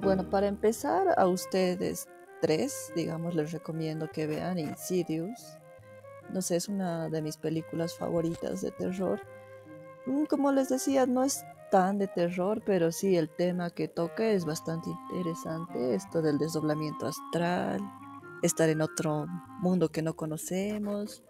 [0.00, 2.08] bueno, para empezar, a ustedes
[2.40, 5.58] tres, digamos, les recomiendo que vean Insidious.
[6.30, 9.20] No sé, es una de mis películas favoritas de terror.
[10.06, 14.28] Mm, como les decía, no es tan de terror, pero sí el tema que toca
[14.28, 17.80] es bastante interesante, esto del desdoblamiento astral
[18.42, 19.26] estar en otro
[19.60, 21.22] mundo que no conocemos.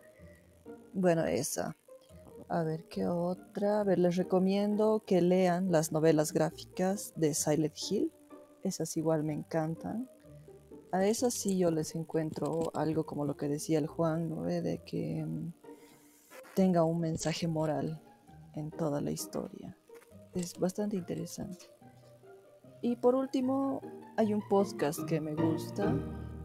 [0.93, 1.77] Bueno, esa.
[2.49, 3.81] A ver, ¿qué otra?
[3.81, 8.13] A ver, les recomiendo que lean las novelas gráficas de Silent Hill.
[8.63, 10.09] Esas igual me encantan.
[10.93, 14.43] A esas sí yo les encuentro algo como lo que decía el Juan, ¿no?
[14.43, 15.53] De que mm,
[16.55, 18.01] tenga un mensaje moral
[18.55, 19.77] en toda la historia.
[20.37, 21.67] Es bastante interesante.
[22.83, 23.81] Y por último,
[24.17, 25.95] hay un podcast que me gusta,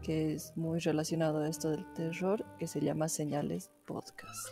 [0.02, 4.48] que es muy relacionado a esto del terror, que se llama Señales Podcast.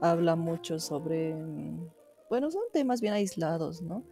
[0.00, 1.88] Habla mucho sobre, mm,
[2.30, 4.02] bueno, son temas bien aislados, ¿no?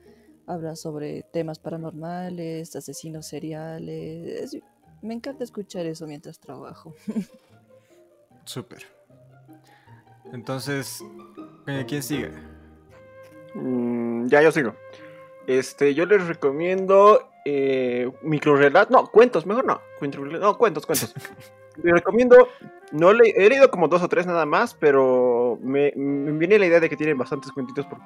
[0.47, 4.53] Habla sobre temas paranormales, asesinos seriales.
[4.55, 4.63] Es-
[5.03, 6.95] me encanta escuchar eso mientras trabajo.
[8.45, 8.83] Súper.
[10.33, 11.03] Entonces,
[11.67, 12.31] eh, ¿quién sigue?
[13.55, 14.75] Mm, ya, yo sigo.
[15.47, 18.91] Este, yo les recomiendo eh, microrelatos.
[18.91, 19.81] No, cuentos, mejor no.
[20.39, 21.15] No, cuentos, cuentos.
[21.83, 22.49] les recomiendo.
[22.93, 26.67] No le, he leído como dos o tres nada más, pero me, me viene la
[26.67, 27.99] idea de que tienen bastantes cuentitos por,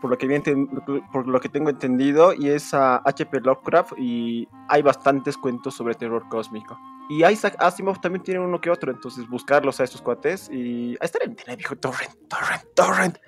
[0.00, 0.42] por lo que bien
[1.12, 2.34] por lo que tengo entendido.
[2.34, 3.40] Y es a H.P.
[3.40, 3.92] Lovecraft.
[3.98, 6.78] Y hay bastantes cuentos sobre terror cósmico.
[7.08, 8.92] Y Isaac Asimov también tiene uno que otro.
[8.92, 10.48] Entonces, buscarlos a estos cuates.
[10.50, 11.76] Y ahí está en internet, viejo.
[11.76, 13.18] Torrent, torrent, torrent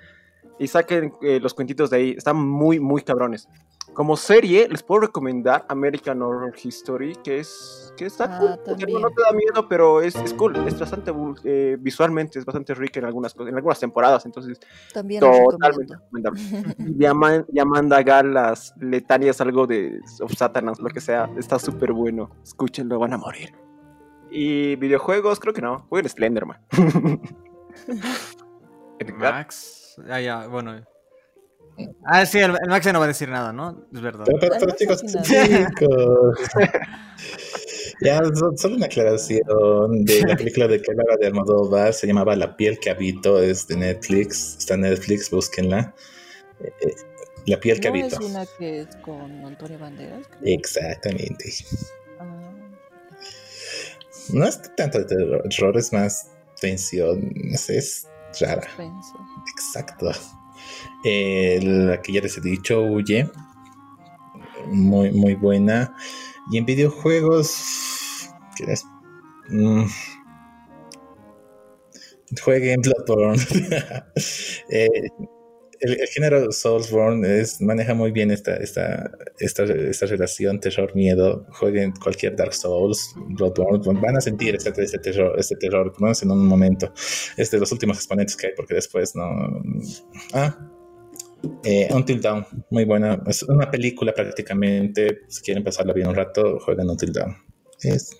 [0.59, 2.11] y saquen eh, los cuentitos de ahí.
[2.17, 3.47] Están muy, muy cabrones.
[3.93, 8.63] Como serie, les puedo recomendar American Horror History, que es que está Ah, cool.
[8.77, 8.99] También.
[9.01, 10.55] No, te da miedo, pero es, es cool.
[10.67, 11.13] Es bastante
[11.43, 14.25] eh, visualmente, es bastante rica en algunas cosas, en algunas temporadas.
[14.25, 14.59] Entonces,
[14.93, 16.31] También totalmente recomiendo.
[16.31, 16.95] recomendable.
[16.99, 18.01] Y Ama- y Amanda
[18.33, 18.73] las
[19.41, 21.29] algo de of Satanas, lo que sea.
[21.37, 22.31] Está súper bueno.
[22.41, 23.53] Escúchenlo, van a morir.
[24.31, 25.85] Y videojuegos, creo que no.
[25.89, 26.57] Jueguen Slenderman.
[28.99, 29.33] Edgar.
[29.97, 30.09] Max.
[30.11, 30.85] Ah, ya, bueno.
[32.05, 33.85] Ah, sí, el, el Max ya no va a decir nada, ¿no?
[33.93, 34.25] Es verdad.
[34.25, 36.39] Pero, pero, pero, chicos, chicos.
[38.01, 42.55] ya, so- solo una aclaración de la película de hablaba de Almodóvar, se llamaba La
[42.55, 45.93] piel que habito, es de Netflix, está en Netflix, búsquenla.
[46.63, 46.93] Eh, eh,
[47.47, 48.25] La piel que ¿No es habito.
[48.27, 50.27] una que es con Antonio Banderas?
[50.27, 50.53] creo?
[50.55, 51.53] Exactamente.
[52.19, 52.51] Ah,
[54.31, 56.29] No es tanto de terror, es más
[56.61, 58.07] tensión, es
[58.41, 58.63] rara.
[58.63, 59.15] suspenso.
[59.51, 60.11] Exacto.
[61.03, 63.29] Eh, la que ya les he dicho, Huye.
[64.67, 65.95] Muy, muy buena.
[66.51, 68.29] Y en videojuegos.
[68.55, 68.85] ¿Quieres?
[69.49, 69.85] Mm.
[72.41, 73.41] Jueguen Bloodborne.
[74.69, 75.09] Eh,
[75.83, 81.45] el, el género Soulsborne es, maneja muy bien esta, esta, esta, esta relación terror-miedo.
[81.51, 83.99] Jueguen cualquier Dark Souls, Bloodborne.
[83.99, 86.93] Van a sentir este, este terror, este terror, menos en un momento.
[87.35, 89.25] Es de los últimos exponentes que hay, porque después no.
[90.33, 90.57] Ah,
[91.65, 93.21] eh, Until Dawn, muy buena.
[93.27, 95.23] Es una película prácticamente.
[95.27, 97.35] Si quieren pasarla bien un rato, jueguen Until Dawn.
[97.81, 98.17] Es,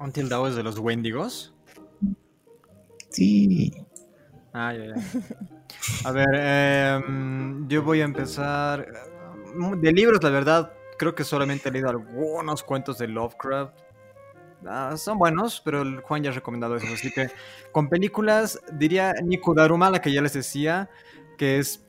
[0.00, 1.54] Until Dawn es de los Wendigos.
[3.10, 3.70] sí.
[4.52, 4.94] Ah, ya, ya.
[6.04, 8.86] A ver, em, yo voy a empezar.
[9.54, 13.74] em, De libros, la verdad, creo que solamente he leído algunos cuentos de Lovecraft.
[14.66, 16.86] Ah, son buenos, pero el Juan ya ha recomendado eso.
[16.92, 17.30] Así que
[17.72, 20.88] con películas, diría Nico Daruma, la que ya les decía,
[21.38, 21.84] que es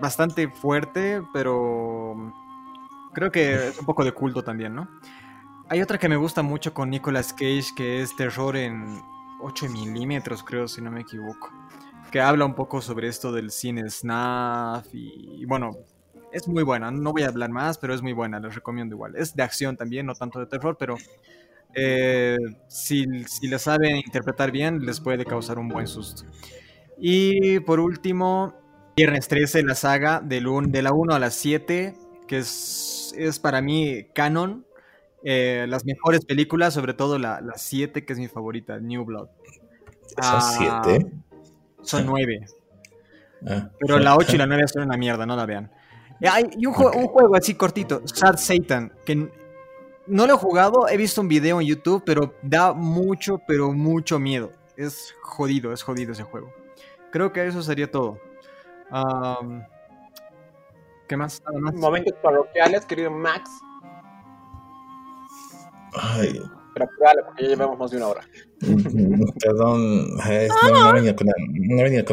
[0.00, 2.32] bastante fuerte, pero
[3.12, 4.88] creo que es un poco de culto también, ¿no?
[5.68, 9.02] Hay otra que me gusta mucho con Nicolas Cage, que es terror en
[9.40, 11.50] 8 milímetros, creo, si no me equivoco
[12.14, 15.72] que habla un poco sobre esto del cine snuff y, y bueno,
[16.32, 19.16] es muy buena, no voy a hablar más, pero es muy buena, les recomiendo igual.
[19.16, 20.96] Es de acción también, no tanto de terror, pero
[21.74, 22.36] eh,
[22.68, 26.22] si, si la saben interpretar bien, les puede causar un buen susto.
[26.98, 28.54] Y por último,
[28.96, 31.94] Viernes 13, la saga del un- de la 1 a la 7,
[32.28, 34.66] que es, es para mí canon.
[35.24, 39.28] eh, las mejores películas, sobre todo la, la 7, que es mi favorita, New Blood.
[40.18, 40.52] Ah.
[41.84, 42.46] Son 9.
[43.46, 43.68] Ah.
[43.78, 45.70] Pero la 8 y la 9 son una mierda, no la vean.
[46.20, 49.28] Y hay y un, jue- un juego así cortito, Sad Satan, que
[50.06, 54.18] no lo he jugado, he visto un video en YouTube, pero da mucho, pero mucho
[54.18, 54.52] miedo.
[54.76, 56.52] Es jodido, es jodido ese juego.
[57.10, 58.18] Creo que eso sería todo.
[61.08, 61.42] ¿Qué más?
[61.60, 61.74] Más.
[61.74, 63.50] Momentos parroquiales, querido Max.
[65.92, 66.40] Ay,
[66.74, 68.20] Pero apúrale, porque ya llevamos más de una hora.
[69.40, 71.26] perdón, no, no he venido con,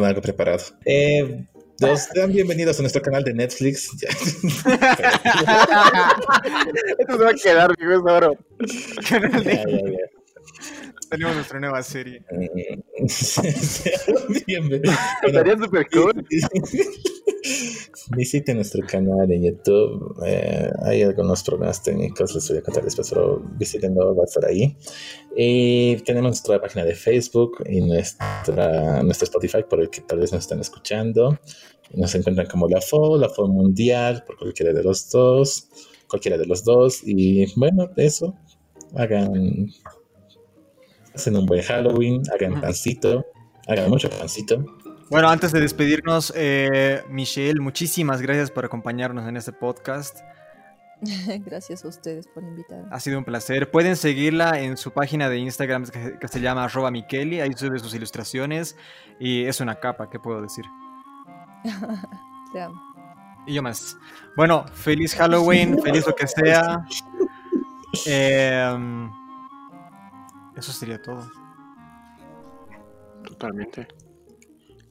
[0.04, 0.62] no algo preparado.
[0.84, 1.44] Eh,
[1.80, 3.90] los sean bienvenidos a nuestro canal de Netflix.
[6.98, 8.36] Esto se va a quedar, viejo, es oro.
[9.08, 10.91] Canal de- Ya, ya, ya.
[11.12, 12.24] Tenemos nuestra nueva serie.
[15.22, 16.26] Estaría súper cool.
[18.16, 20.16] visiten nuestro canal en YouTube.
[20.26, 24.46] Eh, hay algunos problemas técnicos, les voy a contar después, pero visítenlo, va a estar
[24.46, 24.74] ahí.
[25.36, 30.32] Y tenemos nuestra página de Facebook y nuestra, nuestro Spotify, por el que tal vez
[30.32, 31.38] nos están escuchando.
[31.94, 35.68] Nos encuentran como la FO, la FO Mundial, por cualquiera de los dos,
[36.08, 37.02] cualquiera de los dos.
[37.04, 38.34] Y bueno, eso.
[38.94, 39.68] Hagan,
[41.14, 43.24] hacen un buen Halloween, hagan pancito,
[43.68, 44.64] hagan mucho pancito.
[45.10, 50.20] Bueno, antes de despedirnos, eh, Michelle, muchísimas gracias por acompañarnos en este podcast.
[51.44, 52.88] Gracias a ustedes por invitarme.
[52.90, 53.70] Ha sido un placer.
[53.70, 57.40] Pueden seguirla en su página de Instagram que, que se llama arroba Micheli.
[57.40, 58.76] Ahí sube sus ilustraciones
[59.18, 60.64] y es una capa, ¿qué puedo decir?
[62.52, 62.80] Te amo.
[63.46, 63.96] Y yo más.
[64.36, 66.86] Bueno, feliz Halloween, feliz lo que sea.
[68.06, 69.10] Eh,
[70.56, 71.20] eso sería todo.
[73.24, 73.88] Totalmente.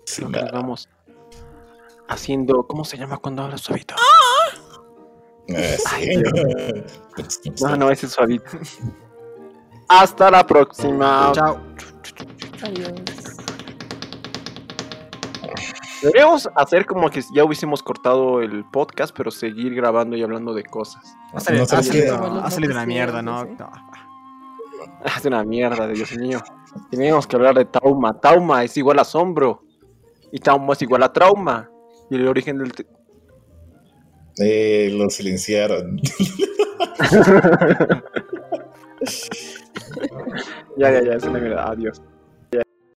[0.05, 0.89] Sí, Creo que vamos
[2.07, 2.65] haciendo.
[2.67, 3.95] ¿Cómo se llama cuando hablas suavito?
[5.47, 5.55] Sí.
[5.91, 6.21] Ay,
[7.61, 8.45] No, no, ese es suavito.
[9.89, 11.31] Hasta la próxima.
[11.33, 11.59] Chao.
[12.63, 12.93] Adiós.
[16.01, 20.63] Deberíamos hacer como que ya hubiésemos cortado el podcast, pero seguir grabando y hablando de
[20.63, 21.15] cosas.
[21.33, 23.43] Ha salido, No salido- Como los ha salido una mierda, ¿no?
[23.43, 23.69] noticieros,
[25.17, 26.39] Es una mierda, Dios mío.
[26.89, 28.19] Teníamos que hablar de trauma.
[28.19, 29.63] Trauma es igual a asombro.
[30.31, 31.69] Y trauma es igual a trauma.
[32.09, 32.71] Y el origen del...
[34.39, 35.99] Eh, lo silenciaron.
[40.77, 41.69] Ya, ya, ya, es una mierda.
[41.69, 42.01] Adiós.